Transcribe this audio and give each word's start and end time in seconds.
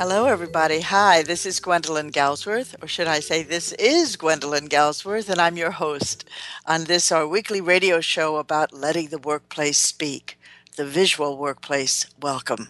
Hello, 0.00 0.26
everybody. 0.26 0.82
Hi, 0.82 1.24
this 1.24 1.44
is 1.44 1.58
Gwendolyn 1.58 2.12
Galsworth, 2.12 2.76
or 2.80 2.86
should 2.86 3.08
I 3.08 3.18
say, 3.18 3.42
this 3.42 3.72
is 3.72 4.14
Gwendolyn 4.14 4.68
Galsworth, 4.68 5.28
and 5.28 5.40
I'm 5.40 5.56
your 5.56 5.72
host 5.72 6.24
on 6.64 6.84
this, 6.84 7.10
our 7.10 7.26
weekly 7.26 7.60
radio 7.60 8.00
show 8.00 8.36
about 8.36 8.72
letting 8.72 9.08
the 9.08 9.18
workplace 9.18 9.76
speak, 9.76 10.38
the 10.76 10.86
visual 10.86 11.36
workplace. 11.36 12.06
Welcome. 12.22 12.68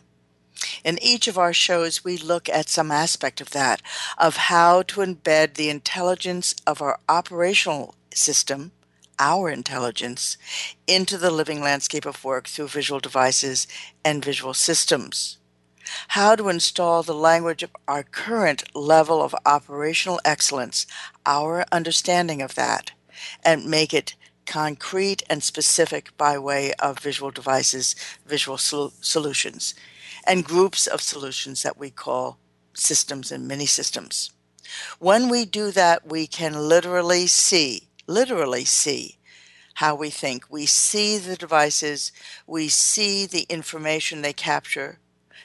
In 0.83 0.99
each 1.03 1.29
of 1.29 1.37
our 1.37 1.53
shows, 1.53 2.03
we 2.03 2.17
look 2.17 2.49
at 2.49 2.71
some 2.71 2.91
aspect 2.91 3.43
of 3.43 3.51
that, 3.51 3.83
of 4.17 4.37
how 4.37 4.81
to 4.85 5.01
embed 5.03 5.55
the 5.55 5.69
intelligence 5.69 6.55
of 6.67 6.81
our 6.81 6.99
operational 7.11 7.95
system, 8.15 8.73
our 9.19 9.51
intelligence, 9.51 10.39
into 10.87 11.19
the 11.19 11.31
living 11.31 11.61
landscape 11.61 12.07
of 12.07 12.25
work 12.25 12.49
through 12.49 12.69
visual 12.69 13.01
devices 13.01 13.67
and 14.03 14.25
visual 14.25 14.55
systems 14.55 15.37
how 16.09 16.35
to 16.37 16.49
install 16.49 17.03
the 17.03 17.15
language 17.15 17.63
of 17.63 17.71
our 17.87 18.03
current 18.03 18.65
level 18.75 19.23
of 19.23 19.35
operational 19.47 20.21
excellence, 20.25 20.87
our 21.27 21.65
understanding 21.73 22.43
of 22.43 22.55
that, 22.55 22.93
and 23.45 23.67
make 23.67 23.93
it 23.93 24.15
concrete 24.47 25.23
and 25.29 25.43
specific 25.43 26.17
by 26.17 26.39
way 26.39 26.73
of 26.79 26.99
visual 26.99 27.31
devices, 27.31 27.95
visual 28.27 28.57
sol- 28.59 28.93
solutions, 29.01 29.75
and 30.27 30.45
groups 30.45 30.87
of 30.87 31.03
solutions 31.03 31.63
that 31.63 31.79
we 31.79 31.91
call 31.91 32.39
systems 32.75 33.31
and 33.31 33.47
mini 33.47 33.67
systems. 33.67 34.31
When 34.99 35.29
we 35.29 35.45
do 35.45 35.71
that, 35.73 36.07
we 36.07 36.27
can 36.27 36.69
literally 36.69 37.27
see, 37.27 37.89
literally 38.07 38.65
see 38.65 39.19
how 39.75 39.95
we 39.95 40.11
think. 40.11 40.45
We 40.51 40.67
see 40.67 41.19
the 41.19 41.37
devices, 41.37 42.11
we 42.47 42.69
see 42.69 43.27
the 43.27 43.47
information 43.49 44.23
they 44.23 44.33
capture, 44.33 44.99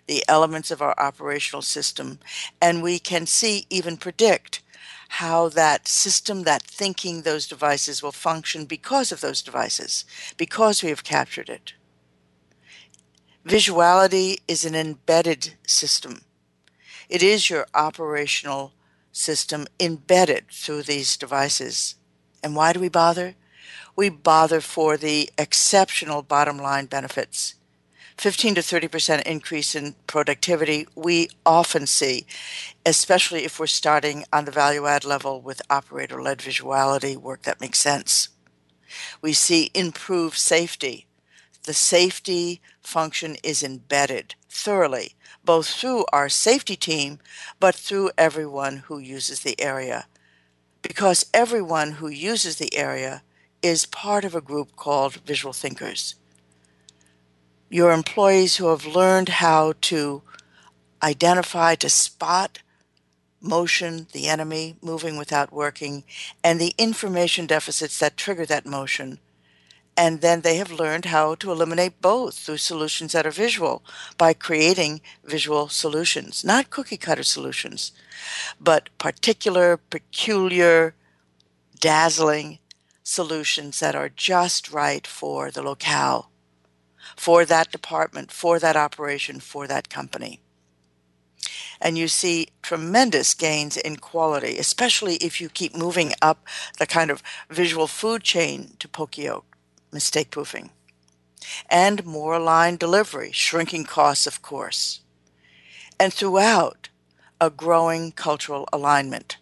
the 0.08 0.24
elements 0.28 0.72
of 0.72 0.82
our 0.82 0.96
operational 1.00 1.62
system, 1.62 2.20
and 2.62 2.84
we 2.84 3.00
can 3.00 3.26
see, 3.26 3.66
even 3.70 3.98
predict, 3.98 4.62
how 5.10 5.48
that 5.50 5.88
system, 5.88 6.44
that 6.44 6.64
thinking, 6.64 7.22
those 7.22 7.48
devices 7.48 8.02
will 8.02 8.12
function 8.12 8.66
because 8.66 9.12
of 9.12 9.22
those 9.22 9.42
devices, 9.42 10.06
because 10.38 10.82
we 10.82 10.90
have 10.90 11.04
captured 11.04 11.50
it. 11.50 11.74
Visuality 13.46 14.38
is 14.48 14.66
an 14.66 14.74
embedded 14.74 15.54
system. 15.68 16.22
It 17.10 17.22
is 17.22 17.50
your 17.50 17.68
operational 17.74 18.74
system 19.12 19.68
embedded 19.80 20.50
through 20.50 20.84
these 20.84 21.16
devices. 21.18 21.96
And 22.42 22.56
why 22.56 22.74
do 22.74 22.80
we 22.80 22.90
bother? 22.90 23.36
We 23.96 24.10
bother 24.10 24.62
for 24.62 24.98
the 24.98 25.30
exceptional 25.38 26.24
bottom 26.24 26.58
line 26.58 26.88
benefits 26.88 27.56
15 28.18 28.56
to 28.56 28.62
30% 28.62 29.24
increase 29.24 29.76
in 29.76 29.96
productivity 30.08 30.88
we 30.96 31.30
often 31.46 31.88
see, 31.88 32.26
especially 32.86 33.44
if 33.44 33.60
we're 33.60 33.68
starting 33.68 34.24
on 34.32 34.46
the 34.46 34.52
value 34.52 34.86
add 34.86 35.04
level 35.04 35.42
with 35.42 35.62
operator 35.70 36.22
led 36.22 36.40
visuality 36.40 37.18
work 37.18 37.44
that 37.44 37.62
makes 37.62 37.80
sense. 37.80 38.30
We 39.22 39.34
see 39.34 39.72
improved 39.74 40.38
safety. 40.38 41.08
The 41.64 41.74
safety 41.74 42.62
function 42.82 43.38
is 43.44 43.64
embedded 43.64 44.36
thoroughly, 44.50 45.14
both 45.44 45.68
through 45.68 46.06
our 46.14 46.30
safety 46.30 46.76
team, 46.76 47.20
but 47.60 47.74
through 47.74 48.12
everyone 48.18 48.78
who 48.88 49.00
uses 49.00 49.40
the 49.40 49.60
area. 49.60 50.08
Because 50.82 51.26
everyone 51.34 51.94
who 51.94 52.10
uses 52.10 52.58
the 52.58 52.76
area 52.76 53.24
is 53.62 53.86
part 53.86 54.26
of 54.26 54.36
a 54.36 54.42
group 54.42 54.76
called 54.76 55.16
visual 55.26 55.54
thinkers 55.54 56.16
your 57.74 57.92
employees 57.92 58.58
who 58.58 58.68
have 58.68 58.86
learned 58.86 59.30
how 59.30 59.74
to 59.82 60.22
identify, 61.02 61.74
to 61.74 61.90
spot 61.90 62.60
motion, 63.42 64.06
the 64.12 64.28
enemy 64.28 64.76
moving 64.80 65.18
without 65.18 65.52
working, 65.52 66.04
and 66.44 66.62
the 66.62 66.76
information 66.78 67.48
deficits 67.48 67.98
that 67.98 68.16
trigger 68.16 68.46
that 68.46 68.68
motion. 68.68 69.18
And 69.98 70.22
then 70.22 70.42
they 70.42 70.58
have 70.58 70.72
learned 70.72 71.06
how 71.06 71.34
to 71.34 71.52
eliminate 71.52 72.00
both 72.00 72.38
through 72.38 72.58
solutions 72.58 73.14
that 73.14 73.26
are 73.26 73.32
visual 73.32 73.84
by 74.20 74.34
creating 74.34 75.02
visual 75.26 75.68
solutions, 75.68 76.44
not 76.44 76.70
cookie 76.70 76.96
cutter 76.96 77.24
solutions, 77.24 77.92
but 78.62 78.88
particular, 79.00 79.78
peculiar, 79.78 80.94
dazzling 81.80 82.60
solutions 83.02 83.80
that 83.80 83.96
are 83.96 84.10
just 84.10 84.72
right 84.72 85.08
for 85.08 85.50
the 85.50 85.64
locale 85.64 86.30
for 87.16 87.46
that 87.46 87.72
department, 87.72 88.32
for 88.32 88.60
that 88.60 88.76
operation, 88.76 89.40
for 89.40 89.68
that 89.68 89.90
company. 89.90 90.40
And 91.82 91.98
you 91.98 92.08
see 92.08 92.50
tremendous 92.62 93.34
gains 93.34 93.76
in 93.76 93.98
quality, 93.98 94.58
especially 94.58 95.16
if 95.16 95.42
you 95.42 95.50
keep 95.50 95.76
moving 95.76 96.14
up 96.22 96.48
the 96.80 96.86
kind 96.88 97.12
of 97.12 97.22
visual 97.50 97.88
food 97.88 98.24
chain 98.24 98.76
to 98.80 98.88
Poka-yoke, 98.88 99.58
mistake 99.92 100.32
proofing. 100.32 100.72
And 101.70 102.06
more 102.06 102.36
aligned 102.36 102.80
delivery, 102.80 103.32
shrinking 103.34 103.84
costs, 103.84 104.26
of 104.28 104.42
course. 104.42 105.02
And 106.00 106.14
throughout, 106.14 106.90
a 107.42 107.50
growing 107.50 108.14
cultural 108.14 108.68
alignment, 108.72 109.38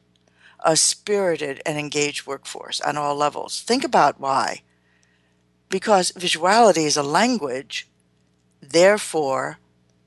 a 0.66 0.76
spirited 0.76 1.62
and 1.66 1.78
engaged 1.78 2.26
workforce 2.26 2.82
on 2.82 2.98
all 2.98 3.16
levels. 3.16 3.62
Think 3.62 3.84
about 3.84 4.20
why 4.20 4.64
because 5.72 6.12
visuality 6.12 6.86
is 6.86 6.98
a 6.98 7.04
language, 7.04 7.88
therefore, 8.62 9.58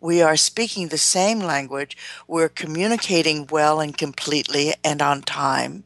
we 0.00 0.20
are 0.20 0.36
speaking 0.36 0.88
the 0.88 0.98
same 0.98 1.40
language, 1.40 1.96
we're 2.28 2.50
communicating 2.50 3.48
well 3.50 3.80
and 3.80 3.96
completely 3.96 4.74
and 4.84 5.00
on 5.00 5.22
time. 5.22 5.82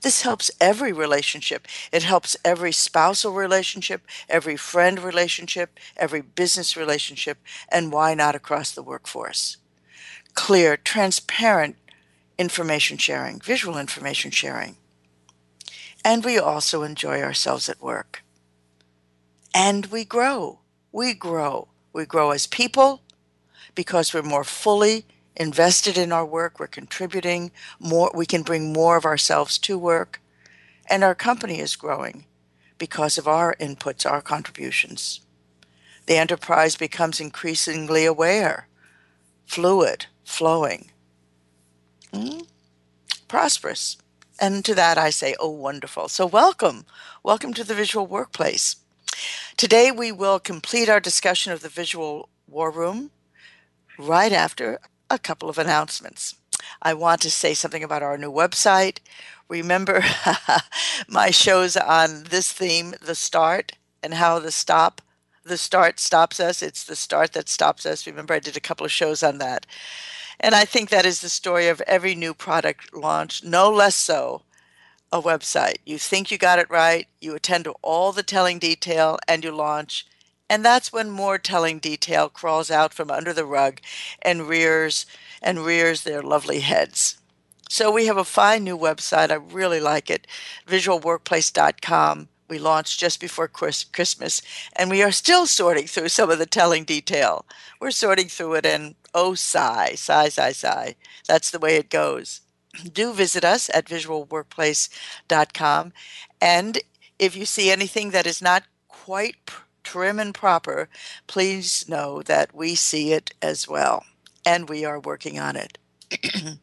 This 0.00 0.22
helps 0.22 0.50
every 0.60 0.92
relationship. 0.92 1.66
It 1.92 2.02
helps 2.02 2.36
every 2.44 2.72
spousal 2.72 3.32
relationship, 3.32 4.06
every 4.28 4.56
friend 4.56 4.98
relationship, 4.98 5.78
every 5.96 6.22
business 6.22 6.76
relationship, 6.76 7.38
and 7.68 7.92
why 7.92 8.14
not 8.14 8.34
across 8.34 8.70
the 8.70 8.82
workforce? 8.82 9.58
Clear, 10.34 10.76
transparent 10.76 11.76
information 12.38 12.96
sharing, 12.96 13.40
visual 13.40 13.76
information 13.76 14.30
sharing. 14.30 14.76
And 16.04 16.24
we 16.24 16.38
also 16.38 16.84
enjoy 16.84 17.20
ourselves 17.20 17.68
at 17.68 17.82
work 17.82 18.22
and 19.58 19.86
we 19.86 20.04
grow. 20.04 20.60
We 20.92 21.14
grow. 21.14 21.66
We 21.92 22.06
grow 22.06 22.30
as 22.30 22.46
people 22.46 23.02
because 23.74 24.14
we're 24.14 24.22
more 24.22 24.44
fully 24.44 25.04
invested 25.34 25.98
in 25.98 26.12
our 26.12 26.24
work. 26.24 26.60
We're 26.60 26.68
contributing 26.68 27.50
more. 27.80 28.12
We 28.14 28.24
can 28.24 28.42
bring 28.42 28.72
more 28.72 28.96
of 28.96 29.04
ourselves 29.04 29.58
to 29.58 29.76
work. 29.76 30.22
And 30.88 31.02
our 31.02 31.16
company 31.16 31.58
is 31.58 31.74
growing 31.74 32.24
because 32.78 33.18
of 33.18 33.26
our 33.26 33.56
inputs, 33.56 34.08
our 34.08 34.22
contributions. 34.22 35.22
The 36.06 36.18
enterprise 36.18 36.76
becomes 36.76 37.18
increasingly 37.18 38.04
aware, 38.04 38.68
fluid, 39.44 40.06
flowing, 40.24 40.92
mm, 42.12 42.46
prosperous. 43.26 43.96
And 44.40 44.64
to 44.64 44.74
that 44.76 44.98
I 44.98 45.10
say, 45.10 45.34
oh, 45.40 45.50
wonderful. 45.50 46.08
So, 46.08 46.26
welcome. 46.26 46.86
Welcome 47.24 47.54
to 47.54 47.64
the 47.64 47.74
visual 47.74 48.06
workplace. 48.06 48.76
Today, 49.56 49.90
we 49.90 50.12
will 50.12 50.38
complete 50.38 50.88
our 50.88 51.00
discussion 51.00 51.52
of 51.52 51.62
the 51.62 51.68
visual 51.68 52.28
war 52.46 52.70
room 52.70 53.10
right 53.98 54.32
after 54.32 54.78
a 55.10 55.18
couple 55.18 55.48
of 55.48 55.58
announcements. 55.58 56.36
I 56.82 56.94
want 56.94 57.20
to 57.22 57.30
say 57.30 57.54
something 57.54 57.82
about 57.82 58.02
our 58.02 58.18
new 58.18 58.30
website. 58.30 58.98
Remember 59.48 60.04
my 61.08 61.30
shows 61.30 61.76
on 61.76 62.24
this 62.24 62.52
theme, 62.52 62.94
the 63.00 63.14
start, 63.14 63.72
and 64.02 64.14
how 64.14 64.38
the 64.38 64.52
stop, 64.52 65.00
the 65.44 65.56
start 65.56 65.98
stops 65.98 66.38
us. 66.38 66.62
It's 66.62 66.84
the 66.84 66.96
start 66.96 67.32
that 67.32 67.48
stops 67.48 67.86
us. 67.86 68.06
Remember, 68.06 68.34
I 68.34 68.38
did 68.38 68.56
a 68.56 68.60
couple 68.60 68.84
of 68.84 68.92
shows 68.92 69.22
on 69.22 69.38
that. 69.38 69.66
And 70.40 70.54
I 70.54 70.64
think 70.64 70.90
that 70.90 71.06
is 71.06 71.20
the 71.20 71.28
story 71.28 71.66
of 71.68 71.80
every 71.82 72.14
new 72.14 72.32
product 72.32 72.94
launch, 72.94 73.42
no 73.42 73.70
less 73.70 73.96
so 73.96 74.42
a 75.12 75.22
website. 75.22 75.76
You 75.84 75.98
think 75.98 76.30
you 76.30 76.38
got 76.38 76.58
it 76.58 76.70
right, 76.70 77.06
you 77.20 77.34
attend 77.34 77.64
to 77.64 77.74
all 77.82 78.12
the 78.12 78.22
telling 78.22 78.58
detail, 78.58 79.18
and 79.26 79.42
you 79.42 79.52
launch. 79.52 80.06
And 80.50 80.64
that's 80.64 80.92
when 80.92 81.10
more 81.10 81.38
telling 81.38 81.78
detail 81.78 82.28
crawls 82.28 82.70
out 82.70 82.94
from 82.94 83.10
under 83.10 83.32
the 83.32 83.44
rug 83.44 83.80
and 84.22 84.48
rears 84.48 85.06
and 85.42 85.64
rears 85.64 86.02
their 86.02 86.22
lovely 86.22 86.60
heads. 86.60 87.18
So 87.68 87.90
we 87.92 88.06
have 88.06 88.16
a 88.16 88.24
fine 88.24 88.64
new 88.64 88.78
website. 88.78 89.30
I 89.30 89.34
really 89.34 89.80
like 89.80 90.08
it. 90.08 90.26
Visualworkplace.com. 90.66 92.28
We 92.48 92.58
launched 92.58 92.98
just 92.98 93.20
before 93.20 93.46
Christmas, 93.46 94.40
and 94.74 94.88
we 94.88 95.02
are 95.02 95.12
still 95.12 95.46
sorting 95.46 95.86
through 95.86 96.08
some 96.08 96.30
of 96.30 96.38
the 96.38 96.46
telling 96.46 96.84
detail. 96.84 97.44
We're 97.78 97.90
sorting 97.90 98.28
through 98.28 98.54
it, 98.54 98.64
and 98.66 98.94
oh, 99.14 99.34
sigh, 99.34 99.96
sigh, 99.96 100.30
sigh, 100.30 100.52
sigh. 100.52 100.94
That's 101.26 101.50
the 101.50 101.58
way 101.58 101.76
it 101.76 101.90
goes 101.90 102.40
do 102.92 103.12
visit 103.12 103.44
us 103.44 103.70
at 103.72 103.86
visualworkplace.com. 103.86 105.92
And 106.40 106.78
if 107.18 107.36
you 107.36 107.44
see 107.44 107.70
anything 107.70 108.10
that 108.10 108.26
is 108.26 108.40
not 108.40 108.64
quite 108.88 109.36
trim 109.82 110.18
and 110.18 110.34
proper, 110.34 110.88
please 111.26 111.88
know 111.88 112.22
that 112.22 112.54
we 112.54 112.74
see 112.74 113.12
it 113.12 113.32
as 113.40 113.66
well. 113.66 114.04
And 114.44 114.68
we 114.68 114.84
are 114.84 115.00
working 115.00 115.38
on 115.38 115.56
it. 115.56 115.78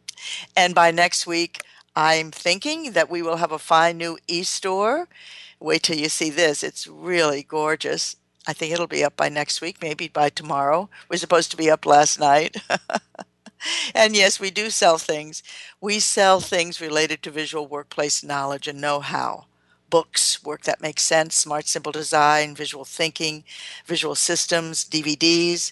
and 0.55 0.75
by 0.75 0.91
next 0.91 1.27
week, 1.27 1.61
I'm 1.95 2.31
thinking 2.31 2.91
that 2.91 3.09
we 3.09 3.21
will 3.21 3.37
have 3.37 3.51
a 3.51 3.59
fine 3.59 3.97
new 3.97 4.17
e 4.27 4.43
store. 4.43 5.07
Wait 5.59 5.83
till 5.83 5.97
you 5.97 6.09
see 6.09 6.29
this. 6.29 6.63
It's 6.63 6.87
really 6.87 7.43
gorgeous. 7.43 8.15
I 8.47 8.53
think 8.53 8.73
it'll 8.73 8.87
be 8.87 9.03
up 9.03 9.15
by 9.15 9.29
next 9.29 9.61
week, 9.61 9.77
maybe 9.81 10.07
by 10.07 10.29
tomorrow. 10.29 10.89
We're 11.09 11.17
supposed 11.17 11.51
to 11.51 11.57
be 11.57 11.71
up 11.71 11.85
last 11.85 12.19
night. 12.19 12.57
and 13.93 14.15
yes, 14.15 14.39
we 14.39 14.51
do 14.51 14.69
sell 14.69 14.97
things. 14.97 15.43
We 15.81 15.99
sell 15.99 16.39
things 16.39 16.81
related 16.81 17.21
to 17.23 17.31
visual 17.31 17.67
workplace 17.67 18.23
knowledge 18.23 18.67
and 18.67 18.81
know 18.81 18.99
how 18.99 19.45
books, 19.89 20.43
work 20.43 20.63
that 20.63 20.81
makes 20.81 21.03
sense, 21.03 21.35
smart, 21.35 21.67
simple 21.67 21.91
design, 21.91 22.55
visual 22.55 22.85
thinking, 22.85 23.43
visual 23.85 24.15
systems, 24.15 24.83
DVDs. 24.83 25.71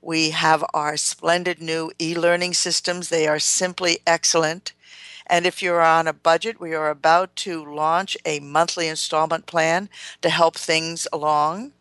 We 0.00 0.30
have 0.30 0.64
our 0.74 0.96
splendid 0.96 1.60
new 1.60 1.92
e 2.00 2.14
learning 2.14 2.54
systems. 2.54 3.08
They 3.08 3.28
are 3.28 3.38
simply 3.38 4.00
excellent. 4.06 4.72
And 5.26 5.46
if 5.46 5.62
you're 5.62 5.82
on 5.82 6.08
a 6.08 6.12
budget, 6.12 6.60
we 6.60 6.74
are 6.74 6.90
about 6.90 7.36
to 7.36 7.64
launch 7.64 8.16
a 8.24 8.40
monthly 8.40 8.88
installment 8.88 9.46
plan 9.46 9.88
to 10.22 10.30
help 10.30 10.56
things 10.56 11.06
along. 11.12 11.72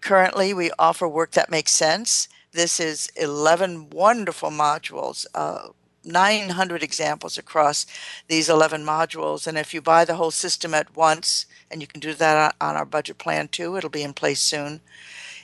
Currently, 0.00 0.54
we 0.54 0.70
offer 0.78 1.08
work 1.08 1.32
that 1.32 1.50
makes 1.50 1.72
sense 1.72 2.28
this 2.52 2.80
is 2.80 3.10
11 3.16 3.90
wonderful 3.90 4.50
modules, 4.50 5.26
uh, 5.34 5.68
900 6.04 6.82
examples 6.82 7.38
across 7.38 7.86
these 8.28 8.48
11 8.48 8.84
modules. 8.84 9.46
And 9.46 9.58
if 9.58 9.74
you 9.74 9.80
buy 9.80 10.04
the 10.04 10.16
whole 10.16 10.30
system 10.30 10.74
at 10.74 10.96
once, 10.96 11.46
and 11.70 11.80
you 11.80 11.86
can 11.86 12.00
do 12.00 12.14
that 12.14 12.54
on 12.60 12.76
our 12.76 12.84
budget 12.84 13.18
plan 13.18 13.48
too, 13.48 13.76
it'll 13.76 13.90
be 13.90 14.02
in 14.02 14.14
place 14.14 14.40
soon. 14.40 14.80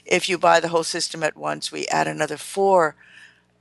If 0.04 0.28
you 0.28 0.38
buy 0.38 0.60
the 0.60 0.68
whole 0.68 0.84
system 0.84 1.22
at 1.22 1.36
once, 1.36 1.70
we 1.70 1.86
add 1.88 2.08
another 2.08 2.36
four 2.36 2.96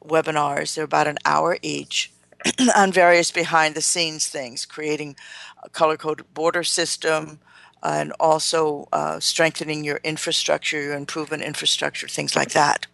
webinars. 0.03 0.75
They're 0.75 0.85
about 0.85 1.07
an 1.07 1.17
hour 1.25 1.57
each 1.61 2.11
on 2.75 2.91
various 2.91 3.31
behind 3.31 3.75
the 3.75 3.81
scenes 3.81 4.27
things, 4.27 4.65
creating 4.65 5.15
a 5.63 5.69
color 5.69 5.97
coded 5.97 6.33
border 6.33 6.63
system, 6.63 7.39
and 7.83 8.13
also 8.19 8.87
uh, 8.91 9.19
strengthening 9.19 9.83
your 9.83 9.99
infrastructure, 10.03 10.81
your 10.81 10.95
improvement 10.95 11.43
infrastructure, 11.43 12.07
things 12.07 12.35
like 12.35 12.51
that. 12.51 12.87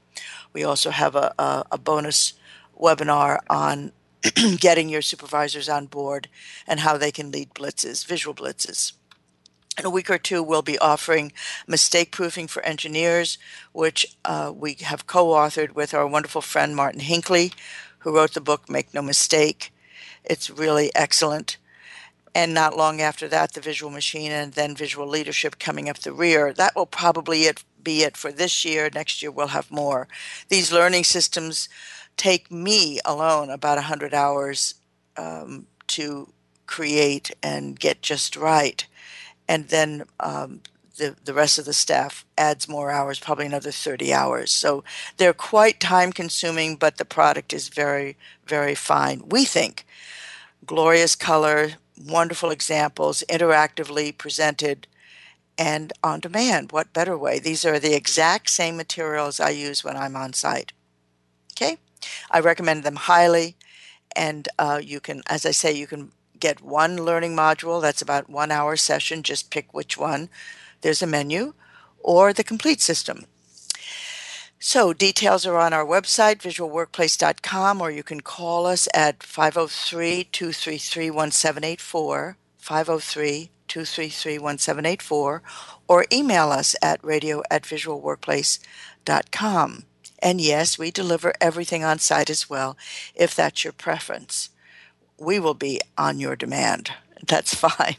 We 0.53 0.63
also 0.63 0.89
have 0.89 1.15
a, 1.15 1.33
a, 1.39 1.65
a 1.71 1.77
bonus 1.77 2.33
webinar 2.79 3.39
on 3.49 3.91
getting 4.59 4.89
your 4.89 5.01
supervisors 5.01 5.69
on 5.69 5.87
board 5.87 6.27
and 6.67 6.81
how 6.81 6.97
they 6.97 7.11
can 7.11 7.31
lead 7.31 7.53
blitzes, 7.53 8.05
visual 8.05 8.35
blitzes. 8.35 8.93
In 9.79 9.85
a 9.85 9.89
week 9.89 10.09
or 10.09 10.17
two, 10.17 10.43
we'll 10.43 10.61
be 10.61 10.77
offering 10.79 11.31
mistake 11.65 12.11
proofing 12.11 12.47
for 12.47 12.61
engineers, 12.63 13.37
which 13.71 14.17
uh, 14.25 14.51
we 14.55 14.75
have 14.81 15.07
co 15.07 15.27
authored 15.27 15.75
with 15.75 15.93
our 15.93 16.05
wonderful 16.05 16.41
friend 16.41 16.75
Martin 16.75 16.99
Hinckley, 16.99 17.53
who 17.99 18.15
wrote 18.15 18.33
the 18.33 18.41
book 18.41 18.69
Make 18.69 18.93
No 18.93 19.01
Mistake. 19.01 19.73
It's 20.23 20.49
really 20.49 20.91
excellent. 20.93 21.57
And 22.35 22.53
not 22.53 22.77
long 22.77 23.01
after 23.01 23.27
that, 23.29 23.53
the 23.53 23.61
visual 23.61 23.91
machine 23.91 24.31
and 24.31 24.53
then 24.53 24.75
visual 24.75 25.07
leadership 25.07 25.59
coming 25.59 25.89
up 25.89 25.99
the 25.99 26.13
rear. 26.13 26.53
That 26.53 26.75
will 26.75 26.85
probably 26.85 27.43
it 27.43 27.63
be 27.83 28.03
it 28.03 28.17
for 28.17 28.31
this 28.31 28.65
year. 28.65 28.89
Next 28.93 29.21
year, 29.21 29.31
we'll 29.31 29.47
have 29.47 29.71
more. 29.71 30.07
These 30.49 30.71
learning 30.71 31.05
systems 31.05 31.69
take 32.17 32.51
me 32.51 32.99
alone 33.05 33.49
about 33.49 33.77
100 33.77 34.13
hours 34.13 34.75
um, 35.17 35.67
to 35.87 36.31
create 36.67 37.31
and 37.41 37.79
get 37.79 38.01
just 38.01 38.35
right. 38.35 38.85
And 39.47 39.67
then 39.67 40.05
um, 40.19 40.61
the, 40.97 41.15
the 41.23 41.33
rest 41.33 41.57
of 41.57 41.65
the 41.65 41.73
staff 41.73 42.25
adds 42.37 42.69
more 42.69 42.91
hours, 42.91 43.19
probably 43.19 43.45
another 43.45 43.71
30 43.71 44.13
hours. 44.13 44.51
So 44.51 44.83
they're 45.17 45.33
quite 45.33 45.79
time 45.79 46.11
consuming, 46.11 46.75
but 46.75 46.97
the 46.97 47.05
product 47.05 47.53
is 47.53 47.69
very, 47.69 48.17
very 48.45 48.75
fine. 48.75 49.23
We 49.27 49.45
think 49.45 49.85
glorious 50.65 51.15
color, 51.15 51.71
wonderful 52.05 52.51
examples, 52.51 53.23
interactively 53.29 54.17
presented, 54.17 54.87
and 55.57 55.93
on 56.03 56.19
demand. 56.19 56.71
What 56.71 56.93
better 56.93 57.17
way? 57.17 57.39
These 57.39 57.65
are 57.65 57.79
the 57.79 57.95
exact 57.95 58.49
same 58.49 58.77
materials 58.77 59.39
I 59.39 59.49
use 59.49 59.83
when 59.83 59.97
I'm 59.97 60.15
on 60.15 60.33
site. 60.33 60.73
Okay, 61.53 61.77
I 62.29 62.39
recommend 62.39 62.83
them 62.83 62.95
highly, 62.95 63.55
and 64.15 64.47
uh, 64.57 64.79
you 64.83 64.99
can, 64.99 65.21
as 65.27 65.45
I 65.45 65.51
say, 65.51 65.71
you 65.71 65.87
can 65.87 66.11
get 66.39 66.61
one 66.61 66.97
learning 66.97 67.35
module 67.35 67.81
that's 67.81 68.01
about 68.01 68.29
one 68.29 68.51
hour 68.51 68.75
session. 68.75 69.23
Just 69.23 69.51
pick 69.51 69.73
which 69.73 69.97
one. 69.97 70.29
There's 70.81 71.01
a 71.01 71.07
menu, 71.07 71.53
or 71.99 72.33
the 72.33 72.43
complete 72.43 72.81
system. 72.81 73.25
So 74.63 74.93
details 74.93 75.45
are 75.47 75.57
on 75.57 75.73
our 75.73 75.85
website, 75.85 76.37
visualworkplace.com, 76.37 77.81
or 77.81 77.89
you 77.89 78.03
can 78.03 78.21
call 78.21 78.67
us 78.67 78.87
at 78.93 79.23
503 79.23 80.25
233 80.25 81.09
1784. 81.09 82.37
503 82.59 83.49
233 83.71 84.37
1784 84.37 85.41
or 85.87 86.05
email 86.11 86.51
us 86.51 86.75
at 86.81 87.01
radio 87.01 87.41
at 87.49 87.63
visualworkplace.com. 87.63 89.83
And 90.19 90.41
yes, 90.41 90.77
we 90.77 90.91
deliver 90.91 91.31
everything 91.39 91.85
on 91.85 91.99
site 91.99 92.29
as 92.29 92.49
well 92.49 92.77
if 93.15 93.33
that's 93.33 93.63
your 93.63 93.71
preference. 93.71 94.49
We 95.17 95.39
will 95.39 95.53
be 95.53 95.79
on 95.97 96.19
your 96.19 96.35
demand. 96.35 96.91
That's 97.27 97.53
fine. 97.53 97.97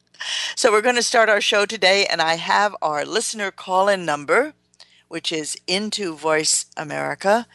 so 0.56 0.72
we're 0.72 0.82
going 0.82 0.96
to 0.96 1.02
start 1.02 1.28
our 1.28 1.40
show 1.40 1.64
today, 1.64 2.06
and 2.06 2.20
I 2.20 2.34
have 2.34 2.74
our 2.82 3.06
listener 3.06 3.52
call 3.52 3.88
in 3.88 4.04
number, 4.04 4.54
which 5.06 5.30
is 5.30 5.56
Into 5.68 6.16
Voice 6.16 6.66
America. 6.76 7.46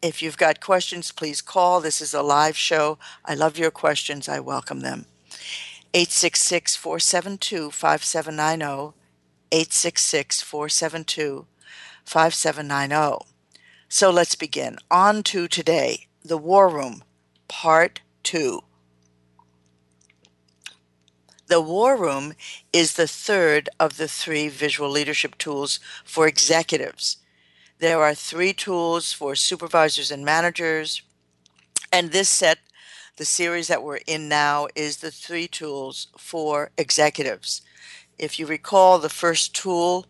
If 0.00 0.22
you've 0.22 0.38
got 0.38 0.60
questions, 0.60 1.10
please 1.10 1.40
call. 1.40 1.80
This 1.80 2.00
is 2.00 2.14
a 2.14 2.22
live 2.22 2.56
show. 2.56 2.96
I 3.24 3.34
love 3.34 3.58
your 3.58 3.72
questions. 3.72 4.28
I 4.28 4.38
welcome 4.38 4.78
them. 4.80 5.06
866 5.94 6.76
472 6.76 7.70
5790. 7.70 8.94
866 9.52 10.40
472 10.40 11.46
5790. 12.04 13.26
So 13.88 14.10
let's 14.10 14.34
begin. 14.34 14.78
On 14.90 15.22
to 15.24 15.46
today 15.48 16.06
the 16.24 16.38
War 16.38 16.68
Room, 16.68 17.04
Part 17.48 18.00
2. 18.22 18.60
The 21.48 21.60
War 21.60 21.98
Room 21.98 22.32
is 22.72 22.94
the 22.94 23.06
third 23.06 23.68
of 23.78 23.98
the 23.98 24.08
three 24.08 24.48
visual 24.48 24.88
leadership 24.88 25.36
tools 25.36 25.78
for 26.02 26.26
executives. 26.26 27.18
There 27.78 28.00
are 28.00 28.14
three 28.14 28.54
tools 28.54 29.12
for 29.12 29.34
supervisors 29.34 30.10
and 30.10 30.24
managers, 30.24 31.02
and 31.92 32.12
this 32.12 32.30
set 32.30 32.60
the 33.16 33.24
series 33.24 33.68
that 33.68 33.82
we're 33.82 34.00
in 34.06 34.28
now 34.28 34.68
is 34.74 34.98
the 34.98 35.10
three 35.10 35.46
tools 35.46 36.08
for 36.16 36.70
executives. 36.78 37.62
If 38.18 38.38
you 38.38 38.46
recall, 38.46 38.98
the 38.98 39.08
first 39.08 39.54
tool 39.54 40.06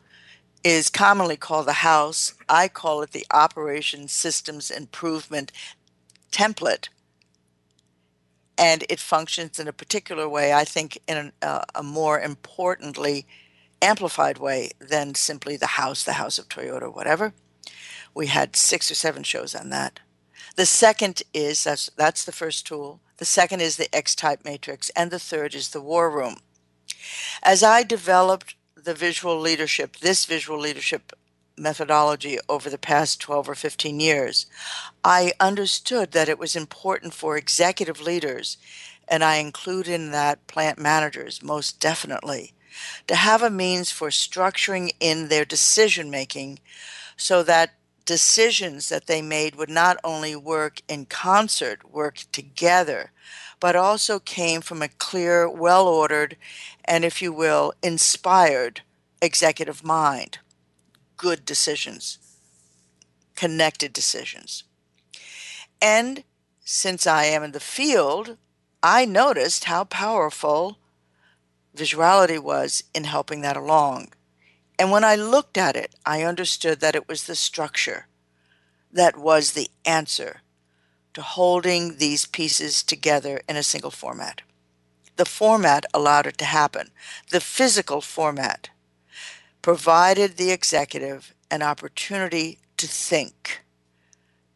is 0.63 0.89
commonly 0.89 1.37
called 1.37 1.67
the 1.67 1.73
house. 1.73 2.35
I 2.49 2.69
call 2.69 3.03
it 3.03 3.13
the 3.13 3.27
Operation 3.33 4.09
Systems 4.09 4.71
Improvement 4.71 5.51
Template. 6.31 6.89
And 8.57 8.85
it 8.89 9.01
functions 9.01 9.59
in 9.59 9.67
a 9.67 9.73
particular 9.73 10.29
way, 10.29 10.53
I 10.53 10.65
think, 10.65 10.99
in 11.09 11.33
a, 11.43 11.47
uh, 11.47 11.65
a 11.75 11.83
more 11.83 12.21
importantly, 12.21 13.27
amplified 13.81 14.39
way 14.39 14.71
than 14.79 15.15
simply 15.15 15.57
the 15.57 15.67
house, 15.67 16.05
the 16.05 16.13
house 16.13 16.39
of 16.39 16.49
Toyota, 16.49 16.95
whatever. 16.95 17.35
We 18.15 18.29
had 18.29 18.55
six 18.55 18.91
or 18.91 18.95
seven 18.95 19.25
shows 19.25 19.55
on 19.55 19.71
that. 19.71 19.99
The 20.57 20.67
second 20.67 21.23
is 21.33 21.65
that's 21.65 21.91
that's 21.97 22.25
the 22.25 22.33
first 22.33 22.67
tool. 22.67 23.01
The 23.17 23.25
second 23.25 23.61
is 23.61 23.77
the 23.77 23.95
X 23.95 24.15
type 24.15 24.45
matrix, 24.45 24.91
and 24.91 25.11
the 25.11 25.19
third 25.19 25.55
is 25.55 25.71
the 25.71 25.81
war 25.81 26.11
room. 26.11 26.37
As 27.43 27.63
I 27.63 27.83
developed 27.83 28.57
the 28.75 28.95
visual 28.95 29.39
leadership, 29.39 29.97
this 29.99 30.25
visual 30.25 30.59
leadership 30.59 31.13
methodology 31.57 32.39
over 32.49 32.69
the 32.69 32.79
past 32.79 33.21
12 33.21 33.49
or 33.49 33.55
15 33.55 34.01
years, 34.01 34.47
I 35.05 35.33
understood 35.39 36.13
that 36.13 36.29
it 36.29 36.39
was 36.39 36.57
important 36.57 37.15
for 37.15 37.37
executive 37.37 38.01
leaders, 38.01 38.59
and 39.09 39.23
I 39.23 39.37
include 39.37 39.89
in 39.89 40.11
that 40.11 40.47
plant 40.47 40.79
managers 40.79 41.43
most 41.43 41.81
definitely, 41.81 42.55
to 43.07 43.15
have 43.15 43.43
a 43.43 43.51
means 43.51 43.91
for 43.91 44.09
structuring 44.09 44.91
in 45.01 45.29
their 45.29 45.45
decision 45.45 46.11
making 46.11 46.59
so 47.17 47.43
that 47.43 47.75
decisions 48.05 48.89
that 48.89 49.07
they 49.07 49.23
made 49.23 49.55
would 49.55 49.71
not 49.71 49.97
only 50.03 50.35
work 50.35 50.83
in 50.89 51.07
concert, 51.07 51.91
work 51.91 52.25
together, 52.33 53.13
but 53.61 53.77
also 53.77 54.19
came 54.19 54.61
from 54.61 54.83
a 54.83 54.89
clear, 54.89 55.49
well 55.49 55.87
ordered, 55.87 56.37
and 56.85 57.05
if 57.05 57.23
you 57.23 57.33
will, 57.33 57.73
inspired 57.83 58.83
executive 59.21 59.85
mind. 59.85 60.39
Good 61.17 61.45
decisions, 61.45 62.19
connected 63.37 63.93
decisions. 63.93 64.65
And 65.81 66.25
since 66.65 67.07
I 67.07 67.25
am 67.25 67.43
in 67.43 67.53
the 67.53 67.61
field, 67.61 68.37
I 68.83 69.05
noticed 69.05 69.65
how 69.65 69.85
powerful 69.85 70.79
visuality 71.77 72.39
was 72.39 72.85
in 72.95 73.05
helping 73.05 73.43
that 73.43 73.57
along. 73.57 74.13
And 74.83 74.91
when 74.91 75.05
I 75.05 75.15
looked 75.15 75.57
at 75.57 75.77
it, 75.77 75.95
I 76.05 76.25
understood 76.25 76.81
that 76.81 76.97
it 76.97 77.07
was 77.07 77.23
the 77.23 77.37
structure 77.37 78.09
that 78.91 79.17
was 79.17 79.53
the 79.53 79.71
answer 79.85 80.41
to 81.15 81.23
holding 81.23 81.99
these 81.99 82.27
pieces 82.27 82.83
together 82.83 83.43
in 83.49 83.55
a 83.57 83.63
single 83.63 83.93
format. 83.93 84.43
The 85.15 85.25
format 85.25 85.87
allowed 85.95 86.27
it 86.27 86.37
to 86.39 86.45
happen. 86.47 86.91
The 87.31 87.39
physical 87.39 88.01
format 88.01 88.71
provided 89.63 90.37
the 90.37 90.51
executive 90.51 91.33
an 91.49 91.63
opportunity 91.63 92.59
to 92.79 92.89
think, 92.89 93.63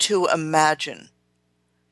to 0.01 0.27
imagine, 0.27 1.11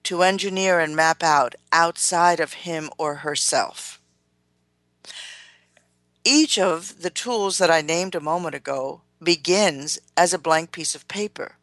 to 0.03 0.25
engineer 0.25 0.81
and 0.81 0.97
map 0.97 1.23
out 1.23 1.55
outside 1.71 2.41
of 2.41 2.65
him 2.65 2.91
or 2.99 3.15
herself. 3.15 4.01
Each 6.25 6.59
of 6.59 7.03
the 7.03 7.11
tools 7.11 7.59
that 7.59 7.71
I 7.71 7.83
named 7.83 8.15
a 8.15 8.21
moment 8.21 8.55
ago 8.55 9.03
begins 9.23 9.99
as 10.17 10.33
a 10.33 10.39
blank 10.39 10.73
piece 10.73 10.95
of 10.95 11.07
paper. 11.07 11.57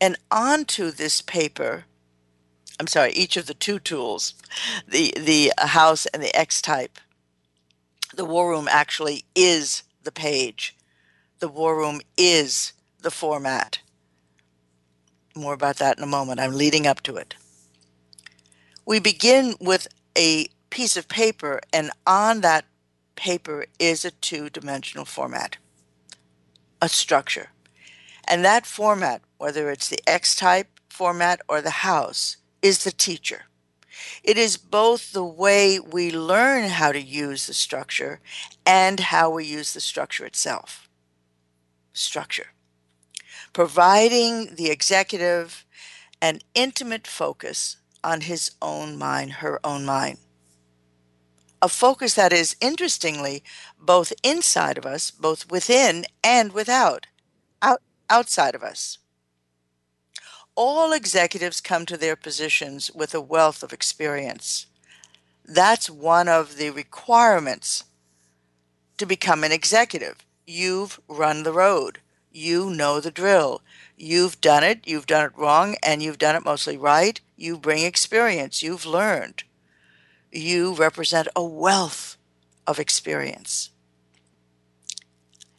And 0.00 0.16
onto 0.30 0.90
this 0.90 1.22
paper, 1.22 1.84
I'm 2.78 2.86
sorry, 2.86 3.12
each 3.12 3.36
of 3.36 3.46
the 3.46 3.54
two 3.54 3.78
tools, 3.78 4.34
the, 4.86 5.14
the 5.16 5.52
house 5.58 6.06
and 6.06 6.22
the 6.22 6.34
X 6.36 6.60
type, 6.60 6.98
the 8.14 8.24
war 8.24 8.50
room 8.50 8.68
actually 8.70 9.24
is 9.34 9.82
the 10.02 10.12
page. 10.12 10.76
The 11.40 11.48
war 11.48 11.76
room 11.76 12.00
is 12.16 12.72
the 13.00 13.10
format. 13.10 13.80
More 15.34 15.54
about 15.54 15.76
that 15.76 15.98
in 15.98 16.04
a 16.04 16.06
moment. 16.08 16.40
I'm 16.40 16.54
leading 16.54 16.86
up 16.86 17.02
to 17.04 17.16
it. 17.16 17.34
We 18.84 18.98
begin 18.98 19.54
with 19.60 19.88
a 20.16 20.48
piece 20.70 20.96
of 20.96 21.08
paper, 21.08 21.60
and 21.72 21.90
on 22.06 22.40
that 22.40 22.64
paper 23.18 23.66
is 23.80 24.04
a 24.04 24.12
two 24.12 24.48
dimensional 24.48 25.04
format, 25.04 25.56
a 26.80 26.88
structure. 26.88 27.48
And 28.28 28.44
that 28.44 28.64
format, 28.64 29.22
whether 29.38 29.70
it's 29.70 29.88
the 29.88 30.00
X 30.08 30.36
type 30.36 30.68
format 30.88 31.40
or 31.48 31.60
the 31.60 31.82
house, 31.82 32.36
is 32.62 32.84
the 32.84 32.92
teacher. 32.92 33.46
It 34.22 34.38
is 34.38 34.56
both 34.56 35.12
the 35.12 35.24
way 35.24 35.80
we 35.80 36.12
learn 36.12 36.68
how 36.68 36.92
to 36.92 37.00
use 37.00 37.48
the 37.48 37.54
structure 37.54 38.20
and 38.64 39.00
how 39.00 39.30
we 39.30 39.44
use 39.44 39.74
the 39.74 39.80
structure 39.80 40.24
itself. 40.24 40.88
Structure. 41.92 42.52
Providing 43.52 44.54
the 44.54 44.70
executive 44.70 45.64
an 46.22 46.38
intimate 46.54 47.06
focus 47.06 47.78
on 48.04 48.20
his 48.20 48.52
own 48.62 48.96
mind, 48.96 49.32
her 49.34 49.58
own 49.64 49.84
mind 49.84 50.18
a 51.60 51.68
focus 51.68 52.14
that 52.14 52.32
is 52.32 52.56
interestingly 52.60 53.42
both 53.78 54.12
inside 54.22 54.78
of 54.78 54.86
us, 54.86 55.10
both 55.10 55.50
within 55.50 56.04
and 56.22 56.52
without, 56.52 57.06
out, 57.62 57.82
outside 58.08 58.54
of 58.54 58.62
us. 58.62 58.98
All 60.54 60.92
executives 60.92 61.60
come 61.60 61.86
to 61.86 61.96
their 61.96 62.16
positions 62.16 62.90
with 62.90 63.14
a 63.14 63.20
wealth 63.20 63.62
of 63.62 63.72
experience. 63.72 64.66
That's 65.44 65.88
one 65.88 66.28
of 66.28 66.56
the 66.56 66.70
requirements 66.70 67.84
to 68.98 69.06
become 69.06 69.44
an 69.44 69.52
executive. 69.52 70.16
You've 70.46 71.00
run 71.08 71.42
the 71.42 71.52
road. 71.52 72.00
You 72.32 72.70
know 72.70 73.00
the 73.00 73.10
drill. 73.10 73.62
You've 73.96 74.40
done 74.40 74.62
it. 74.64 74.86
You've 74.86 75.06
done 75.06 75.24
it 75.24 75.36
wrong, 75.36 75.76
and 75.82 76.02
you've 76.02 76.18
done 76.18 76.36
it 76.36 76.44
mostly 76.44 76.76
right. 76.76 77.20
You 77.36 77.56
bring 77.56 77.84
experience. 77.84 78.62
You've 78.62 78.86
learned 78.86 79.44
you 80.32 80.74
represent 80.74 81.28
a 81.34 81.44
wealth 81.44 82.16
of 82.66 82.78
experience. 82.78 83.70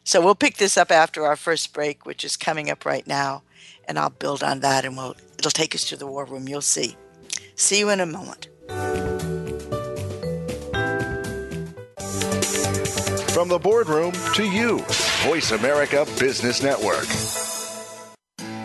So 0.04 0.20
we'll 0.20 0.34
pick 0.34 0.56
this 0.56 0.76
up 0.76 0.90
after 0.90 1.24
our 1.24 1.36
first 1.36 1.72
break, 1.72 2.04
which 2.04 2.24
is 2.24 2.36
coming 2.36 2.70
up 2.70 2.84
right 2.84 3.06
now, 3.06 3.42
and 3.86 3.98
I'll 3.98 4.10
build 4.10 4.42
on 4.42 4.60
that 4.60 4.84
and 4.84 4.96
we'll 4.96 5.16
it'll 5.38 5.50
take 5.50 5.74
us 5.74 5.84
to 5.90 5.96
the 5.96 6.06
war 6.06 6.24
room. 6.24 6.48
You'll 6.48 6.60
see. 6.60 6.96
See 7.54 7.78
you 7.78 7.90
in 7.90 8.00
a 8.00 8.06
moment. 8.06 8.48
From 13.30 13.48
the 13.48 13.60
boardroom 13.62 14.12
to 14.34 14.44
you, 14.44 14.80
Voice 15.22 15.52
America 15.52 16.04
Business 16.18 16.62
Network. 16.62 17.06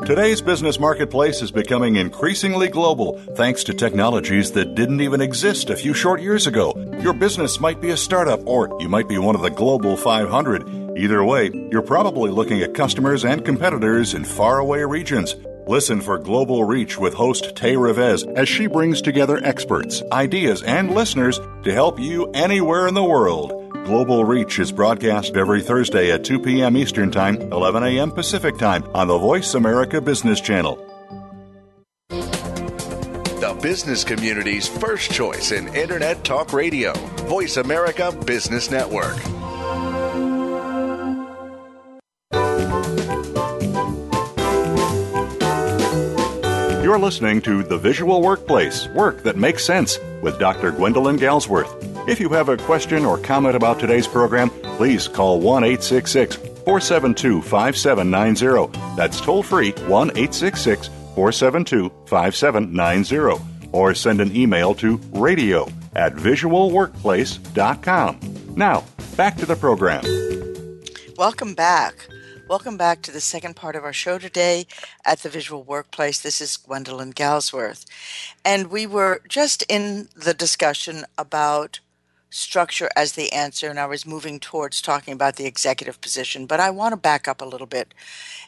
Today's 0.00 0.40
business 0.40 0.80
marketplace 0.80 1.42
is 1.42 1.50
becoming 1.50 1.96
increasingly 1.96 2.68
global 2.68 3.18
thanks 3.36 3.62
to 3.64 3.74
technologies 3.74 4.50
that 4.52 4.74
didn't 4.74 5.02
even 5.02 5.20
exist 5.20 5.68
a 5.68 5.76
few 5.76 5.92
short 5.92 6.22
years 6.22 6.46
ago. 6.46 6.72
Your 7.02 7.12
business 7.12 7.60
might 7.60 7.78
be 7.78 7.90
a 7.90 7.96
startup 7.96 8.40
or 8.46 8.74
you 8.80 8.88
might 8.88 9.06
be 9.06 9.18
one 9.18 9.34
of 9.34 9.42
the 9.42 9.50
global 9.50 9.98
500. 9.98 10.98
Either 10.98 11.22
way, 11.22 11.50
you're 11.70 11.82
probably 11.82 12.30
looking 12.30 12.62
at 12.62 12.72
customers 12.74 13.24
and 13.26 13.44
competitors 13.44 14.14
in 14.14 14.24
faraway 14.24 14.80
regions. 14.80 15.36
Listen 15.66 16.00
for 16.00 16.18
Global 16.18 16.64
Reach 16.64 16.98
with 16.98 17.12
host 17.14 17.54
Tay 17.54 17.74
Revez 17.74 18.26
as 18.34 18.48
she 18.48 18.66
brings 18.66 19.02
together 19.02 19.40
experts, 19.44 20.02
ideas, 20.10 20.62
and 20.62 20.94
listeners 20.94 21.38
to 21.64 21.72
help 21.72 22.00
you 22.00 22.30
anywhere 22.32 22.88
in 22.88 22.94
the 22.94 23.04
world. 23.04 23.61
Global 23.84 24.24
Reach 24.24 24.60
is 24.60 24.70
broadcast 24.70 25.36
every 25.36 25.60
Thursday 25.60 26.12
at 26.12 26.24
2 26.24 26.38
p.m. 26.38 26.76
Eastern 26.76 27.10
Time, 27.10 27.40
11 27.52 27.82
a.m. 27.82 28.12
Pacific 28.12 28.56
Time 28.56 28.84
on 28.94 29.08
the 29.08 29.18
Voice 29.18 29.54
America 29.54 30.00
Business 30.00 30.40
Channel. 30.40 30.76
The 32.08 33.58
business 33.60 34.04
community's 34.04 34.68
first 34.68 35.10
choice 35.10 35.50
in 35.50 35.66
Internet 35.74 36.22
Talk 36.22 36.52
Radio, 36.52 36.92
Voice 37.26 37.56
America 37.56 38.12
Business 38.24 38.70
Network. 38.70 39.16
You're 46.84 47.00
listening 47.00 47.42
to 47.42 47.64
The 47.64 47.78
Visual 47.78 48.22
Workplace 48.22 48.86
Work 48.90 49.24
That 49.24 49.36
Makes 49.36 49.64
Sense 49.66 49.98
with 50.22 50.38
Dr. 50.38 50.70
Gwendolyn 50.70 51.16
Galsworth. 51.16 51.91
If 52.04 52.18
you 52.18 52.30
have 52.30 52.48
a 52.48 52.56
question 52.56 53.04
or 53.04 53.16
comment 53.16 53.54
about 53.54 53.78
today's 53.78 54.08
program, 54.08 54.50
please 54.76 55.06
call 55.06 55.38
1 55.38 55.62
866 55.62 56.34
472 56.34 57.42
5790. 57.42 58.96
That's 58.96 59.20
toll 59.20 59.44
free 59.44 59.70
1 59.70 60.10
866 60.10 60.88
472 61.14 61.92
5790. 62.06 63.40
Or 63.70 63.94
send 63.94 64.20
an 64.20 64.34
email 64.34 64.74
to 64.74 64.96
radio 65.12 65.68
at 65.94 66.14
visualworkplace.com. 66.14 68.20
Now, 68.56 68.84
back 69.16 69.36
to 69.36 69.46
the 69.46 69.54
program. 69.54 70.02
Welcome 71.16 71.54
back. 71.54 72.08
Welcome 72.48 72.76
back 72.76 73.02
to 73.02 73.12
the 73.12 73.20
second 73.20 73.54
part 73.54 73.76
of 73.76 73.84
our 73.84 73.92
show 73.92 74.18
today 74.18 74.66
at 75.04 75.20
the 75.20 75.28
Visual 75.28 75.62
Workplace. 75.62 76.20
This 76.20 76.40
is 76.40 76.56
Gwendolyn 76.56 77.12
Galsworth. 77.12 77.86
And 78.44 78.72
we 78.72 78.88
were 78.88 79.22
just 79.28 79.62
in 79.68 80.08
the 80.16 80.34
discussion 80.34 81.04
about 81.16 81.78
structure 82.32 82.88
as 82.96 83.12
the 83.12 83.32
answer, 83.32 83.68
and 83.68 83.78
I 83.78 83.86
was 83.86 84.06
moving 84.06 84.40
towards 84.40 84.80
talking 84.80 85.12
about 85.12 85.36
the 85.36 85.44
executive 85.44 86.00
position. 86.00 86.46
But 86.46 86.60
I 86.60 86.70
want 86.70 86.92
to 86.92 86.96
back 86.96 87.28
up 87.28 87.40
a 87.40 87.46
little 87.46 87.66
bit. 87.66 87.94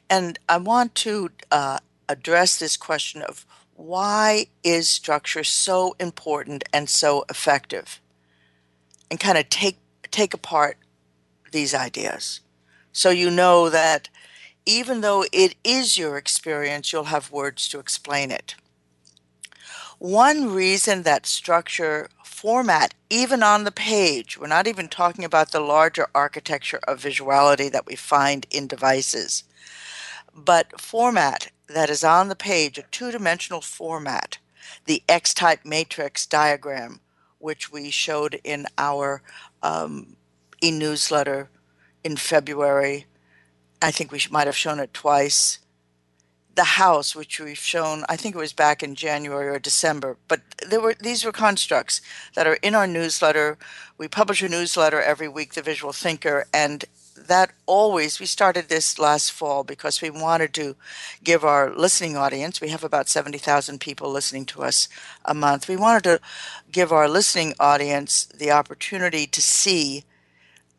And 0.09 0.39
I 0.49 0.57
want 0.57 0.95
to 0.97 1.31
uh, 1.53 1.79
address 2.09 2.59
this 2.59 2.77
question 2.77 3.23
of 3.23 3.47
why 3.75 4.47
is 4.63 4.89
structure 4.89 5.45
so 5.45 5.97
important 6.01 6.65
and 6.73 6.89
so 6.89 7.25
effective? 7.29 8.01
And 9.11 9.21
kind 9.21 9.39
of 9.39 9.49
take 9.51 9.79
take 10.11 10.33
apart 10.33 10.79
these 11.53 11.75
ideas. 11.75 12.41
So 12.93 13.11
you 13.11 13.31
know 13.31 13.69
that 13.69 14.09
even 14.65 15.03
though 15.03 15.25
it 15.33 15.57
is 15.63 15.99
your 15.99 16.17
experience, 16.17 16.93
you'll 16.93 17.05
have 17.05 17.31
words 17.31 17.69
to 17.69 17.79
explain 17.79 18.31
it. 18.31 18.55
One 19.99 20.53
reason 20.53 21.03
that 21.03 21.27
structure 21.27 22.09
format, 22.25 22.95
even 23.09 23.43
on 23.43 23.65
the 23.65 23.73
page, 23.73 24.39
we're 24.39 24.47
not 24.49 24.67
even 24.67 24.89
talking 24.89 25.25
about 25.25 25.53
the 25.53 25.61
larger 25.61 26.09
architecture 26.15 26.81
of 26.87 27.01
visuality 27.01 27.71
that 27.71 27.87
we 27.87 27.95
find 27.97 28.47
in 28.51 28.67
devices, 28.67 29.45
but 30.35 30.81
format 30.81 31.51
that 31.69 31.91
is 31.91 32.05
on 32.05 32.29
the 32.29 32.37
page, 32.37 32.77
a 32.77 32.83
two 32.91 33.11
dimensional 33.11 33.61
format, 33.61 34.39
the 34.85 35.03
X 35.09 35.33
type 35.33 35.61
matrix 35.65 36.27
diagram, 36.27 37.01
which 37.39 37.71
we 37.71 37.91
showed 37.91 38.41
in 38.45 38.67
our 38.77 39.23
um, 39.63 40.17
e 40.63 40.71
newsletter 40.71 41.51
in 42.03 42.17
February. 42.17 43.07
I 43.81 43.91
think 43.91 44.11
we 44.13 44.21
might 44.31 44.47
have 44.47 44.57
shown 44.57 44.81
it 44.81 44.93
twice. 44.93 45.61
The 46.55 46.65
house, 46.65 47.17
which 47.17 47.41
we've 47.41 47.59
shown, 47.59 48.05
I 48.09 48.17
think 48.17 48.35
it 48.35 48.39
was 48.39 48.53
back 48.53 48.83
in 48.83 48.95
January 48.95 49.49
or 49.49 49.59
December, 49.59 50.17
but 50.29 50.41
there 50.69 50.81
were 50.81 50.95
these 50.95 51.25
were 51.25 51.33
constructs 51.33 52.01
that 52.35 52.47
are 52.47 52.59
in 52.63 52.75
our 52.75 52.87
newsletter. 52.87 53.59
We 53.99 54.09
publish 54.09 54.43
a 54.43 54.49
newsletter 54.49 55.01
every 55.01 55.29
week, 55.29 55.55
The 55.55 55.63
Visual 55.63 55.93
Thinker, 55.93 56.47
and 56.53 56.85
that 57.17 57.53
always 57.67 58.21
we 58.21 58.27
started 58.27 58.69
this 58.69 58.99
last 58.99 59.33
fall 59.33 59.65
because 59.65 60.03
we 60.03 60.11
wanted 60.11 60.53
to 60.55 60.77
give 61.23 61.45
our 61.45 61.73
listening 61.75 62.17
audience 62.17 62.61
we 62.61 62.71
have 62.71 62.83
about 62.83 63.09
70,000 63.09 63.81
people 63.81 64.11
listening 64.11 64.45
to 64.45 64.65
us 64.65 64.89
a 65.25 65.33
month 65.33 65.69
we 65.69 65.77
wanted 65.77 66.03
to 66.03 66.21
give 66.73 66.93
our 66.93 67.09
listening 67.09 67.55
audience 67.61 68.25
the 68.27 68.51
opportunity 68.51 69.29
to 69.29 69.41
see 69.41 70.05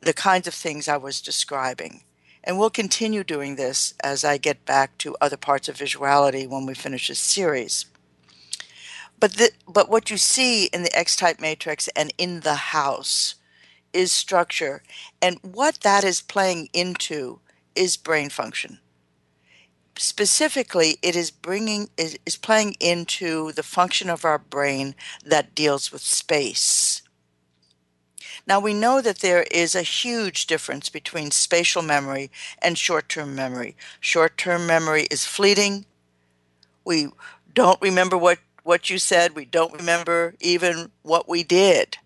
the 0.06 0.14
kinds 0.14 0.48
of 0.48 0.54
things 0.54 0.88
I 0.88 0.98
was 0.98 1.20
describing. 1.20 2.05
And 2.46 2.60
we'll 2.60 2.70
continue 2.70 3.24
doing 3.24 3.56
this 3.56 3.96
as 4.04 4.24
I 4.24 4.38
get 4.38 4.66
back 4.66 4.98
to 5.00 5.18
other 5.20 5.38
parts 5.38 5.68
of 5.68 5.78
visuality 5.78 6.48
when 6.48 6.68
we 6.68 6.76
finish 6.76 7.08
this 7.08 7.20
series. 7.20 7.88
But, 9.20 9.34
the, 9.34 9.52
but 9.68 9.90
what 9.90 10.12
you 10.12 10.18
see 10.18 10.66
in 10.66 10.84
the 10.84 10.96
X 10.96 11.16
type 11.16 11.40
matrix 11.42 11.88
and 11.96 12.14
in 12.18 12.42
the 12.42 12.56
house 12.56 13.36
is 13.94 14.12
structure. 14.12 14.84
And 15.22 15.40
what 15.42 15.80
that 15.82 16.04
is 16.04 16.22
playing 16.22 16.70
into 16.72 17.40
is 17.76 17.98
brain 17.98 18.30
function. 18.30 18.80
Specifically, 19.98 20.98
it 21.02 21.16
is 21.16 21.32
bringing 21.32 21.90
is, 21.98 22.20
is 22.26 22.36
playing 22.36 22.76
into 22.82 23.54
the 23.54 23.64
function 23.64 24.10
of 24.10 24.26
our 24.26 24.38
brain 24.38 24.94
that 25.26 25.56
deals 25.56 25.92
with 25.92 26.02
space 26.02 26.95
now, 28.48 28.60
we 28.60 28.74
know 28.76 29.02
that 29.02 29.20
there 29.20 29.44
is 29.50 29.74
a 29.74 29.82
huge 29.82 30.46
difference 30.46 30.90
between 30.90 31.32
spatial 31.32 31.82
memory 31.82 32.30
and 32.62 32.78
short 32.78 33.10
term 33.10 33.34
memory. 33.36 33.76
Short 34.00 34.38
term 34.38 34.68
memory 34.68 35.08
is 35.10 35.26
fleeting. 35.26 35.86
We 36.84 37.08
don't 37.54 37.82
remember 37.82 38.18
what, 38.18 38.38
what 38.64 38.90
you 38.90 39.00
said, 39.00 39.36
we 39.36 39.46
don't 39.46 39.74
remember 39.74 40.36
even 40.40 40.92
what 41.02 41.28
we 41.28 41.42
did. 41.42 41.98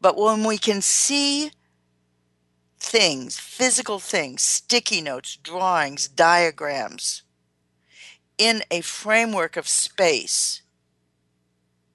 But 0.00 0.18
when 0.18 0.44
we 0.44 0.58
can 0.58 0.82
see 0.82 1.52
things, 2.78 3.38
physical 3.38 3.98
things, 3.98 4.42
sticky 4.42 5.00
notes, 5.00 5.36
drawings, 5.36 6.08
diagrams, 6.08 7.22
in 8.36 8.62
a 8.70 8.82
framework 8.82 9.56
of 9.56 9.66
space, 9.66 10.60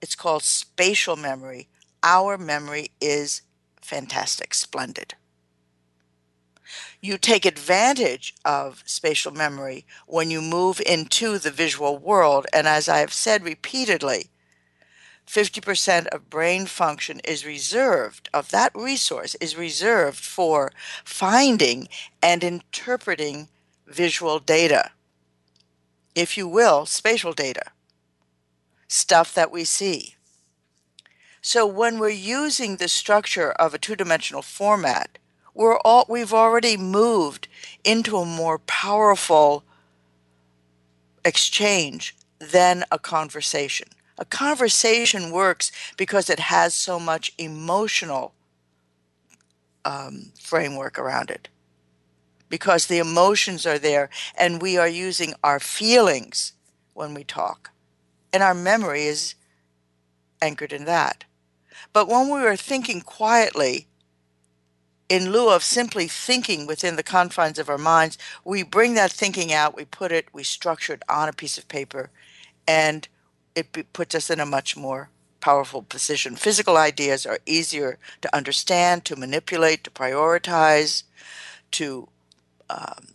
it's 0.01 0.15
called 0.15 0.43
spatial 0.43 1.15
memory 1.15 1.69
our 2.03 2.37
memory 2.37 2.91
is 3.01 3.41
fantastic, 3.81 4.53
splendid. 4.53 5.15
You 7.01 7.17
take 7.17 7.45
advantage 7.45 8.33
of 8.45 8.83
spatial 8.85 9.31
memory 9.31 9.85
when 10.05 10.29
you 10.31 10.41
move 10.41 10.81
into 10.85 11.37
the 11.37 11.51
visual 11.51 11.97
world, 11.97 12.45
and 12.53 12.67
as 12.67 12.87
I 12.87 12.99
have 12.99 13.13
said 13.13 13.43
repeatedly, 13.43 14.29
50% 15.27 16.07
of 16.07 16.29
brain 16.29 16.65
function 16.65 17.19
is 17.23 17.45
reserved, 17.45 18.29
of 18.33 18.51
that 18.51 18.71
resource 18.75 19.35
is 19.35 19.57
reserved 19.57 20.19
for 20.19 20.71
finding 21.03 21.87
and 22.21 22.43
interpreting 22.43 23.47
visual 23.87 24.39
data. 24.39 24.91
If 26.15 26.37
you 26.37 26.47
will, 26.47 26.85
spatial 26.85 27.33
data, 27.33 27.71
stuff 28.87 29.33
that 29.33 29.51
we 29.51 29.63
see. 29.63 30.15
So 31.45 31.67
when 31.67 31.99
we're 31.99 32.07
using 32.09 32.77
the 32.77 32.87
structure 32.87 33.51
of 33.51 33.73
a 33.73 33.77
two-dimensional 33.77 34.41
format, 34.41 35.17
we're 35.53 35.77
all 35.79 36.05
we've 36.07 36.33
already 36.33 36.77
moved 36.77 37.49
into 37.83 38.15
a 38.15 38.25
more 38.25 38.59
powerful 38.59 39.65
exchange 41.25 42.15
than 42.39 42.85
a 42.93 42.97
conversation. 42.97 43.89
A 44.17 44.23
conversation 44.23 45.31
works 45.31 45.69
because 45.97 46.29
it 46.29 46.39
has 46.39 46.73
so 46.73 46.97
much 46.97 47.33
emotional 47.37 48.33
um, 49.83 50.31
framework 50.39 50.97
around 50.97 51.29
it. 51.29 51.49
Because 52.47 52.85
the 52.85 52.99
emotions 52.99 53.65
are 53.65 53.79
there, 53.79 54.09
and 54.37 54.61
we 54.61 54.77
are 54.77 54.87
using 54.87 55.33
our 55.43 55.59
feelings 55.59 56.53
when 56.93 57.13
we 57.13 57.25
talk. 57.25 57.71
And 58.31 58.41
our 58.41 58.53
memory 58.53 59.03
is 59.03 59.35
anchored 60.41 60.71
in 60.71 60.85
that. 60.85 61.25
But 61.91 62.07
when 62.07 62.29
we 62.29 62.41
are 62.41 62.55
thinking 62.55 63.01
quietly, 63.01 63.87
in 65.09 65.31
lieu 65.31 65.49
of 65.49 65.63
simply 65.63 66.07
thinking 66.07 66.65
within 66.65 66.95
the 66.95 67.03
confines 67.03 67.59
of 67.59 67.69
our 67.69 67.77
minds, 67.77 68.17
we 68.43 68.63
bring 68.63 68.93
that 68.95 69.11
thinking 69.11 69.51
out, 69.53 69.75
we 69.75 69.85
put 69.85 70.11
it, 70.11 70.27
we 70.33 70.43
structure 70.43 70.93
it 70.93 71.03
on 71.09 71.29
a 71.29 71.33
piece 71.33 71.57
of 71.57 71.67
paper, 71.67 72.09
and 72.67 73.07
it 73.55 73.93
puts 73.93 74.15
us 74.15 74.29
in 74.29 74.39
a 74.39 74.45
much 74.45 74.75
more 74.75 75.09
powerful 75.39 75.83
position. 75.83 76.35
Physical 76.35 76.77
ideas 76.77 77.25
are 77.25 77.39
easier 77.45 77.99
to 78.21 78.35
understand, 78.35 79.05
to 79.05 79.15
manipulate, 79.15 79.83
to 79.83 79.91
prioritize, 79.91 81.03
to 81.71 82.07
um, 82.69 83.07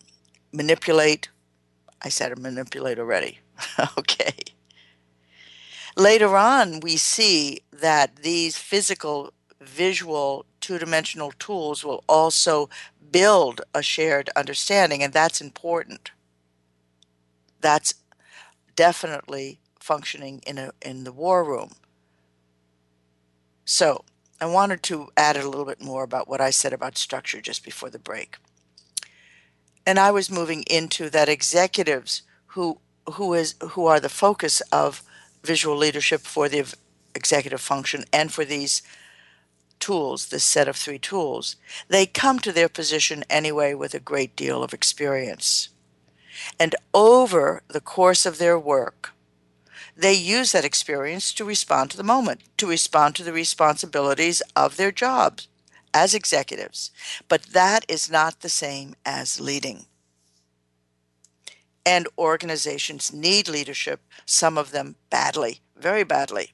manipulate. 0.52 1.31
I 2.02 2.11
said 2.11 2.38
manipulate 2.38 2.98
already. 2.98 3.40
okay. 3.98 4.35
Later 5.99 6.37
on, 6.37 6.79
we 6.79 6.97
see 6.97 7.63
that 7.73 8.19
these 8.23 8.57
physical, 8.57 9.33
visual, 9.61 10.47
two 10.61 10.79
dimensional 10.79 11.33
tools 11.41 11.85
will 11.85 12.05
also 12.09 12.71
build 13.11 13.63
a 13.75 13.83
shared 13.83 14.31
understanding, 14.37 15.03
and 15.03 15.13
that's 15.13 15.41
important. 15.41 16.13
That's 17.61 17.95
definitely 18.77 19.59
functioning 19.81 20.41
in, 20.47 20.57
a, 20.59 20.71
in 20.81 21.03
the 21.03 21.13
war 21.13 21.43
room. 21.43 21.73
So, 23.65 24.05
I 24.41 24.47
wanted 24.47 24.85
to 24.85 25.09
add 25.17 25.37
a 25.37 25.49
little 25.49 25.65
bit 25.65 25.83
more 25.83 26.05
about 26.05 26.29
what 26.29 26.41
I 26.41 26.51
said 26.51 26.73
about 26.73 26.97
structure 26.97 27.41
just 27.41 27.65
before 27.65 27.91
the 27.91 27.99
break. 27.99 28.37
And 29.85 29.99
I 29.99 30.13
was 30.13 30.31
moving 30.31 30.63
into 30.71 31.11
that 31.11 31.29
executives 31.29 32.23
who 32.49 32.79
who 33.15 33.35
is 33.35 33.57
who 33.71 33.87
are 33.87 33.99
the 33.99 34.09
focus 34.09 34.61
of 34.71 35.03
visual 35.42 35.77
leadership 35.77 36.22
for 36.22 36.48
the 36.48 36.64
executive 37.14 37.61
function 37.61 38.05
and 38.12 38.33
for 38.33 38.44
these 38.44 38.83
tools, 39.81 40.29
this 40.29 40.44
set 40.44 40.68
of 40.68 40.77
three 40.77 40.98
tools, 40.98 41.57
they 41.88 42.07
come 42.07 42.38
to 42.40 42.53
their 42.53 42.68
position 42.68 43.24
anyway 43.31 43.74
with 43.74 43.94
a 43.94 44.01
great 44.01 44.37
deal 44.37 44.62
of 44.62 44.74
experience. 44.74 45.68
And 46.59 46.74
over 46.94 47.62
the 47.68 47.81
course 47.81 48.27
of 48.27 48.38
their 48.38 48.59
work, 48.59 49.12
They 49.98 50.14
use 50.14 50.53
that 50.53 50.64
experience 50.64 51.33
to 51.35 51.44
respond 51.44 51.90
to 51.90 51.96
the 51.96 52.05
moment, 52.05 52.42
to 52.59 52.68
respond 52.68 53.16
to 53.16 53.24
the 53.24 53.33
responsibilities 53.33 54.42
of 54.55 54.77
their 54.77 54.92
jobs 54.92 55.48
as 55.92 56.14
executives. 56.14 56.92
But 57.27 57.46
that 57.53 57.85
is 57.88 58.09
not 58.09 58.40
the 58.40 58.48
same 58.48 58.94
as 59.05 59.40
leading. 59.40 59.88
And 61.88 62.07
organizations 62.18 63.14
need 63.14 63.48
leadership, 63.48 64.03
some 64.27 64.59
of 64.59 64.72
them 64.72 64.96
badly, 65.09 65.61
very 65.74 66.05
badly. 66.05 66.53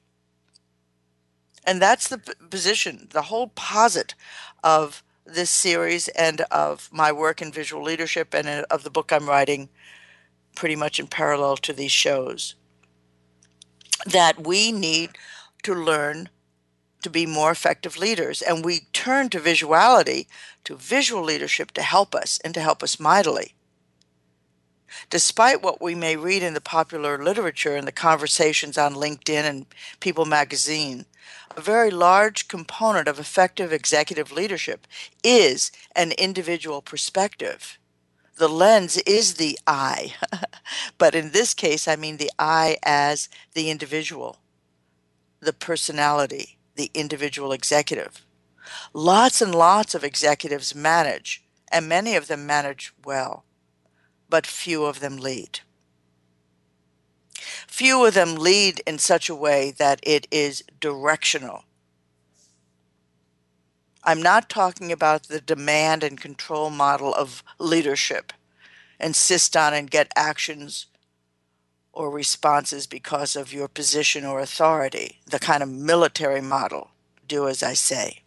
And 1.65 1.81
that's 1.81 2.07
the 2.07 2.19
position, 2.49 3.09
the 3.11 3.23
whole 3.23 3.47
posit 3.47 4.15
of 4.63 5.03
this 5.25 5.49
series 5.49 6.07
and 6.07 6.39
of 6.51 6.87
my 6.89 7.11
work 7.11 7.41
in 7.41 7.51
visual 7.51 7.83
leadership 7.83 8.33
and 8.33 8.47
uh, 8.47 8.63
of 8.71 8.83
the 8.83 8.89
book 8.89 9.11
I'm 9.11 9.27
writing 9.27 9.67
pretty 10.55 10.77
much 10.77 11.01
in 11.01 11.07
parallel 11.07 11.57
to 11.57 11.73
these 11.73 11.91
shows. 11.91 12.55
That 14.05 14.47
we 14.47 14.71
need 14.71 15.09
to 15.63 15.73
learn 15.73 16.29
to 17.01 17.09
be 17.09 17.25
more 17.25 17.51
effective 17.51 17.97
leaders. 17.97 18.41
And 18.41 18.63
we 18.63 18.87
turn 18.93 19.27
to 19.31 19.39
visuality, 19.41 20.27
to 20.63 20.77
visual 20.77 21.23
leadership 21.23 21.71
to 21.71 21.81
help 21.81 22.15
us 22.15 22.39
and 22.45 22.53
to 22.53 22.61
help 22.61 22.81
us 22.81 23.01
mightily. 23.01 23.55
Despite 25.09 25.61
what 25.61 25.81
we 25.81 25.95
may 25.95 26.15
read 26.15 26.43
in 26.43 26.53
the 26.53 26.61
popular 26.61 27.23
literature 27.23 27.75
and 27.75 27.87
the 27.87 27.91
conversations 27.91 28.77
on 28.77 28.95
LinkedIn 28.95 29.43
and 29.43 29.65
People 29.99 30.25
magazine, 30.25 31.05
a 31.55 31.61
very 31.61 31.91
large 31.91 32.47
component 32.47 33.07
of 33.07 33.19
effective 33.19 33.71
executive 33.71 34.31
leadership 34.31 34.87
is 35.23 35.71
an 35.95 36.11
individual 36.13 36.81
perspective. 36.81 37.77
The 38.37 38.49
lens 38.49 38.97
is 38.97 39.35
the 39.35 39.57
I, 39.65 40.15
but 40.97 41.15
in 41.15 41.31
this 41.31 41.53
case, 41.53 41.87
I 41.87 41.95
mean 41.95 42.17
the 42.17 42.31
I 42.37 42.77
as 42.83 43.29
the 43.53 43.69
individual, 43.69 44.37
the 45.39 45.53
personality, 45.53 46.57
the 46.75 46.91
individual 46.93 47.53
executive. 47.53 48.25
Lots 48.93 49.41
and 49.41 49.55
lots 49.55 49.95
of 49.95 50.03
executives 50.03 50.75
manage, 50.75 51.43
and 51.71 51.87
many 51.87 52.15
of 52.15 52.27
them 52.27 52.45
manage 52.45 52.93
well, 53.05 53.44
but 54.29 54.47
few 54.47 54.85
of 54.85 54.99
them 54.99 55.17
lead. 55.17 55.59
Few 57.67 58.05
of 58.05 58.13
them 58.13 58.35
lead 58.35 58.81
in 58.87 58.97
such 58.97 59.29
a 59.29 59.35
way 59.35 59.71
that 59.71 59.99
it 60.03 60.27
is 60.31 60.63
directional. 60.79 61.63
I'm 64.03 64.21
not 64.21 64.49
talking 64.49 64.91
about 64.91 65.23
the 65.23 65.41
demand 65.41 66.03
and 66.03 66.19
control 66.19 66.69
model 66.69 67.13
of 67.13 67.43
leadership, 67.57 68.33
insist 68.99 69.57
on 69.57 69.73
and 69.73 69.89
get 69.89 70.11
actions 70.15 70.85
or 71.91 72.11
responses 72.11 72.85
because 72.85 73.35
of 73.35 73.53
your 73.53 73.67
position 73.67 74.25
or 74.25 74.39
authority, 74.39 75.19
the 75.25 75.39
kind 75.39 75.63
of 75.63 75.69
military 75.69 76.41
model, 76.41 76.91
do 77.27 77.47
as 77.47 77.63
I 77.63 77.73
say. 77.73 78.21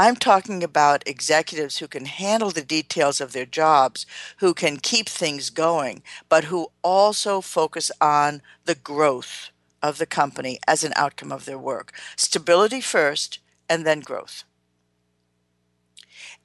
I'm 0.00 0.14
talking 0.14 0.62
about 0.62 1.02
executives 1.08 1.78
who 1.78 1.88
can 1.88 2.04
handle 2.04 2.52
the 2.52 2.62
details 2.62 3.20
of 3.20 3.32
their 3.32 3.44
jobs, 3.44 4.06
who 4.36 4.54
can 4.54 4.76
keep 4.76 5.08
things 5.08 5.50
going, 5.50 6.04
but 6.28 6.44
who 6.44 6.68
also 6.84 7.40
focus 7.40 7.90
on 8.00 8.40
the 8.64 8.76
growth 8.76 9.50
of 9.82 9.98
the 9.98 10.06
company 10.06 10.60
as 10.68 10.84
an 10.84 10.92
outcome 10.94 11.32
of 11.32 11.46
their 11.46 11.58
work. 11.58 11.92
Stability 12.16 12.80
first, 12.80 13.40
and 13.68 13.84
then 13.84 13.98
growth. 13.98 14.44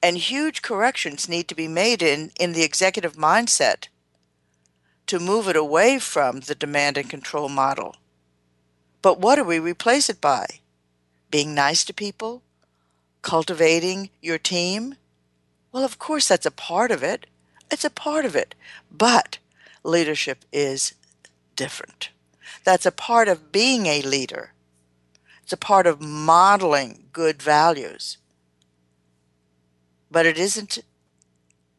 And 0.02 0.16
huge 0.18 0.60
corrections 0.60 1.28
need 1.28 1.46
to 1.46 1.54
be 1.54 1.68
made 1.68 2.02
in, 2.02 2.32
in 2.40 2.54
the 2.54 2.64
executive 2.64 3.14
mindset 3.14 3.86
to 5.06 5.20
move 5.20 5.46
it 5.46 5.54
away 5.54 6.00
from 6.00 6.40
the 6.40 6.56
demand 6.56 6.98
and 6.98 7.08
control 7.08 7.48
model. 7.48 7.94
But 9.00 9.20
what 9.20 9.36
do 9.36 9.44
we 9.44 9.60
replace 9.60 10.10
it 10.10 10.20
by? 10.20 10.46
Being 11.30 11.54
nice 11.54 11.84
to 11.84 11.94
people? 11.94 12.42
Cultivating 13.24 14.10
your 14.22 14.38
team? 14.38 14.94
Well, 15.72 15.82
of 15.82 15.98
course, 15.98 16.28
that's 16.28 16.46
a 16.46 16.52
part 16.52 16.92
of 16.92 17.02
it. 17.02 17.26
It's 17.70 17.84
a 17.84 17.90
part 17.90 18.24
of 18.24 18.36
it. 18.36 18.54
But 18.92 19.38
leadership 19.82 20.44
is 20.52 20.94
different. 21.56 22.10
That's 22.62 22.86
a 22.86 22.92
part 22.92 23.26
of 23.26 23.50
being 23.50 23.86
a 23.86 24.02
leader. 24.02 24.52
It's 25.42 25.52
a 25.52 25.56
part 25.56 25.86
of 25.86 26.00
modeling 26.00 27.06
good 27.12 27.42
values. 27.42 28.18
But 30.10 30.26
it 30.26 30.38
isn't 30.38 30.78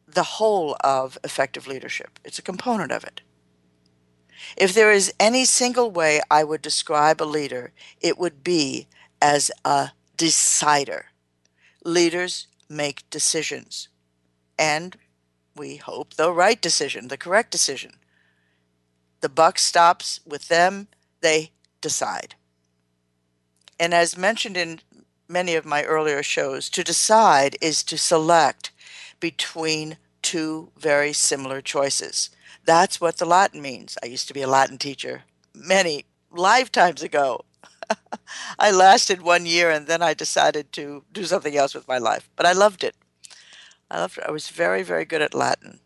the 0.06 0.22
whole 0.22 0.76
of 0.80 1.16
effective 1.24 1.66
leadership, 1.66 2.18
it's 2.24 2.38
a 2.38 2.42
component 2.42 2.90
of 2.90 3.04
it. 3.04 3.20
If 4.56 4.74
there 4.74 4.92
is 4.92 5.12
any 5.18 5.44
single 5.44 5.90
way 5.90 6.20
I 6.30 6.44
would 6.44 6.62
describe 6.62 7.20
a 7.20 7.24
leader, 7.24 7.72
it 8.00 8.18
would 8.18 8.42
be 8.42 8.86
as 9.20 9.50
a 9.64 9.90
decider 10.16 11.06
leaders 11.86 12.48
make 12.68 13.08
decisions. 13.10 13.88
And 14.58 14.96
we 15.54 15.76
hope 15.76 16.14
the 16.14 16.32
right 16.32 16.60
decision, 16.60 17.08
the 17.08 17.16
correct 17.16 17.50
decision. 17.50 17.92
The 19.20 19.28
buck 19.28 19.58
stops 19.58 20.20
with 20.26 20.48
them, 20.48 20.88
they 21.20 21.52
decide. 21.80 22.34
And 23.78 23.94
as 23.94 24.16
mentioned 24.16 24.56
in 24.56 24.80
many 25.28 25.54
of 25.54 25.64
my 25.64 25.82
earlier 25.84 26.22
shows, 26.22 26.68
to 26.70 26.84
decide 26.84 27.56
is 27.60 27.82
to 27.84 27.98
select 27.98 28.72
between 29.20 29.96
two 30.22 30.70
very 30.78 31.12
similar 31.12 31.60
choices. 31.60 32.30
That's 32.64 33.00
what 33.00 33.18
the 33.18 33.24
Latin 33.24 33.62
means. 33.62 33.96
I 34.02 34.06
used 34.06 34.28
to 34.28 34.34
be 34.34 34.42
a 34.42 34.48
Latin 34.48 34.78
teacher 34.78 35.22
many 35.54 36.04
lifetimes 36.30 37.02
ago. 37.02 37.44
I 38.58 38.70
lasted 38.70 39.22
one 39.22 39.46
year 39.46 39.70
and 39.70 39.86
then 39.86 40.02
I 40.02 40.14
decided 40.14 40.72
to 40.72 41.04
do 41.12 41.24
something 41.24 41.56
else 41.56 41.74
with 41.74 41.88
my 41.88 41.98
life. 41.98 42.28
But 42.36 42.46
I 42.46 42.52
loved 42.52 42.84
it. 42.84 42.94
I 43.90 44.00
loved 44.00 44.18
it. 44.18 44.24
I 44.26 44.30
was 44.30 44.48
very, 44.48 44.82
very 44.82 45.04
good 45.04 45.22
at 45.22 45.34
Latin. 45.34 45.80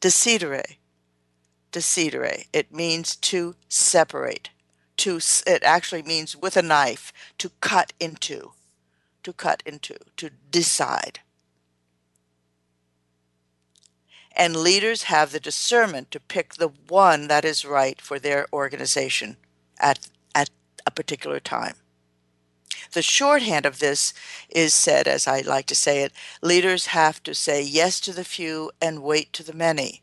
Decidere. 0.00 0.76
Decidere. 1.72 2.46
It 2.52 2.72
means 2.72 3.16
to 3.16 3.54
separate. 3.68 4.50
To 4.98 5.20
it 5.46 5.62
actually 5.62 6.02
means 6.02 6.36
with 6.36 6.56
a 6.56 6.62
knife 6.62 7.12
to 7.38 7.50
cut 7.60 7.92
into. 8.00 8.52
To 9.22 9.32
cut 9.32 9.62
into. 9.64 9.96
To 10.16 10.30
decide. 10.50 11.20
And 14.36 14.54
leaders 14.54 15.04
have 15.04 15.32
the 15.32 15.40
discernment 15.40 16.12
to 16.12 16.20
pick 16.20 16.54
the 16.54 16.68
one 16.88 17.26
that 17.26 17.44
is 17.44 17.64
right 17.64 18.00
for 18.00 18.20
their 18.20 18.46
organization 18.52 19.36
at 19.80 20.08
a 20.86 20.90
particular 20.90 21.40
time. 21.40 21.74
The 22.92 23.02
shorthand 23.02 23.66
of 23.66 23.78
this 23.78 24.14
is 24.48 24.72
said, 24.72 25.06
as 25.06 25.26
I 25.26 25.40
like 25.40 25.66
to 25.66 25.74
say 25.74 26.02
it 26.02 26.12
leaders 26.42 26.86
have 26.86 27.22
to 27.24 27.34
say 27.34 27.62
yes 27.62 28.00
to 28.00 28.12
the 28.12 28.24
few 28.24 28.70
and 28.80 29.02
wait 29.02 29.32
to 29.34 29.42
the 29.42 29.52
many. 29.52 30.02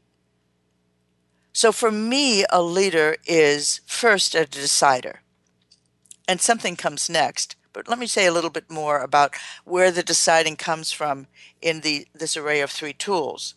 So 1.52 1.72
for 1.72 1.92
me, 1.92 2.46
a 2.52 2.62
leader 2.62 3.16
is 3.26 3.80
first 3.86 4.36
a 4.36 4.46
decider, 4.46 5.22
and 6.28 6.42
something 6.42 6.76
comes 6.76 7.10
next. 7.10 7.56
But 7.72 7.88
let 7.88 8.00
me 8.00 8.08
say 8.08 8.26
a 8.26 8.32
little 8.32 8.50
bit 8.50 8.70
more 8.70 9.00
about 9.00 9.36
where 9.64 9.92
the 9.92 10.04
deciding 10.04 10.56
comes 10.56 10.92
from 10.92 11.28
in 11.62 11.82
the, 11.82 12.08
this 12.14 12.38
array 12.38 12.62
of 12.62 12.72
three 12.72 12.94
tools 12.94 13.56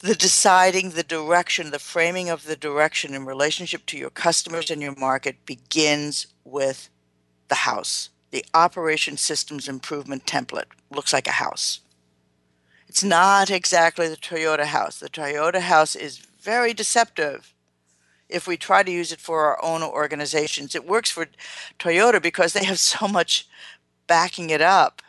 the 0.00 0.14
deciding 0.14 0.90
the 0.90 1.02
direction, 1.02 1.70
the 1.70 1.78
framing 1.78 2.28
of 2.28 2.44
the 2.44 2.56
direction 2.56 3.14
in 3.14 3.24
relationship 3.24 3.86
to 3.86 3.98
your 3.98 4.10
customers 4.10 4.70
and 4.70 4.82
your 4.82 4.94
market 4.96 5.46
begins 5.46 6.26
with 6.44 6.90
the 7.48 7.54
house. 7.54 8.10
The 8.30 8.44
operation 8.54 9.16
systems 9.16 9.68
improvement 9.68 10.26
template 10.26 10.64
looks 10.90 11.12
like 11.12 11.28
a 11.28 11.32
house. 11.32 11.80
It's 12.88 13.04
not 13.04 13.50
exactly 13.50 14.08
the 14.08 14.16
Toyota 14.16 14.64
house. 14.66 14.98
The 14.98 15.08
Toyota 15.08 15.60
house 15.60 15.96
is 15.96 16.18
very 16.18 16.74
deceptive 16.74 17.54
if 18.28 18.46
we 18.46 18.56
try 18.56 18.82
to 18.82 18.90
use 18.90 19.12
it 19.12 19.20
for 19.20 19.46
our 19.46 19.64
own 19.64 19.82
organizations. 19.82 20.74
It 20.74 20.86
works 20.86 21.10
for 21.10 21.26
Toyota 21.78 22.20
because 22.22 22.52
they 22.52 22.64
have 22.64 22.78
so 22.78 23.08
much 23.08 23.48
backing 24.06 24.50
it 24.50 24.60
up 24.60 25.02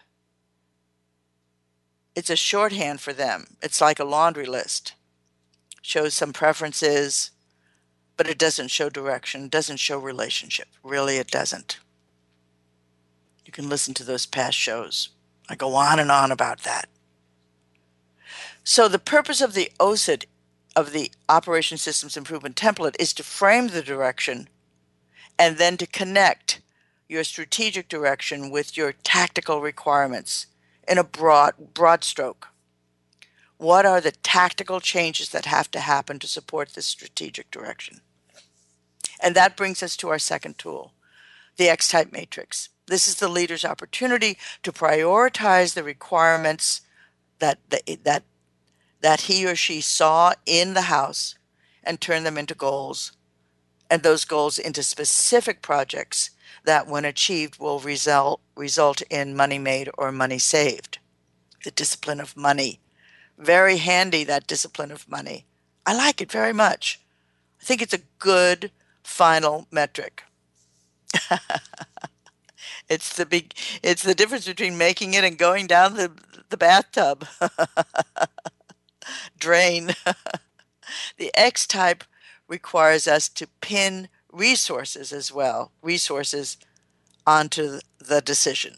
it's 2.15 2.29
a 2.29 2.35
shorthand 2.35 3.01
for 3.01 3.13
them. 3.13 3.47
It's 3.61 3.81
like 3.81 3.99
a 3.99 4.05
laundry 4.05 4.45
list. 4.45 4.93
Shows 5.81 6.13
some 6.13 6.33
preferences, 6.33 7.31
but 8.17 8.27
it 8.27 8.37
doesn't 8.37 8.69
show 8.69 8.89
direction, 8.89 9.49
doesn't 9.49 9.77
show 9.77 9.99
relationship. 9.99 10.67
Really, 10.81 11.17
it 11.17 11.29
doesn't. 11.29 11.77
You 13.45 13.51
can 13.51 13.69
listen 13.69 13.93
to 13.95 14.03
those 14.03 14.25
past 14.25 14.57
shows. 14.57 15.09
I 15.49 15.55
go 15.55 15.75
on 15.75 15.99
and 15.99 16.09
on 16.09 16.31
about 16.31 16.61
that. 16.63 16.87
So, 18.63 18.87
the 18.87 18.97
purpose 18.97 19.41
of 19.41 19.53
the 19.53 19.71
OSIT, 19.79 20.25
of 20.75 20.91
the 20.91 21.11
Operation 21.29 21.77
Systems 21.77 22.17
Improvement 22.17 22.55
Template, 22.55 22.95
is 22.99 23.13
to 23.13 23.23
frame 23.23 23.67
the 23.67 23.83
direction 23.83 24.47
and 25.37 25.57
then 25.57 25.77
to 25.77 25.85
connect 25.85 26.61
your 27.07 27.23
strategic 27.23 27.87
direction 27.87 28.49
with 28.49 28.75
your 28.75 28.93
tactical 29.03 29.61
requirements 29.61 30.47
in 30.87 30.97
a 30.97 31.03
broad 31.03 31.53
broad 31.73 32.03
stroke. 32.03 32.49
What 33.57 33.85
are 33.85 34.01
the 34.01 34.11
tactical 34.11 34.79
changes 34.79 35.29
that 35.29 35.45
have 35.45 35.71
to 35.71 35.79
happen 35.79 36.19
to 36.19 36.27
support 36.27 36.69
this 36.69 36.85
strategic 36.85 37.49
direction? 37.51 38.01
And 39.21 39.35
that 39.35 39.55
brings 39.55 39.81
us 39.81 39.95
to 39.97 40.09
our 40.09 40.19
second 40.19 40.57
tool, 40.57 40.91
the 41.57 41.69
X 41.69 41.87
type 41.89 42.11
matrix. 42.11 42.69
This 42.87 43.07
is 43.07 43.15
the 43.15 43.29
leader's 43.29 43.65
opportunity 43.65 44.37
to 44.63 44.71
prioritize 44.71 45.73
the 45.73 45.83
requirements 45.83 46.81
that, 47.39 47.59
that, 47.69 48.23
that 49.01 49.21
he 49.21 49.45
or 49.47 49.55
she 49.55 49.81
saw 49.81 50.33
in 50.45 50.73
the 50.73 50.83
house 50.83 51.35
and 51.83 52.01
turn 52.01 52.23
them 52.23 52.37
into 52.37 52.55
goals, 52.55 53.13
and 53.89 54.03
those 54.03 54.25
goals 54.25 54.57
into 54.57 54.83
specific 54.83 55.61
projects 55.61 56.31
that, 56.65 56.87
when 56.87 57.05
achieved, 57.05 57.59
will 57.59 57.79
result, 57.79 58.41
result 58.55 59.01
in 59.09 59.35
money 59.35 59.59
made 59.59 59.89
or 59.97 60.11
money 60.11 60.39
saved. 60.39 60.99
The 61.63 61.71
discipline 61.71 62.19
of 62.19 62.37
money. 62.37 62.79
Very 63.37 63.77
handy, 63.77 64.23
that 64.23 64.47
discipline 64.47 64.91
of 64.91 65.09
money. 65.09 65.45
I 65.85 65.95
like 65.95 66.21
it 66.21 66.31
very 66.31 66.53
much. 66.53 66.99
I 67.61 67.65
think 67.65 67.81
it's 67.81 67.93
a 67.93 68.01
good 68.19 68.71
final 69.03 69.67
metric. 69.71 70.23
it's 72.89 73.15
the 73.15 73.25
big 73.25 73.53
it's 73.81 74.03
the 74.03 74.15
difference 74.15 74.45
between 74.45 74.77
making 74.77 75.13
it 75.13 75.23
and 75.23 75.37
going 75.37 75.67
down 75.67 75.95
the 75.95 76.11
the 76.49 76.57
bathtub 76.57 77.25
drain 79.39 79.91
the 81.17 81.31
x 81.33 81.65
type 81.65 82.03
requires 82.47 83.07
us 83.07 83.29
to 83.29 83.47
pin 83.61 84.09
resources 84.35 85.11
as 85.13 85.31
well 85.31 85.71
resources 85.81 86.57
onto 87.25 87.79
the 87.97 88.21
decision. 88.21 88.77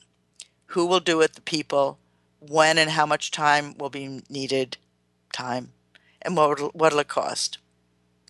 Who 0.67 0.85
will 0.85 0.99
do 0.99 1.21
it 1.21 1.33
the 1.33 1.41
people 1.41 1.97
when 2.39 2.77
and 2.77 2.91
how 2.91 3.05
much 3.05 3.31
time 3.31 3.75
will 3.77 3.89
be 3.89 4.21
needed 4.29 4.77
time 5.33 5.71
and 6.21 6.35
what 6.35 6.75
will 6.75 6.99
it 6.99 7.07
cost? 7.07 7.57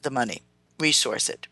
The 0.03 0.11
money. 0.11 0.41
Resource 0.79 1.29
it. 1.29 1.47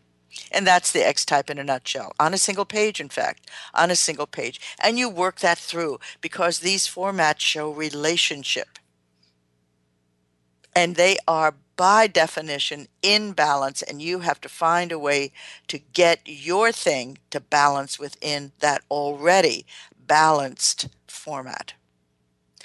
And 0.52 0.66
that's 0.66 0.92
the 0.92 1.06
X 1.06 1.24
type 1.24 1.50
in 1.50 1.58
a 1.58 1.64
nutshell, 1.64 2.12
on 2.20 2.34
a 2.34 2.38
single 2.38 2.66
page, 2.66 3.00
in 3.00 3.08
fact, 3.08 3.50
on 3.74 3.90
a 3.90 3.96
single 3.96 4.26
page. 4.26 4.60
And 4.78 4.98
you 4.98 5.08
work 5.08 5.40
that 5.40 5.58
through 5.58 5.98
because 6.20 6.58
these 6.60 6.86
formats 6.86 7.40
show 7.40 7.70
relationship. 7.70 8.78
And 10.74 10.96
they 10.96 11.16
are, 11.26 11.54
by 11.76 12.06
definition, 12.06 12.88
in 13.02 13.32
balance, 13.32 13.82
and 13.82 14.00
you 14.00 14.20
have 14.20 14.40
to 14.40 14.48
find 14.48 14.90
a 14.90 14.98
way 14.98 15.32
to 15.68 15.78
get 15.78 16.20
your 16.24 16.72
thing 16.72 17.18
to 17.30 17.40
balance 17.40 17.98
within 17.98 18.52
that 18.60 18.82
already 18.90 19.66
balanced 20.06 20.88
format. 21.06 21.74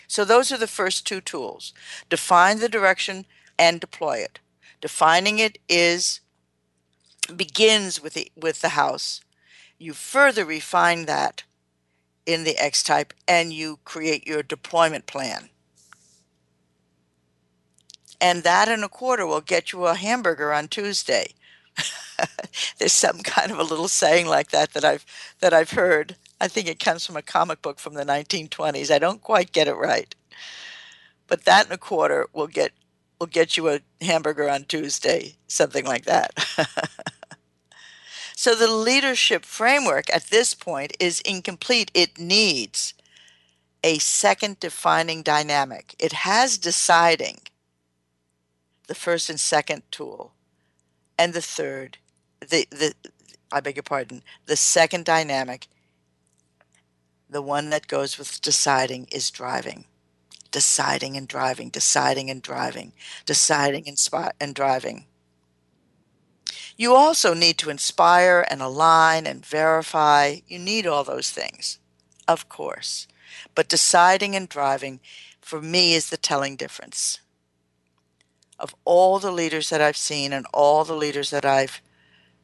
So, 0.08 0.26
those 0.26 0.52
are 0.52 0.58
the 0.58 0.68
first 0.68 1.06
two 1.06 1.22
tools 1.22 1.74
define 2.10 2.60
the 2.60 2.70
direction 2.70 3.26
and 3.58 3.80
deploy 3.80 4.18
it. 4.18 4.40
Defining 4.82 5.40
it 5.40 5.58
is 5.70 6.22
begins 7.36 8.02
with 8.02 8.14
the, 8.14 8.32
with 8.36 8.62
the 8.62 8.70
house. 8.70 9.22
You 9.78 9.94
further 9.94 10.46
refine 10.46 11.06
that 11.06 11.44
in 12.26 12.44
the 12.44 12.58
X 12.58 12.84
type 12.84 13.14
and 13.28 13.54
you 13.54 13.80
create 13.86 14.28
your 14.28 14.44
deployment 14.44 15.06
plan. 15.06 15.50
And 18.22 18.44
that 18.44 18.70
and 18.70 18.84
a 18.84 18.90
quarter 18.90 19.26
will 19.26 19.42
get 19.42 19.74
you 19.74 19.88
a 19.88 19.96
hamburger 19.96 20.54
on 20.54 20.68
Tuesday. 20.68 21.34
There's 22.78 22.94
some 22.94 23.20
kind 23.20 23.52
of 23.52 23.60
a 23.60 23.64
little 23.64 23.88
saying 23.88 24.28
like 24.28 24.52
that 24.52 24.74
that 24.74 24.86
I've 24.86 25.06
that 25.40 25.54
I've 25.54 25.72
heard. 25.72 26.16
I 26.40 26.48
think 26.48 26.68
it 26.68 26.80
comes 26.80 27.06
from 27.06 27.18
a 27.18 27.22
comic 27.22 27.62
book 27.62 27.80
from 27.80 27.96
the 27.96 28.06
1920s. 28.06 28.92
I 28.92 29.00
don't 29.00 29.22
quite 29.22 29.52
get 29.52 29.68
it 29.68 29.74
right. 29.74 30.14
But 31.28 31.46
that 31.46 31.66
and 31.66 31.74
a 31.74 31.78
quarter 31.78 32.28
will 32.34 32.48
get 32.48 32.74
will 33.20 33.28
get 33.28 33.58
you 33.58 33.70
a 33.70 33.82
hamburger 34.02 34.50
on 34.50 34.66
Tuesday, 34.66 35.36
something 35.48 35.86
like 35.86 36.06
that. 36.06 36.32
so 38.36 38.56
the 38.56 38.68
leadership 38.68 39.46
framework 39.46 40.14
at 40.14 40.26
this 40.26 40.54
point 40.54 40.94
is 41.00 41.22
incomplete. 41.22 41.92
It 41.94 42.20
needs 42.20 42.94
a 43.84 44.00
second 44.00 44.60
defining 44.60 45.22
dynamic. 45.24 45.96
It 46.00 46.14
has 46.14 46.58
deciding, 46.58 47.42
the 48.92 48.96
first 48.96 49.30
and 49.30 49.40
second 49.40 49.84
tool, 49.90 50.34
and 51.18 51.34
the 51.34 51.42
third, 51.42 51.98
the, 52.42 52.68
the 52.72 52.94
I 53.50 53.62
beg 53.62 53.78
your 53.78 53.84
pardon, 53.84 54.22
the 54.48 54.58
second 54.58 55.06
dynamic, 55.06 55.68
the 57.30 57.42
one 57.42 57.70
that 57.70 57.88
goes 57.88 58.18
with 58.18 58.42
deciding, 58.42 59.08
is 59.10 59.32
driving 59.32 59.86
deciding 60.52 61.16
and 61.16 61.30
driving, 61.30 61.70
deciding 61.70 62.30
and 62.30 62.42
driving, 62.42 62.92
deciding 63.26 63.88
and, 63.88 63.98
spot 63.98 64.36
and 64.42 64.54
driving. 64.54 65.06
You 66.76 66.94
also 66.94 67.34
need 67.34 67.58
to 67.60 67.70
inspire 67.70 68.46
and 68.50 68.62
align 68.62 69.26
and 69.26 69.46
verify. 69.46 70.40
You 70.50 70.60
need 70.60 70.86
all 70.86 71.06
those 71.06 71.32
things, 71.32 71.80
of 72.28 72.50
course. 72.50 73.08
But 73.56 73.70
deciding 73.70 74.36
and 74.36 74.50
driving, 74.50 75.00
for 75.40 75.62
me, 75.62 75.94
is 75.94 76.10
the 76.10 76.18
telling 76.18 76.58
difference. 76.58 77.22
Of 78.62 78.76
all 78.86 79.20
the 79.20 79.32
leaders 79.32 79.70
that 79.72 79.82
I've 79.82 79.98
seen 79.98 80.32
and 80.32 80.46
all 80.54 80.86
the 80.86 80.96
leaders 80.96 81.32
that 81.32 81.44
I've 81.44 81.82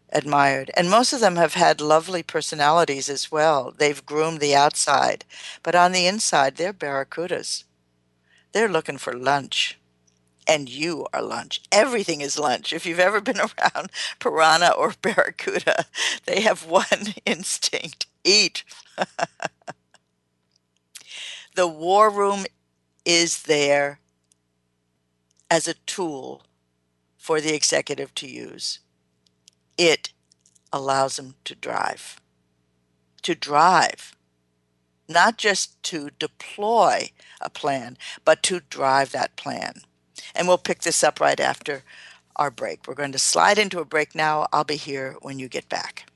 admired. 0.10 0.72
And 0.76 0.90
most 0.90 1.14
of 1.14 1.20
them 1.20 1.36
have 1.36 1.54
had 1.54 1.80
lovely 1.80 2.24
personalities 2.24 3.10
as 3.10 3.32
well. 3.32 3.74
They've 3.78 4.06
groomed 4.06 4.40
the 4.40 4.56
outside, 4.56 5.26
but 5.64 5.76
on 5.76 5.92
the 5.92 6.08
inside, 6.08 6.56
they're 6.56 6.74
barracudas. 6.74 7.66
They're 8.52 8.70
looking 8.70 8.98
for 8.98 9.14
lunch. 9.14 9.78
And 10.50 10.70
you 10.70 11.06
are 11.14 11.22
lunch. 11.22 11.62
Everything 11.74 12.22
is 12.22 12.40
lunch. 12.40 12.72
If 12.72 12.86
you've 12.86 13.00
ever 13.00 13.20
been 13.20 13.40
around 13.40 13.92
piranha 14.20 14.72
or 14.72 14.94
barracuda, 15.02 15.86
they 16.26 16.42
have 16.42 16.66
one 16.66 17.14
instinct 17.26 18.08
eat. 18.24 18.64
the 21.56 21.68
war 21.68 22.10
room 22.10 22.46
is 23.06 23.44
there 23.44 24.00
as 25.50 25.68
a 25.68 25.74
tool 25.86 26.44
for 27.18 27.42
the 27.42 27.54
executive 27.54 28.14
to 28.16 28.28
use. 28.28 28.80
It 29.78 30.14
allows 30.72 31.18
them 31.18 31.36
to 31.46 31.56
drive. 31.56 32.20
To 33.24 33.36
drive 33.36 34.18
not 35.08 35.38
just 35.38 35.82
to 35.84 36.10
deploy 36.20 37.12
a 37.42 37.50
plan, 37.50 37.98
but 38.26 38.44
to 38.44 38.62
drive 38.70 39.12
that 39.12 39.36
plan. 39.36 39.82
And 40.36 40.48
we'll 40.48 40.58
pick 40.58 40.82
this 40.82 41.04
up 41.04 41.20
right 41.20 41.40
after 41.40 41.84
our 42.36 42.52
break. 42.52 42.88
We're 42.88 42.94
going 42.94 43.12
to 43.14 43.20
slide 43.20 43.58
into 43.58 43.80
a 43.80 43.86
break 43.86 44.14
now. 44.14 44.48
I'll 44.52 44.64
be 44.64 44.76
here 44.76 45.16
when 45.22 45.40
you 45.40 45.48
get 45.48 45.70
back. 45.70 46.10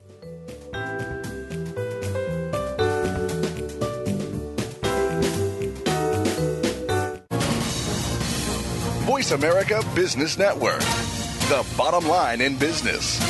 Voice 9.21 9.31
America 9.33 9.83
Business 9.93 10.35
Network, 10.35 10.79
the 10.79 11.63
bottom 11.77 12.09
line 12.09 12.41
in 12.41 12.57
business. 12.57 13.21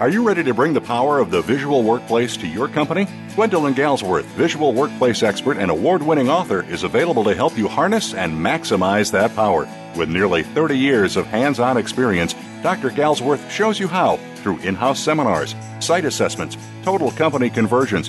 Are 0.00 0.08
you 0.08 0.26
ready 0.26 0.42
to 0.42 0.54
bring 0.54 0.72
the 0.72 0.80
power 0.80 1.18
of 1.18 1.30
the 1.30 1.42
visual 1.42 1.82
workplace 1.82 2.34
to 2.38 2.46
your 2.46 2.66
company? 2.66 3.06
Gwendolyn 3.34 3.74
Galsworth, 3.74 4.24
visual 4.36 4.72
workplace 4.72 5.22
expert 5.22 5.58
and 5.58 5.70
award 5.70 6.02
winning 6.02 6.30
author, 6.30 6.64
is 6.70 6.82
available 6.82 7.24
to 7.24 7.34
help 7.34 7.58
you 7.58 7.68
harness 7.68 8.14
and 8.14 8.32
maximize 8.32 9.12
that 9.12 9.34
power. 9.36 9.68
With 9.94 10.08
nearly 10.08 10.44
30 10.44 10.78
years 10.78 11.18
of 11.18 11.26
hands 11.26 11.60
on 11.60 11.76
experience, 11.76 12.34
Dr. 12.62 12.88
Galsworth 12.88 13.50
shows 13.50 13.78
you 13.78 13.86
how 13.86 14.16
through 14.36 14.56
in 14.60 14.74
house 14.74 14.98
seminars, 14.98 15.54
site 15.80 16.06
assessments, 16.06 16.56
total 16.84 17.10
company 17.10 17.50
conversions, 17.50 18.08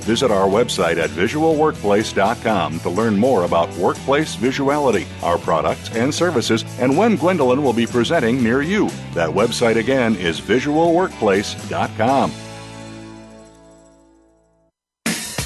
Visit 0.00 0.30
our 0.30 0.48
website 0.48 0.98
at 0.98 1.10
visualworkplace.com 1.10 2.80
to 2.80 2.90
learn 2.90 3.16
more 3.16 3.44
about 3.44 3.74
workplace 3.76 4.36
visuality, 4.36 5.06
our 5.22 5.38
products 5.38 5.94
and 5.96 6.14
services, 6.14 6.64
and 6.78 6.96
when 6.96 7.16
Gwendolyn 7.16 7.62
will 7.62 7.72
be 7.72 7.86
presenting 7.86 8.42
near 8.42 8.62
you. 8.62 8.88
That 9.14 9.30
website 9.30 9.76
again 9.76 10.16
is 10.16 10.40
visualworkplace.com. 10.40 12.32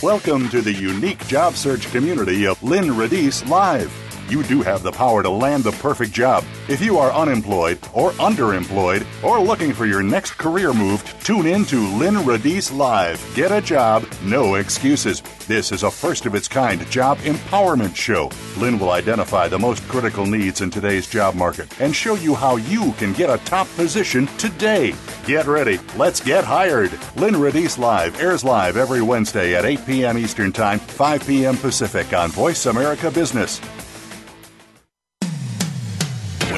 Welcome 0.03 0.51
to 0.51 0.61
the 0.61 0.73
unique 0.73 1.27
job 1.27 1.55
search 1.55 1.91
community 1.91 2.47
of 2.47 2.63
Lynn 2.63 2.91
Radice 2.91 3.49
Live. 3.49 4.04
You 4.29 4.43
do 4.43 4.63
have 4.63 4.83
the 4.83 4.91
power 4.91 5.23
to 5.23 5.29
land 5.29 5.65
the 5.65 5.73
perfect 5.73 6.13
job. 6.13 6.45
If 6.69 6.81
you 6.81 6.97
are 6.97 7.13
unemployed 7.13 7.79
or 7.93 8.13
underemployed 8.13 9.05
or 9.23 9.39
looking 9.39 9.75
for 9.75 9.85
your 9.85 10.03
next 10.03 10.33
career 10.39 10.73
move, 10.73 11.03
tune 11.21 11.47
in 11.47 11.67
to 11.67 11.87
Lynn 11.99 12.15
Radice 12.15 12.75
Live. 12.75 13.23
Get 13.35 13.53
a 13.53 13.61
job, 13.61 14.07
no 14.25 14.55
excuses. 14.55 15.23
This 15.47 15.73
is 15.73 15.83
a 15.83 15.91
first 15.91 16.25
of 16.25 16.35
its 16.35 16.49
kind 16.49 16.89
job 16.91 17.19
empowerment 17.19 17.95
show. 17.95 18.31
Lynn 18.57 18.79
will 18.79 18.93
identify 18.93 19.47
the 19.47 19.59
most 19.59 19.87
critical 19.89 20.25
needs 20.25 20.63
in 20.63 20.71
today's 20.71 21.07
job 21.07 21.35
market 21.35 21.79
and 21.81 21.95
show 21.95 22.15
you 22.15 22.35
how 22.35 22.57
you 22.57 22.93
can 22.93 23.13
get 23.13 23.29
a 23.29 23.45
top 23.45 23.69
position 23.77 24.27
today. 24.39 24.95
Get 25.27 25.47
ready. 25.47 25.81
Let's 25.97 26.21
get 26.21 26.45
hired. 26.45 26.93
Lynn 27.17 27.35
Radice 27.35 27.79
Live 27.79 28.19
airs 28.21 28.43
live 28.43 28.79
every 28.79 29.03
Wednesday 29.03 29.55
at 29.55 29.67
8 29.67 29.85
p.m. 29.85 30.17
Eastern 30.17 30.51
Time, 30.51 30.79
5 30.79 31.27
p.m. 31.27 31.57
Pacific 31.59 32.15
on 32.15 32.31
Voice 32.31 32.65
America 32.67 33.11
Business. 33.11 33.61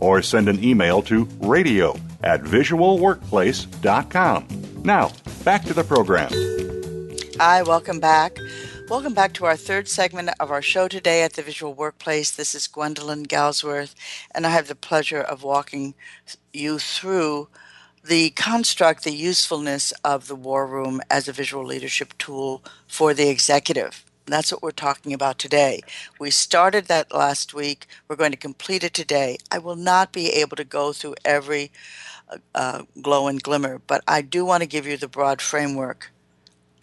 Or 0.00 0.22
send 0.22 0.48
an 0.48 0.62
email 0.62 1.02
to 1.02 1.24
radio 1.40 1.96
at 2.22 2.42
visualworkplace.com. 2.42 4.82
Now, 4.84 5.12
back 5.44 5.64
to 5.64 5.74
the 5.74 5.84
program. 5.84 6.30
Hi, 7.38 7.62
welcome 7.62 8.00
back. 8.00 8.38
Welcome 8.88 9.14
back 9.14 9.32
to 9.34 9.46
our 9.46 9.56
third 9.56 9.88
segment 9.88 10.28
of 10.38 10.50
our 10.50 10.60
show 10.60 10.88
today 10.88 11.22
at 11.22 11.32
the 11.32 11.42
Visual 11.42 11.72
Workplace. 11.72 12.30
This 12.30 12.54
is 12.54 12.66
Gwendolyn 12.66 13.24
Galsworth, 13.24 13.94
and 14.34 14.46
I 14.46 14.50
have 14.50 14.68
the 14.68 14.74
pleasure 14.74 15.22
of 15.22 15.42
walking 15.42 15.94
you 16.52 16.78
through 16.78 17.48
the 18.04 18.28
construct, 18.30 19.04
the 19.04 19.14
usefulness 19.14 19.92
of 20.04 20.28
the 20.28 20.34
war 20.34 20.66
room 20.66 21.00
as 21.10 21.28
a 21.28 21.32
visual 21.32 21.64
leadership 21.64 22.12
tool 22.18 22.62
for 22.86 23.14
the 23.14 23.30
executive. 23.30 24.03
That's 24.26 24.50
what 24.50 24.62
we're 24.62 24.70
talking 24.70 25.12
about 25.12 25.38
today. 25.38 25.80
We 26.18 26.30
started 26.30 26.86
that 26.86 27.14
last 27.14 27.52
week. 27.54 27.86
We're 28.08 28.16
going 28.16 28.30
to 28.30 28.36
complete 28.36 28.84
it 28.84 28.94
today. 28.94 29.38
I 29.50 29.58
will 29.58 29.76
not 29.76 30.12
be 30.12 30.30
able 30.30 30.56
to 30.56 30.64
go 30.64 30.92
through 30.92 31.16
every 31.24 31.70
uh, 32.28 32.38
uh 32.54 32.82
glow 33.02 33.28
and 33.28 33.42
glimmer, 33.42 33.80
but 33.86 34.02
I 34.08 34.22
do 34.22 34.44
want 34.44 34.62
to 34.62 34.68
give 34.68 34.86
you 34.86 34.96
the 34.96 35.08
broad 35.08 35.42
framework 35.42 36.10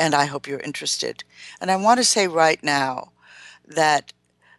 and 0.01 0.15
I 0.15 0.25
hope 0.25 0.47
you're 0.47 0.59
interested. 0.59 1.23
And 1.61 1.69
I 1.69 1.75
want 1.75 1.99
to 1.99 2.03
say 2.03 2.27
right 2.27 2.61
now 2.63 3.11
that 3.67 4.13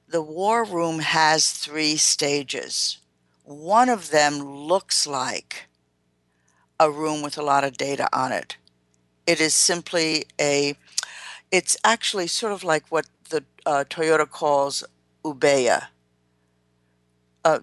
the 0.08 0.22
war 0.22 0.62
room 0.62 1.00
has 1.00 1.50
three 1.50 1.96
stages. 1.96 2.98
One 3.44 3.88
of 3.88 4.10
them 4.10 4.40
looks 4.40 5.04
like 5.04 5.66
a 6.78 6.90
room 6.90 7.22
with 7.22 7.36
a 7.36 7.42
lot 7.42 7.64
of 7.64 7.76
data 7.76 8.08
on 8.12 8.30
it. 8.30 8.56
It 9.26 9.40
is 9.40 9.52
simply 9.52 10.26
a, 10.40 10.76
it's 11.52 11.76
actually 11.84 12.26
sort 12.26 12.52
of 12.52 12.64
like 12.64 12.84
what 12.90 13.06
the 13.28 13.44
uh, 13.66 13.84
Toyota 13.88 14.28
calls 14.28 14.82
Obeya. 15.22 15.88
Uh, 17.44 17.60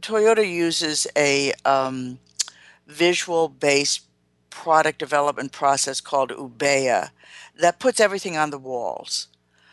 Toyota 0.00 0.48
uses 0.48 1.06
a 1.16 1.52
um, 1.64 2.18
visual 2.86 3.48
based 3.48 4.02
product 4.50 4.98
development 4.98 5.50
process 5.50 6.00
called 6.00 6.30
Obeya 6.30 7.10
that 7.58 7.80
puts 7.80 7.98
everything 7.98 8.36
on 8.36 8.50
the 8.50 8.58
walls 8.58 9.28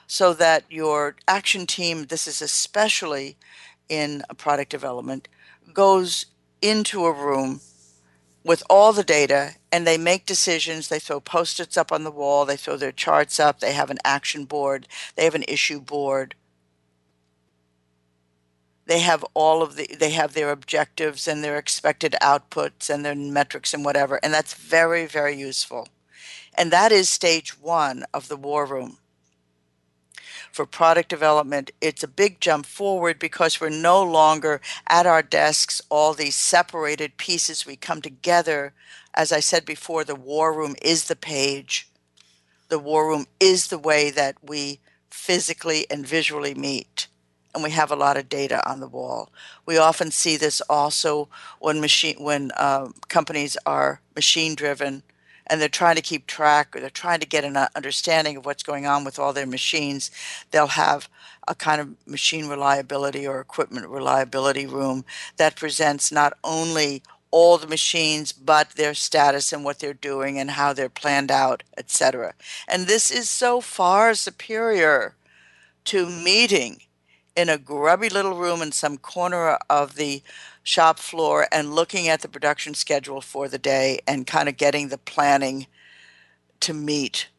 so 0.08 0.34
that 0.34 0.64
your 0.70 1.16
action 1.28 1.68
team, 1.68 2.06
this 2.06 2.28
is 2.28 2.42
especially 2.42 3.38
in 3.90 4.24
product 4.38 4.72
development, 4.72 5.28
goes 5.74 6.26
into 6.62 7.06
a 7.06 7.12
room 7.12 7.60
with 8.44 8.64
all 8.70 8.94
the 8.94 9.04
data 9.04 9.56
and 9.72 9.88
they 9.88 9.98
make 9.98 10.26
decisions. 10.26 10.88
They 10.88 11.00
throw 11.00 11.20
post 11.20 11.60
its 11.60 11.78
up 11.78 11.92
on 11.92 12.04
the 12.04 12.12
wall, 12.12 12.46
they 12.46 12.58
throw 12.58 12.78
their 12.78 12.92
charts 12.92 13.40
up, 13.40 13.60
they 13.60 13.74
have 13.74 13.90
an 13.90 14.00
action 14.04 14.46
board, 14.46 14.88
they 15.16 15.24
have 15.24 15.36
an 15.36 15.46
issue 15.48 15.80
board. 15.80 16.36
They 18.86 19.00
have 19.00 19.24
all 19.34 19.62
of 19.62 19.78
the 19.78 19.88
they 19.98 20.10
have 20.12 20.34
their 20.34 20.52
objectives 20.52 21.28
and 21.28 21.44
their 21.44 21.58
expected 21.58 22.16
outputs 22.22 22.90
and 22.90 23.06
their 23.06 23.16
metrics 23.16 23.74
and 23.74 23.86
whatever 23.86 24.20
and 24.22 24.34
that's 24.34 24.54
very 24.54 25.06
very 25.06 25.36
useful. 25.36 25.88
And 26.58 26.72
that 26.72 26.92
is 26.92 27.08
stage 27.08 27.58
1 27.58 28.04
of 28.14 28.28
the 28.28 28.36
war 28.36 28.66
room. 28.66 28.98
For 30.52 30.66
product 30.66 31.08
development 31.08 31.72
it's 31.80 32.04
a 32.04 32.08
big 32.08 32.42
jump 32.42 32.66
forward 32.66 33.18
because 33.18 33.62
we're 33.62 33.70
no 33.70 34.04
longer 34.04 34.60
at 34.88 35.06
our 35.06 35.22
desks 35.22 35.82
all 35.88 36.14
these 36.14 36.36
separated 36.36 37.16
pieces 37.16 37.66
we 37.66 37.78
come 37.78 38.02
together 38.02 38.74
as 39.14 39.32
i 39.32 39.40
said 39.40 39.66
before 39.66 40.04
the 40.04 40.16
war 40.16 40.54
room 40.54 40.76
is 40.82 41.06
the 41.06 41.16
page 41.16 41.88
the 42.70 42.80
war 42.80 43.08
room 43.08 43.26
is 43.40 43.68
the 43.68 43.80
way 43.80 44.10
that 44.10 44.36
we 44.42 44.80
physically 45.10 45.86
and 45.90 46.06
visually 46.08 46.54
meet 46.54 47.08
and 47.54 47.64
we 47.64 47.72
have 47.72 47.92
a 47.92 47.96
lot 47.96 48.18
of 48.18 48.30
data 48.30 48.68
on 48.70 48.80
the 48.80 48.88
wall. 48.88 49.30
We 49.66 49.78
often 49.78 50.12
see 50.12 50.38
this 50.38 50.62
also 50.70 51.28
when 51.60 51.82
machine 51.82 52.16
when 52.20 52.52
uh, 52.56 52.90
companies 53.08 53.58
are 53.66 54.02
machine 54.16 54.56
driven 54.56 55.04
and 55.48 55.60
they're 55.60 55.70
trying 55.70 55.96
to 55.96 56.02
keep 56.02 56.28
track 56.28 56.76
or 56.76 56.80
they're 56.80 56.90
trying 56.90 57.20
to 57.20 57.28
get 57.28 57.44
an 57.44 57.58
uh, 57.58 57.68
understanding 57.76 58.38
of 58.38 58.46
what's 58.46 58.64
going 58.64 58.86
on 58.86 59.04
with 59.04 59.20
all 59.20 59.34
their 59.34 59.46
machines. 59.46 60.12
They'll 60.52 60.68
have 60.68 61.10
a 61.48 61.56
kind 61.56 61.82
of 61.82 61.96
machine 62.08 62.48
reliability 62.48 63.28
or 63.28 63.40
equipment 63.40 63.88
reliability 63.90 64.66
room 64.66 65.04
that 65.38 65.56
presents 65.58 66.12
not 66.12 66.34
only 66.44 67.04
all 67.32 67.58
the 67.58 67.68
machines 67.68 68.32
but 68.32 68.72
their 68.72 68.94
status 68.94 69.52
and 69.52 69.64
what 69.64 69.80
they're 69.80 69.94
doing 69.94 70.38
and 70.38 70.52
how 70.52 70.74
they're 70.74 70.90
planned 70.90 71.32
out 71.32 71.64
etc 71.78 72.34
and 72.68 72.88
this 72.88 73.10
is 73.10 73.30
so 73.30 73.62
far 73.62 74.14
superior 74.14 75.16
to 75.84 76.08
meeting 76.08 76.82
in 77.36 77.50
a 77.50 77.58
grubby 77.58 78.10
little 78.10 78.38
room 78.38 78.62
in 78.62 78.72
some 78.72 78.98
corner 78.98 79.58
of 79.70 79.96
the 79.96 80.22
shop 80.64 81.00
floor 81.00 81.48
and 81.52 81.74
looking 81.74 82.08
at 82.08 82.22
the 82.22 82.28
production 82.28 82.74
schedule 82.74 83.22
for 83.22 83.48
the 83.48 83.58
day 83.58 84.00
and 84.08 84.28
kind 84.28 84.48
of 84.48 84.58
getting 84.58 84.90
the 84.90 84.98
planning 84.98 85.66
to 86.60 86.74
meet 86.74 87.30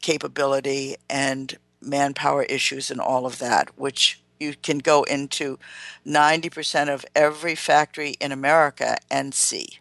capability 0.00 0.96
and 1.08 1.58
manpower 1.80 2.42
issues 2.44 2.90
and 2.90 3.00
all 3.00 3.26
of 3.26 3.38
that, 3.38 3.70
which 3.76 4.21
you 4.42 4.54
can 4.54 4.78
go 4.78 5.04
into 5.04 5.58
90% 6.06 6.92
of 6.92 7.06
every 7.14 7.54
factory 7.54 8.16
in 8.20 8.32
America 8.32 8.96
and 9.10 9.32
see. 9.32 9.78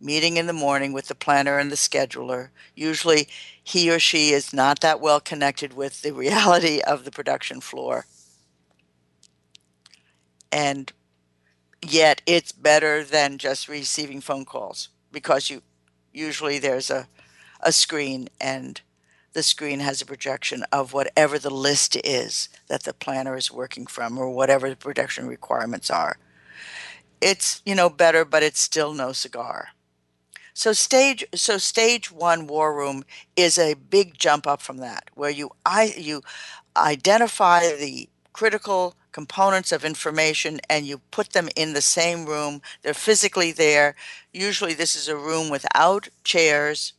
Meeting 0.00 0.36
in 0.36 0.46
the 0.46 0.52
morning 0.52 0.92
with 0.92 1.08
the 1.08 1.14
planner 1.14 1.58
and 1.58 1.70
the 1.70 1.76
scheduler. 1.76 2.48
Usually, 2.74 3.28
he 3.62 3.90
or 3.90 3.98
she 3.98 4.30
is 4.30 4.52
not 4.52 4.80
that 4.80 5.00
well 5.00 5.20
connected 5.20 5.72
with 5.72 6.02
the 6.02 6.12
reality 6.24 6.80
of 6.80 7.04
the 7.04 7.10
production 7.10 7.60
floor 7.60 8.04
and 10.54 10.92
yet 11.82 12.22
it's 12.26 12.52
better 12.52 13.02
than 13.02 13.38
just 13.38 13.68
receiving 13.68 14.20
phone 14.20 14.44
calls 14.44 14.88
because 15.10 15.50
you 15.50 15.60
usually 16.12 16.60
there's 16.60 16.90
a, 16.90 17.08
a 17.60 17.72
screen 17.72 18.28
and 18.40 18.80
the 19.34 19.42
screen 19.42 19.80
has 19.80 20.00
a 20.00 20.06
projection 20.06 20.64
of 20.72 20.92
whatever 20.92 21.38
the 21.38 21.50
list 21.50 21.96
is 22.04 22.48
that 22.68 22.84
the 22.84 22.94
planner 22.94 23.36
is 23.36 23.52
working 23.52 23.86
from 23.86 24.18
or 24.18 24.30
whatever 24.30 24.68
the 24.70 24.76
production 24.76 25.26
requirements 25.26 25.90
are 25.90 26.16
it's 27.20 27.62
you 27.66 27.74
know 27.74 27.90
better 27.90 28.24
but 28.24 28.42
it's 28.42 28.60
still 28.60 28.94
no 28.94 29.12
cigar 29.12 29.68
so 30.54 30.72
stage 30.72 31.24
so 31.34 31.58
stage 31.58 32.10
1 32.10 32.46
war 32.46 32.74
room 32.74 33.04
is 33.36 33.58
a 33.58 33.74
big 33.74 34.18
jump 34.18 34.46
up 34.46 34.62
from 34.62 34.78
that 34.78 35.04
where 35.14 35.30
you 35.30 35.50
i 35.66 35.94
you 35.96 36.22
identify 36.76 37.60
the 37.76 38.08
critical 38.32 38.96
components 39.12 39.70
of 39.70 39.84
information 39.84 40.60
and 40.68 40.86
you 40.86 40.98
put 41.12 41.30
them 41.30 41.48
in 41.54 41.72
the 41.72 41.80
same 41.80 42.26
room. 42.26 42.60
They're 42.82 42.92
physically 42.92 43.52
there. 43.52 43.94
Usually, 44.32 44.74
this 44.74 44.96
is 44.96 45.06
a 45.06 45.16
room 45.16 45.48
without 45.48 46.08
chairs 46.24 46.94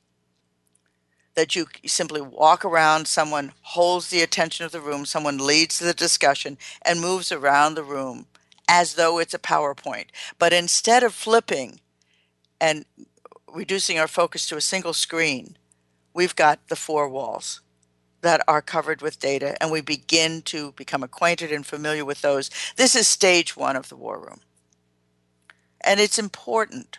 that 1.35 1.55
you 1.55 1.67
simply 1.85 2.21
walk 2.21 2.65
around. 2.65 3.07
Someone 3.07 3.51
holds 3.61 4.09
the 4.09 4.21
attention 4.21 4.65
of 4.65 4.71
the 4.71 4.81
room, 4.81 5.05
someone 5.05 5.37
leads 5.37 5.79
the 5.79 5.93
discussion, 5.93 6.57
and 6.81 6.99
moves 6.99 7.31
around 7.31 7.75
the 7.75 7.83
room 7.83 8.25
as 8.67 8.95
though 8.95 9.19
it's 9.19 9.33
a 9.33 9.39
PowerPoint. 9.39 10.07
But 10.39 10.53
instead 10.53 11.03
of 11.03 11.13
flipping 11.13 11.79
and 12.59 12.85
reducing 13.51 13.99
our 13.99 14.07
focus 14.07 14.47
to 14.47 14.57
a 14.57 14.61
single 14.61 14.93
screen, 14.93 15.57
we've 16.13 16.35
got 16.35 16.67
the 16.67 16.75
four 16.75 17.07
walls 17.07 17.61
that 18.21 18.41
are 18.47 18.61
covered 18.61 19.01
with 19.01 19.19
data 19.19 19.55
and 19.61 19.71
we 19.71 19.81
begin 19.81 20.41
to 20.41 20.71
become 20.71 21.03
acquainted 21.03 21.51
and 21.51 21.65
familiar 21.65 22.03
with 22.03 22.21
those. 22.21 22.49
This 22.75 22.95
is 22.95 23.07
stage 23.07 23.55
one 23.55 23.75
of 23.75 23.89
the 23.89 23.95
war 23.95 24.19
room. 24.19 24.39
And 25.81 25.99
it's 25.99 26.17
important. 26.17 26.97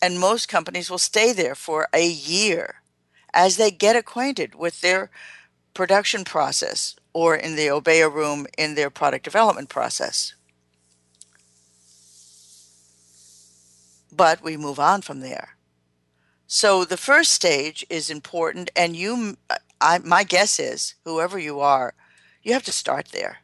And 0.00 0.18
most 0.18 0.48
companies 0.48 0.90
will 0.90 0.98
stay 0.98 1.32
there 1.32 1.54
for 1.54 1.88
a 1.92 2.08
year 2.08 2.76
as 3.34 3.56
they 3.56 3.70
get 3.70 3.96
acquainted 3.96 4.54
with 4.54 4.80
their 4.80 5.10
production 5.74 6.24
process 6.24 6.94
or 7.12 7.34
in 7.34 7.56
the 7.56 7.66
Obeya 7.66 8.12
room 8.12 8.46
in 8.56 8.76
their 8.76 8.90
product 8.90 9.24
development 9.24 9.68
process. 9.68 10.34
But 14.12 14.42
we 14.42 14.56
move 14.56 14.78
on 14.78 15.02
from 15.02 15.20
there. 15.20 15.56
So 16.46 16.84
the 16.84 16.96
first 16.96 17.32
stage 17.32 17.84
is 17.90 18.10
important, 18.10 18.70
and 18.76 18.94
you, 18.94 19.36
I, 19.80 19.98
my 19.98 20.22
guess 20.22 20.60
is, 20.60 20.94
whoever 21.04 21.38
you 21.38 21.58
are, 21.58 21.94
you 22.42 22.52
have 22.52 22.62
to 22.64 22.72
start 22.72 23.08
there. 23.08 23.38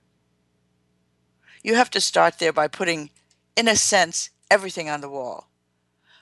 You 1.64 1.74
have 1.74 1.90
to 1.90 2.00
start 2.00 2.38
there 2.38 2.52
by 2.52 2.68
putting, 2.68 3.10
in 3.56 3.66
a 3.66 3.74
sense, 3.74 4.30
everything 4.50 4.88
on 4.88 5.00
the 5.00 5.08
wall. 5.08 5.48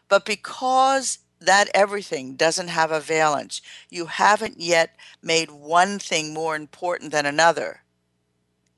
But 0.09 0.25
because 0.25 1.19
that 1.41 1.69
everything 1.75 2.35
doesn't 2.35 2.69
have 2.69 2.91
a 2.91 3.01
valence. 3.01 3.61
You 3.91 4.07
haven't 4.07 4.61
yet 4.61 4.97
made 5.23 5.51
one 5.51 5.99
thing 5.99 6.35
more 6.35 6.57
important 6.57 7.13
than 7.13 7.27
another. 7.27 7.83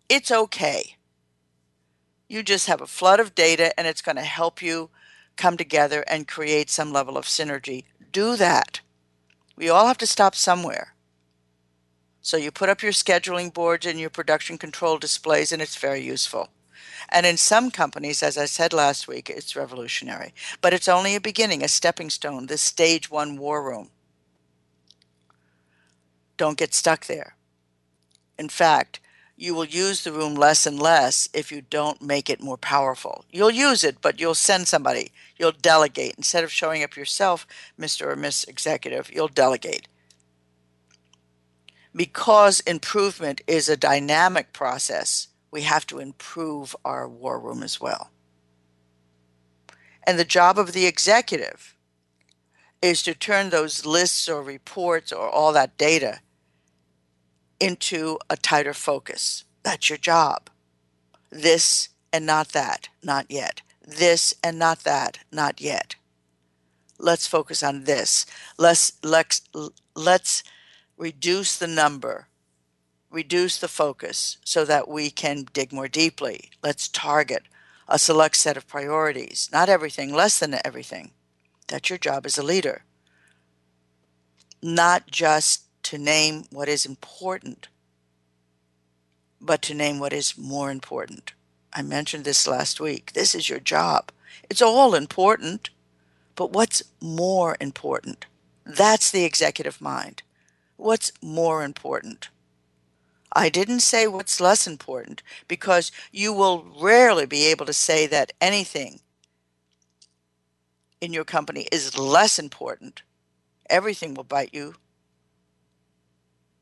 It's 0.08 0.30
okay. 0.30 0.96
You 2.28 2.42
just 2.42 2.66
have 2.66 2.80
a 2.80 2.86
flood 2.86 3.20
of 3.20 3.34
data 3.34 3.78
and 3.78 3.86
it's 3.86 4.02
going 4.02 4.16
to 4.16 4.22
help 4.22 4.62
you 4.62 4.90
come 5.36 5.56
together 5.56 6.04
and 6.06 6.28
create 6.28 6.70
some 6.70 6.92
level 6.92 7.16
of 7.16 7.24
synergy. 7.24 7.84
Do 8.12 8.36
that. 8.36 8.80
We 9.56 9.68
all 9.68 9.86
have 9.86 9.98
to 9.98 10.06
stop 10.06 10.34
somewhere. 10.34 10.94
So 12.22 12.36
you 12.36 12.50
put 12.50 12.68
up 12.68 12.82
your 12.82 12.92
scheduling 12.92 13.52
boards 13.52 13.86
and 13.86 13.98
your 13.98 14.10
production 14.10 14.58
control 14.58 14.98
displays, 14.98 15.52
and 15.52 15.62
it's 15.62 15.76
very 15.76 16.02
useful. 16.02 16.48
And 17.10 17.26
in 17.26 17.36
some 17.36 17.70
companies, 17.70 18.22
as 18.22 18.38
I 18.38 18.46
said 18.46 18.72
last 18.72 19.08
week, 19.08 19.28
it's 19.28 19.56
revolutionary. 19.56 20.32
But 20.60 20.72
it's 20.72 20.88
only 20.88 21.14
a 21.14 21.20
beginning, 21.20 21.62
a 21.62 21.68
stepping 21.68 22.08
stone, 22.08 22.46
this 22.46 22.62
stage 22.62 23.10
one 23.10 23.36
war 23.36 23.62
room. 23.62 23.90
Don't 26.36 26.56
get 26.56 26.72
stuck 26.72 27.06
there. 27.06 27.34
In 28.38 28.48
fact, 28.48 29.00
you 29.36 29.54
will 29.54 29.64
use 29.64 30.04
the 30.04 30.12
room 30.12 30.34
less 30.34 30.66
and 30.66 30.78
less 30.78 31.28
if 31.32 31.50
you 31.50 31.62
don't 31.62 32.02
make 32.02 32.30
it 32.30 32.42
more 32.42 32.58
powerful. 32.58 33.24
You'll 33.30 33.50
use 33.50 33.82
it, 33.82 33.96
but 34.02 34.20
you'll 34.20 34.34
send 34.34 34.68
somebody. 34.68 35.12
You'll 35.38 35.52
delegate. 35.52 36.14
Instead 36.16 36.44
of 36.44 36.52
showing 36.52 36.82
up 36.82 36.96
yourself, 36.96 37.46
Mr. 37.78 38.06
or 38.06 38.16
Miss 38.16 38.44
Executive, 38.44 39.10
you'll 39.12 39.28
delegate. 39.28 39.88
Because 41.96 42.60
improvement 42.60 43.40
is 43.46 43.68
a 43.68 43.78
dynamic 43.78 44.52
process, 44.52 45.28
we 45.50 45.62
have 45.62 45.86
to 45.86 45.98
improve 45.98 46.76
our 46.84 47.08
war 47.08 47.38
room 47.38 47.62
as 47.62 47.80
well. 47.80 48.10
And 50.06 50.18
the 50.18 50.24
job 50.24 50.58
of 50.58 50.72
the 50.72 50.86
executive 50.86 51.74
is 52.82 53.02
to 53.02 53.14
turn 53.14 53.50
those 53.50 53.84
lists 53.84 54.28
or 54.28 54.42
reports 54.42 55.12
or 55.12 55.28
all 55.28 55.52
that 55.52 55.76
data 55.76 56.20
into 57.58 58.18
a 58.30 58.36
tighter 58.36 58.72
focus. 58.72 59.44
That's 59.62 59.90
your 59.90 59.98
job. 59.98 60.48
This 61.30 61.90
and 62.12 62.26
not 62.26 62.50
that, 62.50 62.88
not 63.02 63.26
yet. 63.28 63.62
This 63.86 64.34
and 64.42 64.58
not 64.58 64.80
that, 64.80 65.18
not 65.30 65.60
yet. 65.60 65.96
Let's 66.98 67.26
focus 67.26 67.62
on 67.62 67.84
this. 67.84 68.26
Let's 68.58 68.92
let's 69.02 69.42
let's 69.94 70.42
reduce 70.96 71.56
the 71.56 71.66
number 71.66 72.28
reduce 73.10 73.58
the 73.58 73.68
focus 73.68 74.38
so 74.44 74.64
that 74.64 74.88
we 74.88 75.10
can 75.10 75.46
dig 75.52 75.72
more 75.72 75.88
deeply. 75.88 76.50
Let's 76.62 76.88
target 76.88 77.44
a 77.88 77.98
select 77.98 78.36
set 78.36 78.56
of 78.56 78.68
priorities, 78.68 79.48
not 79.52 79.68
everything, 79.68 80.14
less 80.14 80.38
than 80.38 80.56
everything. 80.64 81.10
That's 81.66 81.90
your 81.90 81.98
job 81.98 82.24
as 82.24 82.38
a 82.38 82.42
leader. 82.42 82.84
Not 84.62 85.10
just 85.10 85.64
to 85.84 85.98
name 85.98 86.44
what 86.50 86.68
is 86.68 86.86
important, 86.86 87.68
but 89.40 89.62
to 89.62 89.74
name 89.74 89.98
what 89.98 90.12
is 90.12 90.38
more 90.38 90.70
important. 90.70 91.32
I 91.72 91.82
mentioned 91.82 92.24
this 92.24 92.46
last 92.46 92.80
week. 92.80 93.12
This 93.12 93.34
is 93.34 93.48
your 93.48 93.60
job. 93.60 94.12
It's 94.48 94.62
all 94.62 94.94
important, 94.94 95.70
but 96.34 96.52
what's 96.52 96.82
more 97.00 97.56
important? 97.60 98.26
That's 98.64 99.10
the 99.10 99.24
executive 99.24 99.80
mind. 99.80 100.22
What's 100.76 101.12
more 101.22 101.64
important? 101.64 102.28
I 103.32 103.48
didn't 103.48 103.80
say 103.80 104.06
what's 104.06 104.40
less 104.40 104.66
important 104.66 105.22
because 105.46 105.92
you 106.10 106.32
will 106.32 106.66
rarely 106.80 107.26
be 107.26 107.46
able 107.46 107.66
to 107.66 107.72
say 107.72 108.06
that 108.06 108.32
anything 108.40 109.00
in 111.00 111.12
your 111.12 111.24
company 111.24 111.66
is 111.70 111.98
less 111.98 112.38
important. 112.38 113.02
Everything 113.68 114.14
will 114.14 114.24
bite 114.24 114.52
you. 114.52 114.74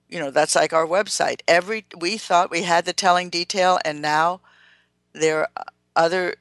You 0.09 0.19
know, 0.19 0.31
that's 0.31 0.55
like 0.55 0.73
our 0.73 0.87
website. 0.87 1.41
Every 1.49 1.85
we 1.97 2.16
thought 2.16 2.51
we 2.51 2.62
had 2.62 2.85
the 2.85 2.93
telling 2.93 3.29
detail 3.31 3.79
and 3.85 4.01
now 4.01 4.41
there 5.12 5.41
are 5.41 5.64
other 5.97 6.37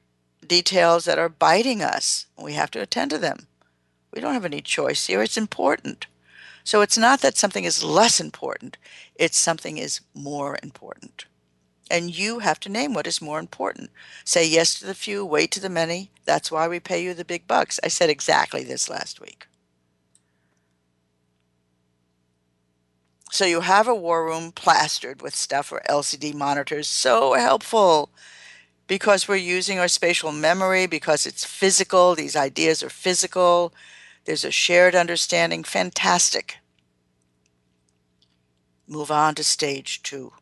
details 0.46 1.04
that 1.04 1.18
are 1.18 1.28
biting 1.28 1.82
us. 1.82 2.26
We 2.38 2.52
have 2.54 2.70
to 2.72 2.80
attend 2.80 3.10
to 3.10 3.18
them. 3.18 3.46
We 4.12 4.20
don't 4.20 4.34
have 4.34 4.44
any 4.44 4.62
choice 4.62 5.06
here. 5.06 5.22
It's 5.22 5.36
important. 5.36 6.06
So 6.68 6.82
it's 6.82 6.98
not 6.98 7.22
that 7.22 7.38
something 7.38 7.64
is 7.64 7.82
less 7.82 8.20
important, 8.20 8.76
it's 9.14 9.38
something 9.38 9.78
is 9.78 10.02
more 10.12 10.58
important. 10.62 11.24
And 11.90 12.14
you 12.14 12.40
have 12.40 12.60
to 12.60 12.68
name 12.68 12.92
what 12.92 13.06
is 13.06 13.22
more 13.22 13.38
important. 13.38 13.88
Say 14.22 14.46
yes 14.46 14.74
to 14.74 14.84
the 14.84 14.94
few, 14.94 15.24
wait 15.24 15.50
to 15.52 15.60
the 15.60 15.70
many. 15.70 16.10
That's 16.26 16.52
why 16.52 16.68
we 16.68 16.78
pay 16.78 17.02
you 17.02 17.14
the 17.14 17.24
big 17.24 17.46
bucks. 17.46 17.80
I 17.82 17.88
said 17.88 18.10
exactly 18.10 18.64
this 18.64 18.90
last 18.90 19.18
week. 19.18 19.46
So 23.30 23.46
you 23.46 23.62
have 23.62 23.88
a 23.88 23.94
war 23.94 24.26
room 24.26 24.52
plastered 24.52 25.22
with 25.22 25.34
stuff 25.34 25.72
or 25.72 25.80
LCD 25.88 26.34
monitors. 26.34 26.86
So 26.86 27.32
helpful 27.32 28.10
because 28.86 29.26
we're 29.26 29.36
using 29.36 29.78
our 29.78 29.88
spatial 29.88 30.32
memory, 30.32 30.86
because 30.86 31.24
it's 31.24 31.46
physical. 31.46 32.14
These 32.14 32.36
ideas 32.36 32.82
are 32.82 32.90
physical. 32.90 33.72
There's 34.28 34.44
a 34.44 34.50
shared 34.50 34.94
understanding. 34.94 35.64
Fantastic. 35.64 36.58
Move 38.86 39.10
on 39.10 39.34
to 39.36 39.42
stage 39.42 40.02
two. 40.02 40.34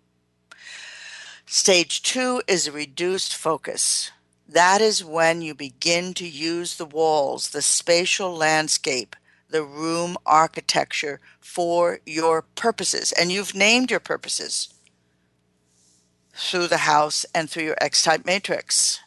Stage 1.47 2.03
two 2.03 2.43
is 2.49 2.66
a 2.66 2.72
reduced 2.72 3.32
focus. 3.37 4.11
That 4.49 4.80
is 4.80 5.05
when 5.05 5.41
you 5.41 5.55
begin 5.55 6.14
to 6.14 6.26
use 6.26 6.78
the 6.78 6.84
walls, 6.84 7.51
the 7.51 7.62
spatial 7.62 8.34
landscape, 8.34 9.14
the 9.51 9.62
room 9.62 10.16
architecture 10.26 11.20
for 11.39 12.01
your 12.05 12.43
purposes. 12.43 13.12
And 13.12 13.30
you've 13.30 13.55
named 13.55 13.93
your 13.93 14.01
purposes 14.01 14.74
through 16.34 16.66
the 16.66 16.78
house 16.78 17.24
and 17.32 17.49
through 17.49 17.62
your 17.62 17.78
X 17.80 18.03
type 18.03 18.26
matrix. 18.26 18.99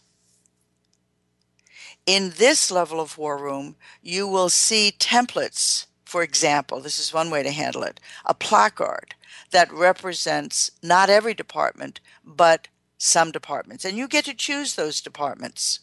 In 2.09 2.31
this 2.37 2.71
level 2.71 2.99
of 2.99 3.19
war 3.19 3.37
room, 3.37 3.75
you 4.01 4.27
will 4.27 4.49
see 4.49 4.91
templates. 4.97 5.85
For 6.05 6.23
example, 6.23 6.79
this 6.79 6.97
is 6.97 7.13
one 7.13 7.29
way 7.29 7.43
to 7.43 7.51
handle 7.51 7.83
it 7.83 7.99
a 8.25 8.33
placard 8.33 9.13
that 9.51 9.71
represents 9.71 10.71
not 10.81 11.11
every 11.11 11.35
department, 11.35 11.99
but 12.25 12.67
some 12.97 13.29
departments. 13.29 13.85
And 13.85 13.95
you 13.95 14.07
get 14.07 14.25
to 14.25 14.33
choose 14.33 14.73
those 14.73 15.01
departments. 15.01 15.81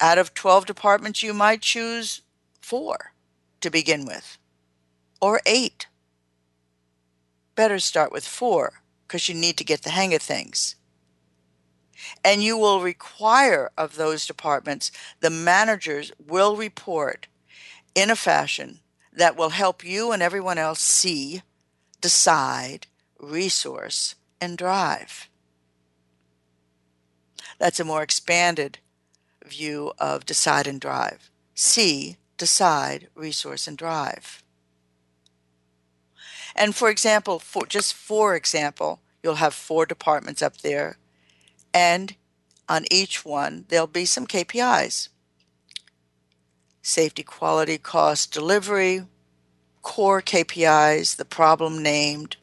Out 0.00 0.18
of 0.18 0.34
12 0.34 0.66
departments, 0.66 1.22
you 1.22 1.32
might 1.32 1.62
choose 1.62 2.22
four 2.60 3.12
to 3.60 3.70
begin 3.70 4.06
with, 4.06 4.38
or 5.20 5.40
eight. 5.46 5.86
Better 7.54 7.78
start 7.78 8.10
with 8.10 8.26
four 8.26 8.82
because 9.06 9.28
you 9.28 9.36
need 9.36 9.56
to 9.58 9.64
get 9.64 9.82
the 9.82 9.90
hang 9.90 10.12
of 10.14 10.20
things. 10.20 10.74
And 12.24 12.42
you 12.42 12.56
will 12.58 12.80
require 12.82 13.70
of 13.76 13.96
those 13.96 14.26
departments, 14.26 14.90
the 15.20 15.30
managers 15.30 16.12
will 16.24 16.56
report 16.56 17.26
in 17.94 18.10
a 18.10 18.16
fashion 18.16 18.80
that 19.12 19.36
will 19.36 19.50
help 19.50 19.84
you 19.84 20.12
and 20.12 20.22
everyone 20.22 20.58
else 20.58 20.80
see, 20.80 21.42
decide, 22.00 22.86
resource, 23.18 24.14
and 24.40 24.58
drive. 24.58 25.28
That's 27.58 27.80
a 27.80 27.84
more 27.84 28.02
expanded 28.02 28.78
view 29.44 29.92
of 29.98 30.26
decide 30.26 30.66
and 30.66 30.80
drive. 30.80 31.30
See, 31.54 32.16
decide, 32.36 33.08
resource, 33.14 33.66
and 33.66 33.78
drive. 33.78 34.42
And 36.54 36.74
for 36.74 36.90
example, 36.90 37.38
for 37.38 37.66
just 37.66 37.94
for 37.94 38.34
example, 38.34 39.00
you'll 39.22 39.36
have 39.36 39.54
four 39.54 39.86
departments 39.86 40.42
up 40.42 40.58
there 40.58 40.98
and 41.76 42.14
on 42.70 42.86
each 42.90 43.22
one, 43.22 43.66
there'll 43.68 43.86
be 43.86 44.06
some 44.06 44.26
KPIs 44.26 45.10
safety, 46.80 47.22
quality, 47.22 47.76
cost, 47.76 48.32
delivery, 48.32 49.02
core 49.82 50.22
KPIs, 50.22 51.16
the 51.16 51.24
problem 51.24 51.82
named, 51.82 52.36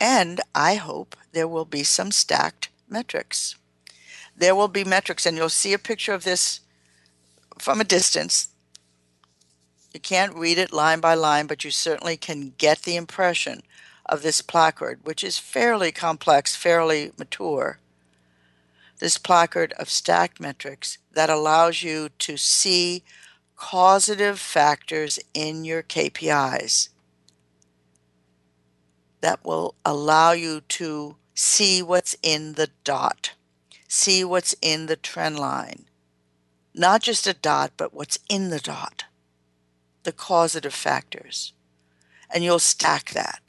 and 0.00 0.40
I 0.52 0.74
hope 0.74 1.16
there 1.32 1.48
will 1.48 1.64
be 1.64 1.84
some 1.84 2.10
stacked 2.10 2.70
metrics. 2.88 3.54
There 4.36 4.56
will 4.56 4.68
be 4.68 4.84
metrics, 4.84 5.24
and 5.24 5.36
you'll 5.36 5.48
see 5.48 5.72
a 5.72 5.78
picture 5.78 6.12
of 6.12 6.24
this 6.24 6.60
from 7.58 7.80
a 7.80 7.84
distance. 7.84 8.48
You 9.94 10.00
can't 10.00 10.34
read 10.34 10.58
it 10.58 10.72
line 10.72 10.98
by 10.98 11.14
line, 11.14 11.46
but 11.46 11.64
you 11.64 11.70
certainly 11.70 12.16
can 12.16 12.52
get 12.58 12.82
the 12.82 12.96
impression 12.96 13.62
of 14.06 14.22
this 14.22 14.42
placard, 14.42 15.00
which 15.04 15.24
is 15.24 15.38
fairly 15.38 15.92
complex, 15.92 16.54
fairly 16.56 17.12
mature. 17.18 17.78
This 18.98 19.18
placard 19.18 19.72
of 19.74 19.90
stacked 19.90 20.40
metrics 20.40 20.98
that 21.12 21.30
allows 21.30 21.82
you 21.82 22.10
to 22.20 22.36
see 22.36 23.02
causative 23.56 24.38
factors 24.38 25.18
in 25.32 25.64
your 25.64 25.82
KPIs 25.82 26.90
that 29.20 29.44
will 29.44 29.74
allow 29.84 30.32
you 30.32 30.60
to 30.60 31.16
see 31.34 31.82
what's 31.82 32.14
in 32.22 32.54
the 32.54 32.68
dot, 32.84 33.32
see 33.88 34.22
what's 34.22 34.54
in 34.60 34.86
the 34.86 34.96
trend 34.96 35.38
line. 35.38 35.86
Not 36.74 37.02
just 37.02 37.26
a 37.26 37.32
dot, 37.32 37.72
but 37.76 37.94
what's 37.94 38.18
in 38.28 38.50
the 38.50 38.58
dot, 38.58 39.04
the 40.02 40.12
causative 40.12 40.74
factors. 40.74 41.52
And 42.28 42.44
you'll 42.44 42.58
stack 42.58 43.10
that. 43.10 43.43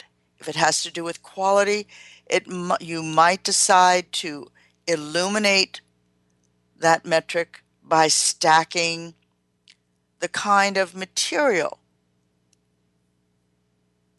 If 0.45 0.49
it 0.49 0.59
has 0.59 0.83
to 0.83 0.91
do 0.91 1.03
with 1.03 1.23
quality, 1.23 1.87
it 2.27 2.45
you 2.79 3.01
might 3.01 3.43
decide 3.43 4.11
to 4.11 4.51
illuminate 4.85 5.81
that 6.77 7.03
metric 7.03 7.63
by 7.83 8.09
stacking 8.09 9.15
the 10.19 10.27
kind 10.27 10.77
of 10.77 10.93
material 10.93 11.79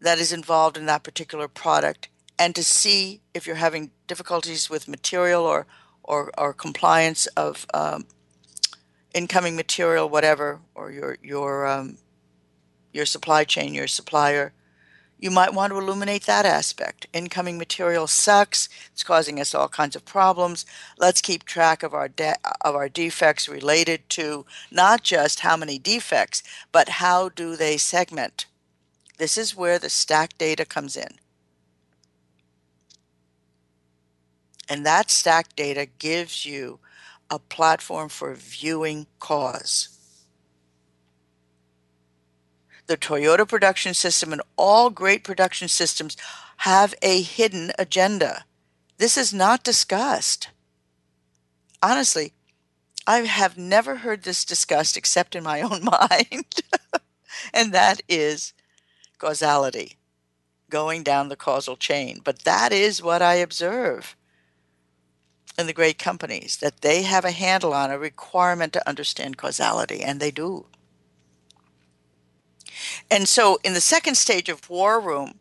that 0.01 0.19
is 0.19 0.33
involved 0.33 0.77
in 0.77 0.87
that 0.87 1.05
particular 1.05 1.47
product 1.47 2.09
and 2.37 2.57
to 2.57 2.65
see 2.65 3.21
if 3.33 3.47
you're 3.47 3.55
having 3.55 3.93
difficulties 4.09 4.69
with 4.69 4.89
material 4.89 5.45
or 5.45 5.69
or, 6.03 6.33
or 6.37 6.53
compliance 6.53 7.29
of 7.37 7.67
um, 7.73 8.05
incoming 9.15 9.55
material, 9.55 10.09
whatever, 10.09 10.59
or 10.75 10.91
your 10.91 11.19
your 11.23 11.69
um, 11.69 11.99
your 12.93 13.07
supply 13.07 13.45
chain, 13.45 13.75
your 13.75 13.87
supplier. 13.87 14.53
You 15.19 15.31
might 15.31 15.55
want 15.55 15.73
to 15.73 15.79
illuminate 15.79 16.25
that 16.25 16.45
aspect. 16.47 17.07
Incoming 17.13 17.59
material 17.59 18.07
sucks; 18.07 18.69
it's 18.93 19.03
causing 19.05 19.41
us 19.41 19.55
all 19.55 19.69
kinds 19.69 19.97
of 19.97 20.05
problems. 20.05 20.67
Let's 20.99 21.21
keep 21.23 21.45
track 21.45 21.83
of 21.83 21.95
our 21.95 22.09
de- 22.09 22.37
of 22.61 22.75
our 22.75 22.89
defects 22.89 23.49
related 23.49 24.09
to 24.11 24.47
not 24.71 25.03
just 25.03 25.41
how 25.41 25.57
many 25.57 25.79
defects, 25.79 26.43
but 26.73 26.89
how 27.01 27.31
do 27.31 27.57
they 27.57 27.79
segment 27.79 28.47
this 29.19 29.39
is 29.39 29.57
where 29.57 29.79
the 29.79 29.89
stack 29.89 30.37
data 30.37 30.65
comes 30.65 30.97
in. 30.97 31.19
And 34.69 34.85
that 34.85 35.11
stack 35.11 35.55
data 35.57 35.87
gives 35.87 36.45
you 36.45 36.81
a 37.31 37.39
platform 37.39 38.09
for 38.09 38.35
viewing 38.35 39.07
cause. 39.21 39.96
The 42.87 42.97
Toyota 42.97 43.49
production 43.49 43.95
system 43.95 44.33
and 44.33 44.43
all 44.57 44.91
great 44.91 45.25
production 45.25 45.69
systems 45.69 46.17
have 46.59 46.95
a 47.03 47.23
hidden 47.23 47.73
agenda. 47.79 48.45
This 48.99 49.17
is 49.17 49.35
not 49.35 49.65
discussed. 49.65 50.49
Honestly, 51.83 52.33
I 53.07 53.19
have 53.19 53.59
never 53.59 53.97
heard 53.97 54.23
this 54.23 54.45
discussed 54.45 54.97
except 54.97 55.35
in 55.35 55.45
my 55.45 55.61
own 55.63 55.85
mind. 55.85 56.61
and 57.55 57.73
that 57.73 58.01
is 58.09 58.53
causality, 59.19 59.97
going 60.71 61.03
down 61.03 61.29
the 61.29 61.37
causal 61.37 61.77
chain. 61.77 62.21
But 62.23 62.41
that 62.41 62.73
is 62.73 63.03
what 63.03 63.23
I 63.23 63.35
observe 63.35 64.17
in 65.59 65.67
the 65.67 65.73
great 65.73 65.99
companies, 65.99 66.59
that 66.59 66.83
they 66.83 67.03
have 67.03 67.25
a 67.25 67.31
handle 67.31 67.73
on 67.73 67.91
a 67.91 67.99
requirement 67.99 68.75
to 68.75 68.89
understand 68.89 69.39
causality, 69.39 70.03
and 70.03 70.21
they 70.21 70.31
do. 70.31 70.67
And 73.11 73.29
so 73.29 73.59
in 73.65 73.75
the 73.75 73.81
second 73.81 74.17
stage 74.17 74.49
of 74.49 74.69
War 74.69 75.01
Room, 75.01 75.41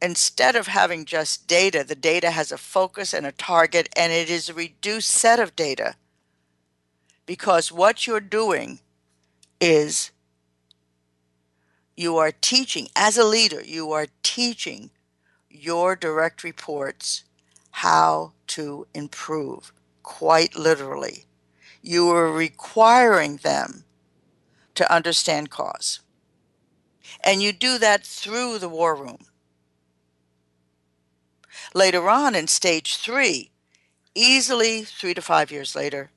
instead 0.00 0.56
of 0.56 0.66
having 0.66 1.04
just 1.04 1.46
data, 1.46 1.84
the 1.86 1.94
data 1.94 2.30
has 2.30 2.52
a 2.52 2.58
focus 2.58 3.14
and 3.14 3.26
a 3.26 3.32
target, 3.32 3.88
and 3.96 4.12
it 4.12 4.28
is 4.28 4.48
a 4.48 4.54
reduced 4.54 5.10
set 5.10 5.40
of 5.40 5.56
data. 5.56 5.96
Because 7.26 7.72
what 7.72 8.06
you're 8.06 8.20
doing 8.20 8.80
is 9.60 10.10
you 11.96 12.16
are 12.16 12.32
teaching, 12.32 12.88
as 12.94 13.16
a 13.16 13.24
leader, 13.24 13.62
you 13.62 13.92
are 13.92 14.08
teaching 14.22 14.90
your 15.48 15.96
direct 15.96 16.44
reports 16.44 17.24
how 17.70 18.32
to 18.48 18.86
improve, 18.94 19.72
quite 20.02 20.56
literally. 20.56 21.24
You 21.82 22.10
are 22.10 22.30
requiring 22.30 23.36
them 23.38 23.84
to 24.74 24.92
understand 24.92 25.50
cause. 25.50 26.00
And 27.24 27.42
you 27.42 27.52
do 27.52 27.78
that 27.78 28.04
through 28.04 28.58
the 28.58 28.68
war 28.68 28.94
room. 28.94 29.24
Later 31.74 32.08
on 32.08 32.34
in 32.34 32.46
stage 32.46 32.96
three, 32.96 33.50
easily 34.14 34.82
three 34.82 35.14
to 35.14 35.22
five 35.22 35.50
years 35.50 35.74
later, 35.74 36.10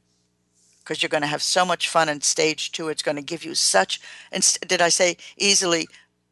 because 0.79 1.01
you're 1.01 1.09
going 1.09 1.21
to 1.21 1.27
have 1.27 1.41
so 1.41 1.65
much 1.65 1.89
fun 1.89 2.09
in 2.09 2.21
stage 2.21 2.71
two. 2.71 2.89
It's 2.89 3.01
going 3.01 3.15
to 3.15 3.23
give 3.23 3.45
you 3.45 3.55
such, 3.55 4.01
and 4.31 4.43
did 4.67 4.81
I 4.81 4.89
say 4.89 5.17
easily? 5.37 5.87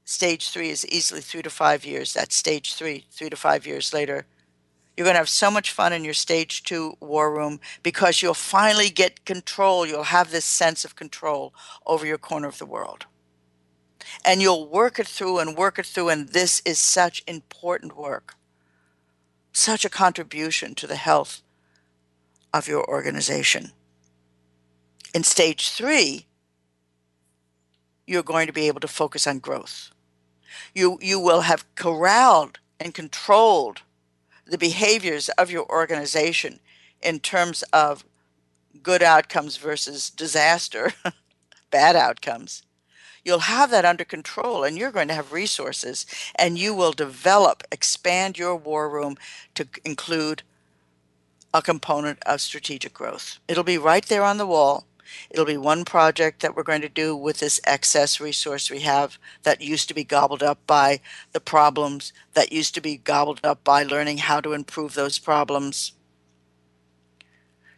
Stage 0.08 0.50
three 0.52 0.70
is 0.70 0.86
easily 0.86 1.22
three 1.22 1.42
to 1.42 1.50
five 1.50 1.84
years. 1.84 2.14
That's 2.14 2.36
stage 2.36 2.76
three, 2.76 3.06
three 3.10 3.30
to 3.30 3.36
five 3.36 3.66
years 3.66 3.92
later. 3.92 4.28
You're 4.96 5.06
going 5.06 5.16
to 5.16 5.20
have 5.20 5.30
so 5.30 5.50
much 5.50 5.72
fun 5.72 5.94
in 5.94 6.06
your 6.06 6.14
stage 6.14 6.64
two 6.64 6.96
war 7.00 7.34
room 7.34 7.60
because 7.82 8.22
you'll 8.22 8.36
finally 8.36 8.90
get 8.90 9.26
control. 9.26 9.86
You'll 9.86 10.04
have 10.04 10.30
this 10.30 10.46
sense 10.46 10.86
of 10.86 10.96
control 10.96 11.56
over 11.88 12.06
your 12.06 12.20
corner 12.20 12.48
of 12.48 12.60
the 12.60 12.68
world. 12.68 13.08
And 14.24 14.42
you'll 14.42 14.68
work 14.68 15.00
it 15.00 15.08
through 15.08 15.40
and 15.40 15.58
work 15.58 15.80
it 15.80 15.86
through. 15.86 16.10
And 16.10 16.30
this 16.30 16.62
is 16.66 16.80
such 16.80 17.24
important 17.28 17.98
work, 17.98 18.36
such 19.52 19.86
a 19.86 19.90
contribution 19.90 20.76
to 20.76 20.88
the 20.88 20.96
health 20.96 21.42
of 22.54 22.68
your 22.68 22.88
organization. 22.88 23.72
In 25.14 25.24
stage 25.24 25.70
three, 25.70 26.26
you're 28.08 28.24
going 28.24 28.48
to 28.48 28.54
be 28.54 28.68
able 28.68 28.82
to 28.82 28.88
focus 28.88 29.26
on 29.28 29.40
growth. 29.40 29.92
You, 30.74 30.98
you 31.02 31.20
will 31.20 31.42
have 31.42 31.66
corralled 31.76 32.60
and 32.80 32.94
controlled 32.94 33.82
the 34.46 34.58
behaviors 34.58 35.30
of 35.30 35.50
your 35.50 35.66
organization 35.70 36.60
in 37.02 37.20
terms 37.20 37.64
of 37.74 38.06
good 38.84 39.02
outcomes 39.02 39.58
versus 39.58 40.10
disaster, 40.10 40.94
bad 41.72 41.96
outcomes. 41.96 42.64
You'll 43.26 43.40
have 43.40 43.72
that 43.72 43.86
under 43.86 44.06
control 44.06 44.64
and 44.64 44.78
you're 44.78 44.92
going 44.92 45.08
to 45.08 45.16
have 45.16 45.34
resources 45.34 46.06
and 46.36 46.60
you 46.60 46.76
will 46.76 46.92
develop, 46.92 47.64
expand 47.72 48.38
your 48.38 48.56
war 48.56 48.88
room 48.88 49.18
to 49.56 49.68
include 49.84 50.44
a 51.52 51.64
component 51.64 52.20
of 52.24 52.40
strategic 52.40 52.94
growth. 52.94 53.40
It'll 53.48 53.64
be 53.64 53.80
right 53.80 54.06
there 54.06 54.24
on 54.24 54.38
the 54.38 54.46
wall. 54.46 54.86
It'll 55.32 55.46
be 55.46 55.58
one 55.58 55.86
project 55.86 56.42
that 56.42 56.56
we're 56.56 56.64
going 56.64 56.82
to 56.82 56.90
do 56.90 57.16
with 57.16 57.40
this 57.40 57.60
excess 57.66 58.20
resource 58.20 58.70
we 58.70 58.82
have 58.82 59.18
that 59.44 59.62
used 59.62 59.88
to 59.88 59.94
be 59.96 60.04
gobbled 60.04 60.44
up 60.44 60.60
by 60.68 61.00
the 61.32 61.40
problems, 61.40 62.14
that 62.34 62.52
used 62.52 62.76
to 62.76 62.82
be 62.82 62.98
gobbled 62.98 63.40
up 63.44 63.64
by 63.64 63.84
learning 63.84 64.20
how 64.20 64.40
to 64.42 64.54
improve 64.54 64.94
those 64.94 65.18
problems. 65.18 65.94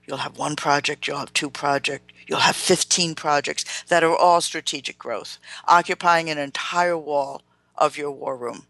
You'll 0.05 0.17
have 0.17 0.37
one 0.37 0.55
project, 0.55 1.07
you'll 1.07 1.19
have 1.19 1.33
two 1.33 1.49
projects, 1.49 2.13
you'll 2.27 2.39
have 2.39 2.55
15 2.55 3.15
projects 3.15 3.83
that 3.87 4.03
are 4.03 4.15
all 4.15 4.41
strategic 4.41 4.99
growth, 4.99 5.39
occupying 5.67 6.29
an 6.29 6.37
entire 6.37 6.97
wall 6.97 7.41
of 7.75 7.97
your 7.97 8.11
war 8.11 8.37
room. 8.37 8.67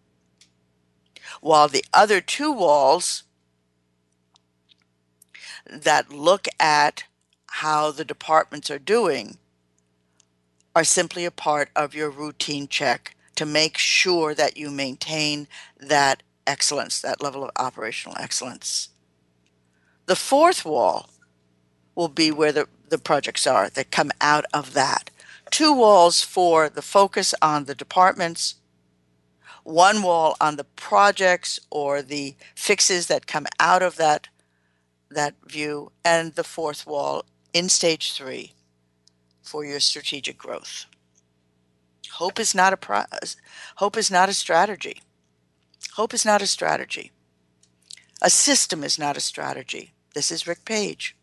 While 1.41 1.67
the 1.67 1.83
other 1.93 2.21
two 2.21 2.51
walls 2.51 3.23
that 5.69 6.11
look 6.11 6.47
at 6.59 7.03
how 7.47 7.91
the 7.91 8.05
departments 8.05 8.69
are 8.71 8.79
doing 8.79 9.37
are 10.75 10.83
simply 10.83 11.25
a 11.25 11.31
part 11.31 11.69
of 11.75 11.95
your 11.95 12.09
routine 12.09 12.67
check 12.67 13.15
to 13.35 13.45
make 13.45 13.77
sure 13.77 14.33
that 14.35 14.57
you 14.57 14.69
maintain 14.69 15.47
that 15.79 16.23
excellence, 16.45 17.01
that 17.01 17.21
level 17.21 17.43
of 17.43 17.51
operational 17.57 18.17
excellence. 18.19 18.89
The 20.05 20.15
fourth 20.15 20.63
wall 20.63 21.09
will 21.97 22.07
be 22.07 22.31
where 22.31 22.51
the, 22.51 22.67
the 22.89 22.99
projects 22.99 23.47
are 23.47 23.69
that 23.69 23.91
come 23.91 24.11
out 24.21 24.45
of 24.53 24.73
that. 24.73 25.09
Two 25.49 25.73
walls 25.73 26.21
for 26.21 26.69
the 26.69 26.83
focus 26.83 27.33
on 27.41 27.65
the 27.65 27.73
departments, 27.73 28.55
one 29.63 30.03
wall 30.03 30.37
on 30.39 30.57
the 30.57 30.63
projects 30.63 31.59
or 31.71 32.03
the 32.03 32.35
fixes 32.55 33.07
that 33.07 33.27
come 33.27 33.47
out 33.59 33.81
of 33.81 33.97
that 33.97 34.29
that 35.09 35.35
view, 35.47 35.89
and 36.03 36.35
the 36.35 36.43
fourth 36.43 36.85
wall 36.85 37.23
in 37.53 37.69
stage 37.69 38.11
three 38.11 38.51
for 39.41 39.63
your 39.63 39.79
strategic 39.79 40.37
growth. 40.37 40.85
Hope 42.11 42.41
is 42.41 42.53
not 42.53 42.73
a 42.73 42.77
pro- 42.77 43.05
hope 43.77 43.95
is 43.95 44.11
not 44.11 44.27
a 44.27 44.33
strategy. 44.33 45.01
Hope 45.93 46.13
is 46.13 46.25
not 46.25 46.41
a 46.41 46.47
strategy. 46.47 47.11
A 48.21 48.29
system 48.29 48.83
is 48.83 48.99
not 48.99 49.15
a 49.15 49.21
strategy. 49.21 49.93
This 50.13 50.29
is 50.29 50.45
Rick 50.45 50.65
Page 50.65 51.15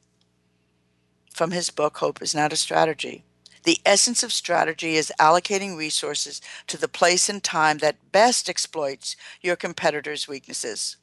from 1.35 1.51
his 1.51 1.69
book 1.69 1.99
Hope 1.99 2.23
is 2.23 2.35
Not 2.35 2.53
a 2.53 2.57
Strategy. 2.57 3.25
The 3.65 3.79
essence 3.85 4.23
of 4.23 4.33
strategy 4.33 4.97
is 4.97 5.13
allocating 5.19 5.77
resources 5.77 6.41
to 6.69 6.77
the 6.77 6.89
place 6.89 7.29
and 7.29 7.43
time 7.43 7.79
that 7.79 8.13
best 8.13 8.49
exploits 8.49 9.17
your 9.43 9.57
competitor's 9.57 10.29
weaknesses. 10.29 10.97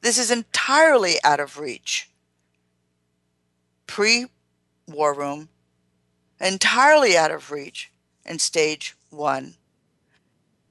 This 0.00 0.18
is 0.18 0.30
entirely 0.30 1.16
out 1.22 1.38
of 1.38 1.58
reach. 1.58 2.10
Pre 3.86 4.26
war 4.88 5.14
room, 5.14 5.48
entirely 6.40 7.16
out 7.16 7.30
of 7.30 7.50
reach 7.50 7.92
in 8.24 8.38
stage 8.38 8.96
one. 9.10 9.54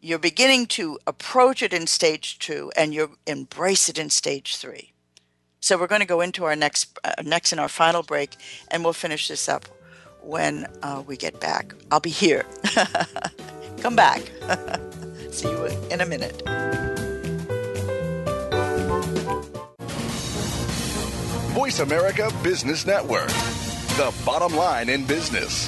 You're 0.02 0.20
beginning 0.20 0.66
to 0.68 0.98
approach 1.06 1.62
it 1.62 1.74
in 1.74 1.86
stage 1.86 2.40
two, 2.40 2.72
and 2.76 2.94
you 2.94 3.18
embrace 3.28 3.90
it 3.90 4.00
in 4.00 4.10
stage 4.10 4.56
three. 4.56 4.94
So 5.62 5.78
we're 5.78 5.88
going 5.88 6.02
to 6.02 6.08
go 6.08 6.22
into 6.22 6.46
our 6.46 6.56
next 6.56 6.98
uh, 7.04 7.14
next 7.24 7.54
in 7.54 7.60
our 7.60 7.70
final 7.70 8.04
break, 8.04 8.36
and 8.70 8.84
we'll 8.84 8.94
finish 8.94 9.28
this 9.28 9.50
up 9.50 9.66
when 10.22 10.68
uh, 10.84 11.04
we 11.06 11.18
get 11.18 11.40
back. 11.40 11.74
I'll 11.92 12.00
be 12.00 12.10
here. 12.10 12.46
Come 13.80 13.96
back. 13.96 14.22
See 15.32 15.50
you 15.50 15.66
in 15.90 16.02
a 16.02 16.06
minute. 16.06 16.42
Voice 21.54 21.80
America 21.80 22.32
Business 22.42 22.86
Network, 22.86 23.28
the 23.98 24.14
bottom 24.26 24.56
line 24.56 24.90
in 24.90 25.06
business. 25.06 25.68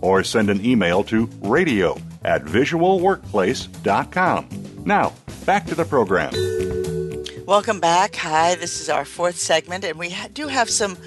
or 0.00 0.22
send 0.22 0.50
an 0.50 0.64
email 0.64 1.02
to 1.04 1.26
radio 1.40 1.96
at 2.24 2.44
visualworkplace.com. 2.44 4.48
Now, 4.84 5.12
back 5.44 5.66
to 5.66 5.74
the 5.74 5.84
program. 5.84 6.32
Welcome 7.46 7.80
back. 7.80 8.14
Hi, 8.16 8.54
this 8.56 8.80
is 8.80 8.90
our 8.90 9.06
fourth 9.06 9.38
segment, 9.38 9.82
and 9.82 9.98
we 9.98 10.14
do 10.34 10.48
have 10.48 10.68
some 10.68 10.98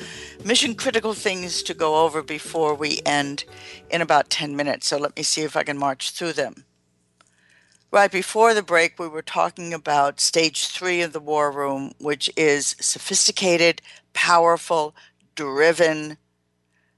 mission 0.43 0.73
critical 0.73 1.13
things 1.13 1.61
to 1.63 1.73
go 1.73 2.03
over 2.03 2.23
before 2.23 2.73
we 2.73 2.99
end 3.05 3.43
in 3.91 4.01
about 4.01 4.31
10 4.31 4.55
minutes. 4.55 4.87
So 4.87 4.97
let 4.97 5.15
me 5.15 5.21
see 5.21 5.41
if 5.41 5.55
I 5.55 5.63
can 5.63 5.77
march 5.77 6.11
through 6.11 6.33
them. 6.33 6.65
Right 7.91 8.11
before 8.11 8.53
the 8.53 8.63
break, 8.63 8.97
we 8.97 9.07
were 9.07 9.21
talking 9.21 9.73
about 9.73 10.19
stage 10.19 10.67
three 10.67 11.01
of 11.01 11.13
the 11.13 11.19
war 11.19 11.51
room, 11.51 11.91
which 11.99 12.29
is 12.37 12.75
sophisticated, 12.79 13.81
powerful, 14.13 14.95
driven. 15.35 16.17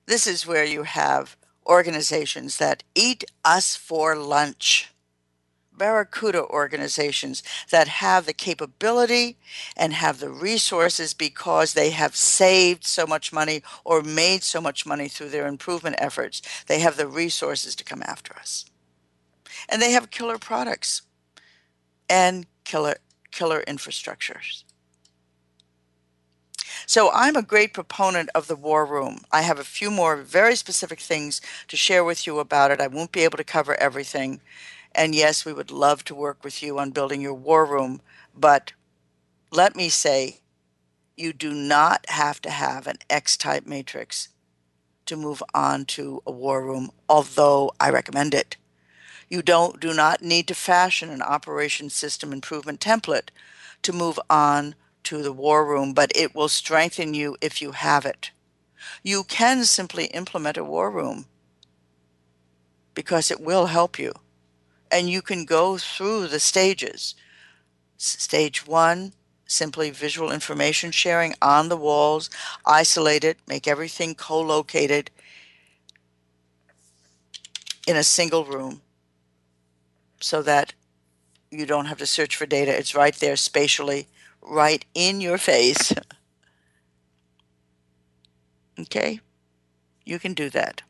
This 0.05 0.27
is 0.27 0.47
where 0.47 0.63
you 0.63 0.83
have 0.83 1.35
organizations 1.65 2.57
that 2.57 2.83
eat 2.95 3.23
us 3.43 3.75
for 3.75 4.15
lunch. 4.15 4.89
Barracuda 5.75 6.43
organizations 6.45 7.41
that 7.71 7.87
have 7.87 8.25
the 8.25 8.33
capability 8.33 9.37
and 9.75 9.93
have 9.93 10.19
the 10.19 10.29
resources 10.29 11.13
because 11.13 11.73
they 11.73 11.89
have 11.89 12.15
saved 12.15 12.85
so 12.85 13.07
much 13.07 13.33
money 13.33 13.63
or 13.83 14.03
made 14.03 14.43
so 14.43 14.61
much 14.61 14.85
money 14.85 15.07
through 15.07 15.29
their 15.29 15.47
improvement 15.47 15.95
efforts. 15.97 16.41
They 16.67 16.79
have 16.79 16.95
the 16.95 17.07
resources 17.07 17.75
to 17.75 17.83
come 17.83 18.03
after 18.03 18.35
us. 18.35 18.65
And 19.67 19.81
they 19.81 19.91
have 19.91 20.11
killer 20.11 20.37
products 20.37 21.01
and 22.09 22.45
killer 22.63 22.95
killer 23.31 23.63
infrastructures. 23.67 24.63
So 26.85 27.11
I'm 27.13 27.35
a 27.35 27.41
great 27.41 27.73
proponent 27.73 28.29
of 28.35 28.47
the 28.47 28.55
war 28.55 28.85
room. 28.85 29.21
I 29.31 29.41
have 29.41 29.59
a 29.59 29.63
few 29.63 29.89
more 29.89 30.17
very 30.17 30.55
specific 30.55 30.99
things 30.99 31.41
to 31.67 31.77
share 31.77 32.03
with 32.03 32.27
you 32.27 32.39
about 32.39 32.71
it. 32.71 32.81
I 32.81 32.87
won't 32.87 33.11
be 33.11 33.23
able 33.23 33.37
to 33.37 33.43
cover 33.43 33.75
everything. 33.79 34.41
And 34.93 35.15
yes, 35.15 35.45
we 35.45 35.53
would 35.53 35.71
love 35.71 36.03
to 36.05 36.15
work 36.15 36.43
with 36.43 36.61
you 36.61 36.77
on 36.77 36.91
building 36.91 37.21
your 37.21 37.33
war 37.33 37.65
room, 37.65 38.01
but 38.35 38.73
let 39.51 39.75
me 39.75 39.89
say 39.89 40.39
you 41.15 41.33
do 41.33 41.53
not 41.53 42.05
have 42.09 42.41
to 42.41 42.49
have 42.49 42.87
an 42.87 42.97
X 43.09 43.37
type 43.37 43.65
matrix 43.65 44.29
to 45.05 45.15
move 45.15 45.43
on 45.53 45.85
to 45.85 46.21
a 46.25 46.31
war 46.31 46.63
room, 46.63 46.91
although 47.09 47.71
I 47.79 47.89
recommend 47.89 48.33
it. 48.33 48.57
You 49.29 49.41
don't 49.41 49.79
do 49.79 49.93
not 49.93 50.21
need 50.21 50.47
to 50.47 50.55
fashion 50.55 51.09
an 51.09 51.21
operation 51.21 51.89
system 51.89 52.31
improvement 52.31 52.79
template 52.79 53.29
to 53.81 53.93
move 53.93 54.19
on 54.29 54.75
to 55.03 55.21
the 55.21 55.33
war 55.33 55.65
room, 55.65 55.93
but 55.93 56.11
it 56.15 56.35
will 56.35 56.49
strengthen 56.49 57.13
you 57.13 57.37
if 57.41 57.61
you 57.61 57.71
have 57.71 58.05
it. 58.05 58.31
You 59.03 59.23
can 59.23 59.65
simply 59.65 60.05
implement 60.05 60.57
a 60.57 60.63
war 60.63 60.89
room 60.91 61.25
because 62.93 63.31
it 63.31 63.41
will 63.41 63.67
help 63.67 63.97
you. 63.97 64.13
And 64.91 65.09
you 65.09 65.21
can 65.21 65.45
go 65.45 65.77
through 65.77 66.27
the 66.27 66.39
stages. 66.39 67.15
Stage 67.97 68.67
one, 68.67 69.13
simply 69.45 69.89
visual 69.89 70.31
information 70.31 70.91
sharing 70.91 71.33
on 71.41 71.69
the 71.69 71.77
walls, 71.77 72.29
isolate 72.65 73.23
it, 73.23 73.37
make 73.47 73.67
everything 73.67 74.15
co 74.15 74.39
located 74.41 75.09
in 77.87 77.95
a 77.95 78.03
single 78.03 78.45
room 78.45 78.81
so 80.19 80.41
that 80.41 80.73
you 81.51 81.65
don't 81.65 81.85
have 81.85 81.97
to 81.97 82.05
search 82.05 82.35
for 82.35 82.45
data. 82.45 82.75
It's 82.77 82.95
right 82.95 83.15
there 83.15 83.35
spatially 83.35 84.07
right 84.45 84.85
in 84.93 85.21
your 85.21 85.37
face. 85.37 85.93
okay? 88.79 89.19
You 90.05 90.19
can 90.19 90.33
do 90.33 90.49
that. 90.49 90.81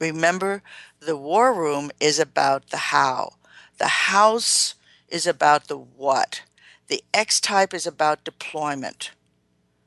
Remember, 0.00 0.62
the 1.00 1.16
war 1.16 1.54
room 1.54 1.90
is 2.00 2.18
about 2.18 2.70
the 2.70 2.76
how. 2.76 3.34
The 3.78 3.86
house 3.86 4.74
is 5.08 5.26
about 5.26 5.68
the 5.68 5.76
what. 5.76 6.42
The 6.88 7.02
X 7.12 7.40
type 7.40 7.74
is 7.74 7.86
about 7.86 8.24
deployment. 8.24 9.10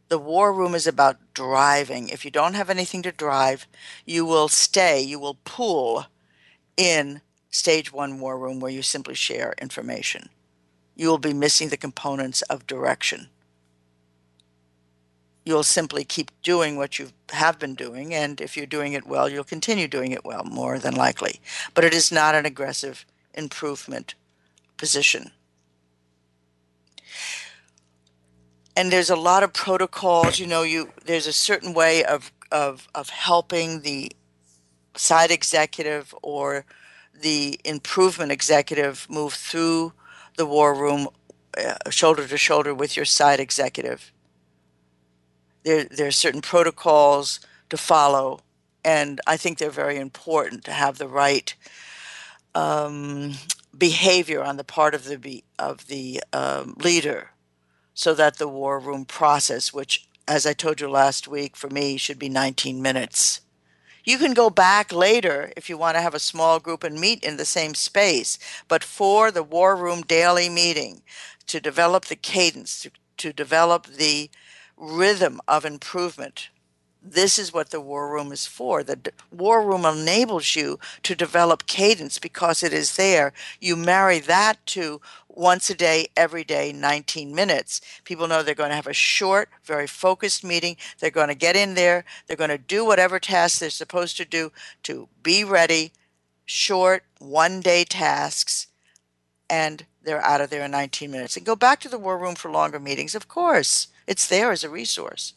The 0.09 0.17
war 0.17 0.51
room 0.51 0.73
is 0.73 0.87
about 0.87 1.17
driving. 1.33 2.09
If 2.09 2.25
you 2.25 2.31
don't 2.31 2.55
have 2.55 2.69
anything 2.69 3.03
to 3.03 3.11
drive, 3.11 3.67
you 4.05 4.25
will 4.25 4.47
stay, 4.47 5.01
you 5.01 5.19
will 5.19 5.37
pool 5.45 6.07
in 6.75 7.21
stage 7.51 7.93
one 7.93 8.19
war 8.19 8.37
room 8.37 8.59
where 8.59 8.71
you 8.71 8.81
simply 8.81 9.13
share 9.13 9.53
information. 9.61 10.29
You 10.99 11.07
will 11.07 11.17
be 11.17 11.31
missing 11.31 11.69
the 11.69 11.77
components 11.77 12.41
of 12.49 12.67
direction. 12.67 13.29
You'll 15.45 15.63
simply 15.63 16.03
keep 16.03 16.29
doing 16.41 16.75
what 16.75 16.99
you 16.99 17.11
have 17.29 17.57
been 17.57 17.73
doing, 17.73 18.13
and 18.13 18.41
if 18.41 18.57
you're 18.57 18.65
doing 18.65 18.91
it 18.91 19.07
well, 19.07 19.29
you'll 19.29 19.45
continue 19.45 19.87
doing 19.87 20.11
it 20.11 20.25
well, 20.25 20.43
more 20.43 20.77
than 20.77 20.93
likely. 20.93 21.39
But 21.73 21.85
it 21.85 21.93
is 21.93 22.11
not 22.11 22.35
an 22.35 22.45
aggressive 22.45 23.05
improvement 23.33 24.15
position. 24.75 25.31
And 28.75 28.91
there's 28.91 29.09
a 29.09 29.15
lot 29.15 29.41
of 29.41 29.53
protocols, 29.53 30.37
you 30.37 30.47
know, 30.47 30.63
you 30.63 30.89
there's 31.05 31.27
a 31.27 31.33
certain 31.33 31.73
way 31.73 32.03
of 32.03 32.29
of 32.51 32.89
of 32.93 33.07
helping 33.07 33.83
the 33.83 34.11
side 34.97 35.31
executive 35.31 36.13
or 36.21 36.65
the 37.13 37.57
improvement 37.63 38.33
executive 38.33 39.07
move 39.09 39.33
through 39.33 39.93
the 40.39 40.45
war 40.45 40.73
room 40.73 41.09
uh, 41.57 41.89
shoulder 41.89 42.25
to 42.25 42.37
shoulder 42.37 42.73
with 42.73 42.95
your 42.95 43.05
side 43.05 43.41
executive. 43.41 44.13
There, 45.65 45.83
there 45.83 46.07
are 46.07 46.11
certain 46.11 46.41
protocols 46.41 47.41
to 47.69 47.75
follow, 47.75 48.39
and 48.85 49.19
I 49.27 49.35
think 49.35 49.57
they're 49.57 49.69
very 49.69 49.97
important 49.97 50.63
to 50.63 50.71
have 50.71 50.97
the 50.97 51.09
right 51.09 51.53
um, 52.55 53.33
behavior 53.77 54.41
on 54.41 54.55
the 54.55 54.63
part 54.63 54.95
of 54.95 55.03
the 55.03 55.43
of 55.59 55.87
the 55.87 56.23
um, 56.31 56.75
leader, 56.79 57.31
so 57.93 58.13
that 58.13 58.37
the 58.37 58.47
war 58.47 58.79
room 58.79 59.03
process, 59.03 59.73
which, 59.73 60.07
as 60.25 60.45
I 60.45 60.53
told 60.53 60.79
you 60.79 60.89
last 60.89 61.27
week, 61.27 61.57
for 61.57 61.69
me 61.69 61.97
should 61.97 62.17
be 62.17 62.29
19 62.29 62.81
minutes. 62.81 63.41
You 64.09 64.17
can 64.17 64.33
go 64.33 64.49
back 64.49 64.91
later 64.91 65.53
if 65.55 65.69
you 65.69 65.77
want 65.77 65.95
to 65.95 66.01
have 66.01 66.15
a 66.15 66.19
small 66.19 66.59
group 66.59 66.83
and 66.83 66.99
meet 66.99 67.23
in 67.23 67.37
the 67.37 67.45
same 67.45 67.75
space, 67.75 68.39
but 68.67 68.83
for 68.83 69.29
the 69.29 69.43
war 69.43 69.75
room 69.75 70.01
daily 70.01 70.49
meeting, 70.49 71.03
to 71.45 71.59
develop 71.59 72.05
the 72.05 72.15
cadence, 72.15 72.81
to, 72.81 72.91
to 73.17 73.31
develop 73.31 73.85
the 73.85 74.31
rhythm 74.75 75.39
of 75.47 75.63
improvement 75.63 76.49
this 77.01 77.39
is 77.39 77.53
what 77.53 77.69
the 77.69 77.79
war 77.79 78.11
room 78.11 78.31
is 78.31 78.45
for. 78.45 78.83
The 78.83 78.99
war 79.31 79.65
room 79.65 79.85
enables 79.85 80.55
you 80.55 80.79
to 81.03 81.15
develop 81.15 81.65
cadence 81.65 82.19
because 82.19 82.61
it 82.61 82.73
is 82.73 82.97
there. 82.97 83.31
You 83.59 83.75
marry 83.75 84.19
that 84.19 84.63
to 84.67 84.99
once 85.29 85.69
a 85.69 85.75
day, 85.75 86.07
every 86.17 86.43
day, 86.43 86.73
19 86.73 87.33
minutes. 87.33 87.81
People 88.03 88.27
know 88.27 88.43
they're 88.43 88.55
going 88.55 88.71
to 88.71 88.75
have 88.75 88.87
a 88.87 88.93
short, 88.93 89.49
very 89.63 89.87
focused 89.87 90.43
meeting. 90.43 90.75
They're 90.99 91.11
going 91.11 91.29
to 91.29 91.35
get 91.35 91.55
in 91.55 91.75
there. 91.75 92.03
They're 92.27 92.35
going 92.35 92.49
to 92.49 92.57
do 92.57 92.83
whatever 92.83 93.19
tasks 93.19 93.59
they're 93.59 93.69
supposed 93.69 94.17
to 94.17 94.25
do 94.25 94.51
to 94.83 95.07
be 95.23 95.43
ready, 95.43 95.93
short, 96.45 97.03
one 97.19 97.61
day 97.61 97.83
tasks, 97.83 98.67
and 99.49 99.85
they're 100.03 100.23
out 100.23 100.41
of 100.41 100.49
there 100.49 100.65
in 100.65 100.71
19 100.71 101.11
minutes. 101.11 101.37
And 101.37 101.45
go 101.45 101.55
back 101.55 101.79
to 101.81 101.89
the 101.89 101.97
war 101.97 102.17
room 102.17 102.35
for 102.35 102.51
longer 102.51 102.79
meetings, 102.79 103.15
of 103.15 103.27
course. 103.27 103.87
It's 104.07 104.27
there 104.27 104.51
as 104.51 104.63
a 104.63 104.69
resource. 104.69 105.33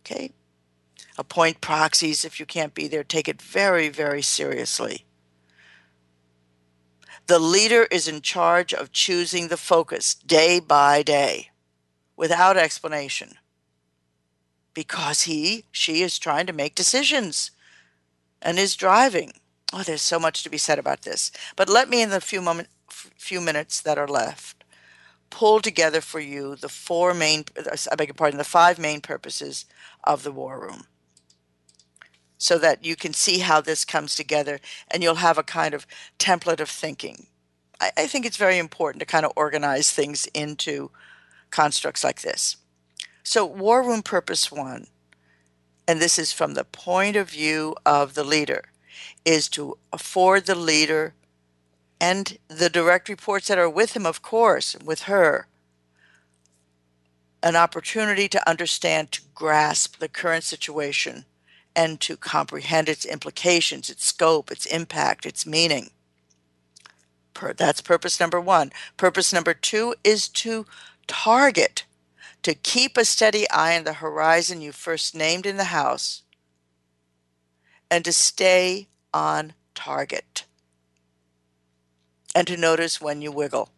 Okay. 0.00 0.32
Appoint 1.18 1.60
proxies 1.60 2.24
if 2.24 2.40
you 2.40 2.46
can't 2.46 2.74
be 2.74 2.88
there. 2.88 3.04
Take 3.04 3.28
it 3.28 3.40
very, 3.40 3.88
very 3.88 4.22
seriously. 4.22 5.04
The 7.32 7.38
leader 7.38 7.84
is 7.84 8.08
in 8.08 8.20
charge 8.20 8.74
of 8.74 8.92
choosing 8.92 9.48
the 9.48 9.56
focus 9.56 10.12
day 10.14 10.60
by 10.60 11.02
day 11.02 11.48
without 12.14 12.58
explanation 12.58 13.38
because 14.74 15.22
he, 15.22 15.64
she 15.72 16.02
is 16.02 16.18
trying 16.18 16.44
to 16.44 16.52
make 16.52 16.74
decisions 16.74 17.50
and 18.42 18.58
is 18.58 18.76
driving. 18.76 19.32
Oh, 19.72 19.82
there's 19.82 20.02
so 20.02 20.18
much 20.18 20.42
to 20.42 20.50
be 20.50 20.58
said 20.58 20.78
about 20.78 21.04
this. 21.04 21.32
But 21.56 21.70
let 21.70 21.88
me, 21.88 22.02
in 22.02 22.10
the 22.10 22.20
few 22.20 22.42
moment, 22.42 22.68
few 22.90 23.40
minutes 23.40 23.80
that 23.80 23.96
are 23.96 24.06
left, 24.06 24.62
pull 25.30 25.60
together 25.60 26.02
for 26.02 26.20
you 26.20 26.54
the 26.54 26.68
four 26.68 27.14
main, 27.14 27.46
I 27.90 27.96
beg 27.96 28.08
your 28.08 28.14
pardon, 28.14 28.36
the 28.36 28.44
five 28.44 28.78
main 28.78 29.00
purposes 29.00 29.64
of 30.04 30.22
the 30.22 30.32
war 30.32 30.60
room 30.60 30.84
so 32.42 32.58
that 32.58 32.84
you 32.84 32.96
can 32.96 33.12
see 33.12 33.38
how 33.38 33.60
this 33.60 33.84
comes 33.84 34.16
together 34.16 34.58
and 34.90 35.00
you'll 35.00 35.14
have 35.14 35.38
a 35.38 35.44
kind 35.44 35.74
of 35.74 35.86
template 36.18 36.58
of 36.58 36.68
thinking. 36.68 37.26
I, 37.80 37.92
I, 37.96 38.06
think 38.08 38.26
it's 38.26 38.36
very 38.36 38.58
important 38.58 38.98
to 38.98 39.06
kind 39.06 39.24
of 39.24 39.30
organize 39.36 39.92
things 39.92 40.26
into 40.34 40.90
constructs 41.50 42.02
like 42.02 42.22
this. 42.22 42.56
So, 43.22 43.46
War 43.46 43.84
Room 43.84 44.02
Purpose 44.02 44.50
One, 44.50 44.88
and 45.86 46.00
this 46.00 46.18
is 46.18 46.32
from 46.32 46.54
the 46.54 46.64
point 46.64 47.14
of 47.14 47.30
view 47.30 47.76
of 47.86 48.14
the 48.14 48.24
leader, 48.24 48.64
is 49.24 49.48
to 49.50 49.78
afford 49.92 50.46
the 50.46 50.56
leader 50.56 51.14
and 52.00 52.38
the 52.48 52.68
direct 52.68 53.08
reports 53.08 53.46
that 53.46 53.58
are 53.58 53.70
with 53.70 53.94
him, 53.94 54.04
of 54.04 54.20
course, 54.20 54.74
with 54.84 55.02
her, 55.02 55.46
an 57.40 57.54
opportunity 57.54 58.28
to 58.28 58.50
understand, 58.50 59.12
to 59.12 59.22
grasp 59.32 59.98
the 59.98 60.08
current 60.08 60.42
situation, 60.42 61.24
and 61.74 62.00
to 62.00 62.16
comprehend 62.16 62.88
its 62.88 63.04
implications, 63.04 63.90
its 63.90 64.04
scope, 64.04 64.50
its 64.50 64.66
impact, 64.66 65.26
its 65.26 65.46
meaning. 65.46 65.90
That's 67.56 67.80
purpose 67.80 68.20
number 68.20 68.40
one. 68.40 68.72
Purpose 68.96 69.32
number 69.32 69.54
two 69.54 69.94
is 70.04 70.28
to 70.28 70.66
target, 71.06 71.84
to 72.42 72.54
keep 72.54 72.96
a 72.96 73.04
steady 73.04 73.48
eye 73.50 73.76
on 73.76 73.84
the 73.84 73.94
horizon 73.94 74.60
you 74.60 74.70
first 74.72 75.14
named 75.14 75.46
in 75.46 75.56
the 75.56 75.64
house, 75.64 76.22
and 77.90 78.04
to 78.04 78.12
stay 78.12 78.88
on 79.12 79.54
target, 79.74 80.44
and 82.34 82.46
to 82.46 82.56
notice 82.56 83.00
when 83.00 83.22
you 83.22 83.32
wiggle. 83.32 83.70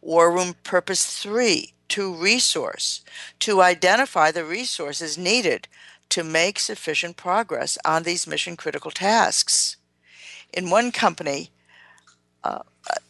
War 0.00 0.30
Room 0.32 0.54
Purpose 0.64 1.06
3 1.22 1.72
to 1.94 2.12
resource, 2.12 3.02
to 3.38 3.62
identify 3.62 4.32
the 4.32 4.44
resources 4.44 5.16
needed 5.16 5.68
to 6.08 6.24
make 6.24 6.58
sufficient 6.58 7.16
progress 7.16 7.78
on 7.84 8.02
these 8.02 8.26
mission 8.26 8.56
critical 8.56 8.90
tasks. 8.90 9.76
In 10.52 10.70
one 10.70 10.90
company, 10.90 11.50
uh, 12.42 12.62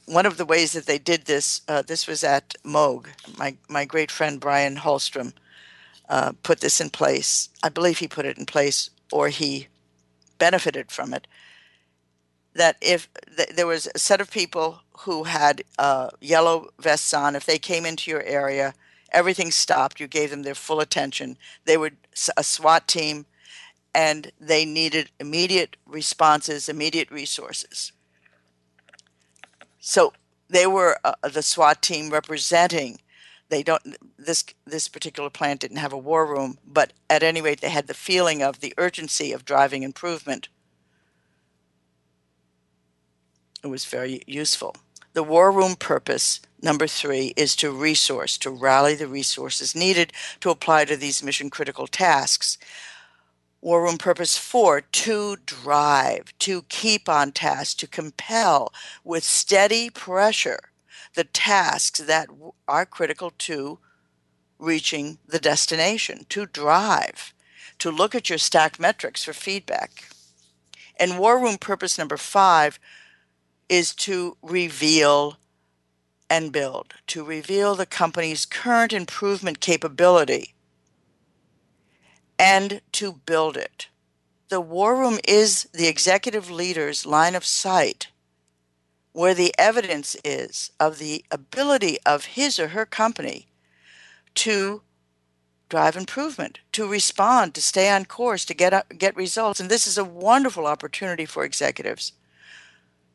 one 0.05 0.27
of 0.27 0.37
the 0.37 0.45
ways 0.45 0.73
that 0.73 0.85
they 0.85 0.99
did 0.99 1.25
this, 1.25 1.63
uh, 1.67 1.81
this 1.81 2.07
was 2.07 2.23
at 2.23 2.57
Moog. 2.63 3.07
My, 3.39 3.57
my 3.71 3.87
great 3.87 4.11
friend 4.11 4.39
Brian 4.39 4.77
Holstrom 4.77 5.33
uh, 6.11 6.33
put 6.43 6.61
this 6.61 6.79
in 6.79 6.91
place. 6.91 7.49
I 7.63 7.71
believe 7.71 8.01
he 8.01 8.09
put 8.09 8.27
it 8.27 8.37
in 8.37 8.45
place 8.45 8.91
or 9.11 9.31
he 9.31 9.69
benefited 10.37 10.93
from 10.93 11.15
it 11.15 11.27
that 12.53 12.77
if 12.83 13.09
th- 13.35 13.49
there 13.57 13.67
was 13.67 13.89
a 13.95 13.99
set 13.99 14.21
of 14.21 14.31
people 14.31 14.81
who 15.01 15.25
had 15.25 15.63
uh, 15.79 16.11
yellow 16.21 16.69
vests 16.81 17.13
on, 17.15 17.37
if 17.37 17.47
they 17.47 17.59
came 17.59 17.87
into 17.87 18.11
your 18.11 18.23
area, 18.23 18.75
everything 19.13 19.51
stopped. 19.51 20.01
You 20.01 20.07
gave 20.09 20.31
them 20.31 20.43
their 20.43 20.55
full 20.55 20.81
attention. 20.81 21.37
They 21.65 21.77
were 21.77 21.93
a 22.37 22.45
SWAT 22.45 22.89
team, 22.89 23.27
and 23.95 24.33
they 24.41 24.65
needed 24.65 25.11
immediate 25.21 25.77
responses, 25.87 26.69
immediate 26.69 27.11
resources. 27.11 27.93
So 29.81 30.13
they 30.49 30.67
were 30.67 30.99
uh, 31.05 31.15
the 31.29 31.43
SWAT 31.43 31.83
team 31.83 32.11
representing. 32.11 33.01
They 33.51 33.63
don't. 33.63 33.97
This 34.19 34.45
this 34.67 34.89
particular 34.89 35.31
plant 35.31 35.61
didn't 35.61 35.77
have 35.79 35.93
a 35.93 35.99
war 35.99 36.27
room, 36.27 36.59
but 36.67 36.93
at 37.11 37.23
any 37.23 37.43
rate, 37.43 37.61
they 37.61 37.69
had 37.69 37.87
the 37.87 37.95
feeling 37.95 38.43
of 38.43 38.61
the 38.61 38.75
urgency 38.79 39.33
of 39.33 39.45
driving 39.45 39.83
improvement 39.83 40.49
It 43.65 43.69
was 43.69 43.87
very 43.87 44.23
useful. 44.27 44.77
The 45.15 45.23
war 45.23 45.53
room 45.53 45.77
purpose, 45.77 46.41
number 46.61 46.89
three, 46.89 47.33
is 47.37 47.55
to 47.57 47.71
resource, 47.71 48.37
to 48.39 48.51
rally 48.51 48.97
the 48.97 49.07
resources 49.07 49.75
needed 49.75 50.13
to 50.41 50.51
apply 50.51 50.87
to 50.87 50.97
these 50.97 51.23
mission 51.23 51.51
critical 51.51 51.87
tasks. 51.87 52.59
War 53.61 53.85
room 53.85 53.97
purpose 53.97 54.37
four, 54.37 54.81
to 54.81 55.37
drive, 55.47 56.37
to 56.41 56.63
keep 56.63 57.09
on 57.09 57.31
task, 57.31 57.79
to 57.79 57.87
compel 57.87 58.73
with 59.05 59.23
steady 59.23 59.89
pressure 59.89 60.59
the 61.15 61.25
tasks 61.25 62.01
that 62.01 62.29
are 62.67 62.85
critical 62.85 63.31
to 63.39 63.79
reaching 64.59 65.19
the 65.25 65.39
destination, 65.39 66.27
to 66.31 66.45
drive, 66.45 67.33
to 67.79 67.93
look 67.93 68.17
at 68.17 68.29
your 68.29 68.39
stacked 68.39 68.81
metrics 68.81 69.23
for 69.23 69.33
feedback. 69.33 70.09
And 70.99 71.21
war 71.21 71.41
room 71.41 71.57
purpose 71.57 71.99
number 71.99 72.17
five, 72.17 72.81
is 73.69 73.95
to 73.95 74.37
reveal 74.43 75.37
and 76.31 76.53
build, 76.53 76.95
to 77.09 77.25
reveal 77.25 77.75
the 77.75 77.87
company's 77.87 78.47
current 78.47 78.93
improvement 78.93 79.61
capability 79.61 80.55
and 82.39 82.81
to 82.93 83.13
build 83.27 83.57
it. 83.57 83.89
the 84.49 84.61
war 84.61 84.97
room 84.97 85.19
is 85.27 85.69
the 85.73 85.89
executive 85.89 86.51
leader's 86.51 87.07
line 87.07 87.35
of 87.35 87.45
sight 87.45 88.09
where 89.13 89.35
the 89.35 89.55
evidence 89.59 90.17
is 90.25 90.71
of 90.81 90.99
the 90.99 91.25
ability 91.31 91.99
of 92.07 92.27
his 92.27 92.59
or 92.59 92.69
her 92.69 92.87
company 92.87 93.47
to 94.35 94.83
drive 95.69 95.97
improvement, 95.97 96.61
to 96.73 96.87
respond, 96.87 97.55
to 97.55 97.63
stay 97.63 97.89
on 97.91 98.05
course, 98.05 98.45
to 98.45 98.55
get 98.55 98.99
get 98.99 99.17
results. 99.17 99.61
And 99.61 99.71
this 99.71 99.87
is 99.87 99.99
a 99.99 100.05
wonderful 100.05 100.67
opportunity 100.67 101.27
for 101.27 101.45
executives 101.45 102.13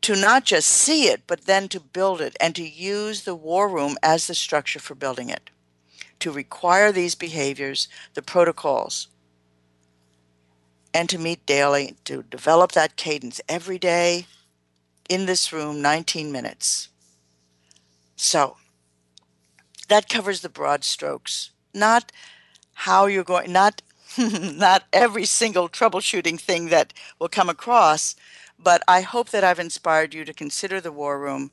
to 0.02 0.16
not 0.16 0.46
just 0.46 0.68
see 0.68 1.08
it, 1.08 1.24
but 1.28 1.46
then 1.46 1.68
to 1.70 1.80
build 1.80 2.22
it 2.22 2.36
and 2.40 2.56
to 2.56 2.68
use 2.68 3.24
the 3.24 3.36
war 3.36 3.68
room 3.68 3.98
as 4.02 4.28
the 4.28 4.36
structure 4.36 4.80
for 4.80 4.96
building 4.96 5.30
it. 5.30 5.50
To 6.20 6.32
require 6.32 6.92
these 6.92 7.16
behaviors, 7.16 7.88
the 8.14 8.22
protocols, 8.22 9.08
and 10.94 11.10
to 11.10 11.18
meet 11.18 11.46
daily, 11.46 11.96
to 12.06 12.24
develop 12.24 12.72
that 12.74 12.96
cadence 12.96 13.40
every 13.48 13.78
day 13.78 14.26
in 15.08 15.26
this 15.26 15.54
room, 15.54 15.82
19 15.82 16.32
minutes. 16.32 16.90
So, 18.16 18.58
that 19.88 20.10
covers 20.10 20.42
the 20.42 20.50
broad 20.50 20.84
strokes. 20.84 21.52
Not 21.74 22.12
how 22.74 23.08
you're 23.08 23.24
going, 23.24 23.52
not 23.52 23.82
not 24.18 24.86
every 24.92 25.26
single 25.26 25.70
troubleshooting 25.70 26.40
thing 26.40 26.70
that 26.70 26.94
will 27.20 27.30
come 27.30 27.50
across, 27.50 28.16
but 28.62 28.84
I 28.88 29.02
hope 29.02 29.30
that 29.30 29.44
I've 29.44 29.60
inspired 29.60 30.14
you 30.14 30.26
to 30.26 30.34
consider 30.34 30.82
the 30.82 30.92
war 30.92 31.20
room 31.20 31.52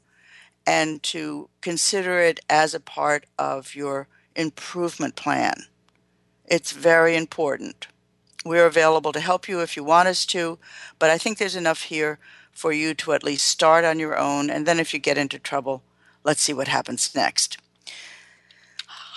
and 0.67 1.03
to 1.05 1.49
consider 1.61 2.19
it 2.19 2.41
as 2.51 2.75
a 2.75 2.81
part 2.81 3.27
of 3.39 3.75
your 3.75 4.09
improvement 4.35 5.15
plan. 5.15 5.55
It's 6.45 6.73
very 6.73 7.17
important. 7.17 7.87
We're 8.45 8.67
available 8.67 9.13
to 9.13 9.21
help 9.21 9.49
you 9.49 9.61
if 9.61 9.77
you 9.77 9.85
want 9.85 10.09
us 10.09 10.27
to, 10.27 10.59
but 10.99 11.11
I 11.11 11.19
think 11.19 11.39
there's 11.39 11.57
enough 11.57 11.83
here 11.83 12.19
for 12.53 12.73
you 12.73 12.95
to 12.95 13.13
at 13.13 13.25
least 13.25 13.47
start 13.47 13.85
on 13.85 13.99
your 13.99 14.17
own. 14.17 14.51
And 14.51 14.67
then 14.67 14.81
if 14.81 14.95
you 14.95 15.01
get 15.01 15.19
into 15.19 15.39
trouble, 15.39 15.83
let's 16.25 16.43
see 16.43 16.53
what 16.53 16.69
happens 16.69 17.15
next. 17.15 17.59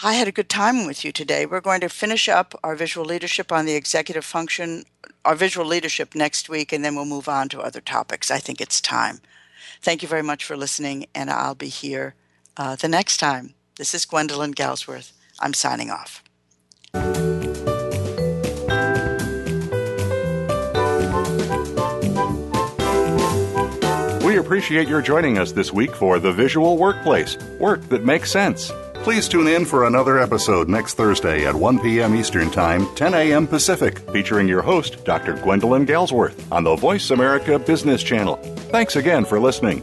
I 0.01 0.13
had 0.13 0.29
a 0.29 0.31
good 0.31 0.47
time 0.47 0.87
with 0.87 1.03
you 1.03 1.11
today. 1.11 1.45
We're 1.45 1.59
going 1.59 1.81
to 1.81 1.89
finish 1.89 2.29
up 2.29 2.57
our 2.63 2.73
visual 2.73 3.05
leadership 3.05 3.51
on 3.51 3.65
the 3.65 3.75
executive 3.75 4.23
function, 4.23 4.85
our 5.25 5.35
visual 5.35 5.65
leadership 5.67 6.15
next 6.15 6.47
week, 6.47 6.71
and 6.71 6.85
then 6.85 6.95
we'll 6.95 7.03
move 7.03 7.27
on 7.27 7.49
to 7.49 7.59
other 7.59 7.81
topics. 7.81 8.31
I 8.31 8.37
think 8.37 8.61
it's 8.61 8.79
time. 8.79 9.19
Thank 9.81 10.01
you 10.01 10.07
very 10.07 10.21
much 10.21 10.45
for 10.45 10.55
listening, 10.55 11.07
and 11.13 11.29
I'll 11.29 11.53
be 11.53 11.67
here 11.67 12.15
uh, 12.55 12.77
the 12.77 12.87
next 12.87 13.17
time. 13.17 13.55
This 13.75 13.93
is 13.93 14.05
Gwendolyn 14.05 14.53
Galsworth. 14.53 15.11
I'm 15.41 15.53
signing 15.53 15.89
off. 15.89 16.23
We 24.23 24.37
appreciate 24.37 24.87
your 24.87 25.01
joining 25.01 25.37
us 25.37 25.51
this 25.51 25.73
week 25.73 25.93
for 25.93 26.19
The 26.19 26.31
Visual 26.31 26.77
Workplace 26.77 27.37
Work 27.59 27.81
that 27.89 28.05
Makes 28.05 28.31
Sense. 28.31 28.71
Please 29.03 29.27
tune 29.27 29.47
in 29.47 29.65
for 29.65 29.87
another 29.87 30.19
episode 30.19 30.67
next 30.69 30.93
Thursday 30.95 31.45
at 31.45 31.55
1 31.55 31.79
p.m. 31.79 32.15
Eastern 32.15 32.51
Time, 32.51 32.85
10 32.95 33.13
a.m. 33.13 33.47
Pacific, 33.47 33.97
featuring 34.11 34.47
your 34.47 34.61
host, 34.61 35.03
Dr. 35.05 35.33
Gwendolyn 35.35 35.85
Galsworth, 35.85 36.39
on 36.51 36.63
the 36.63 36.75
Voice 36.75 37.09
America 37.09 37.57
Business 37.57 38.03
Channel. 38.03 38.35
Thanks 38.71 38.97
again 38.97 39.25
for 39.25 39.39
listening. 39.39 39.81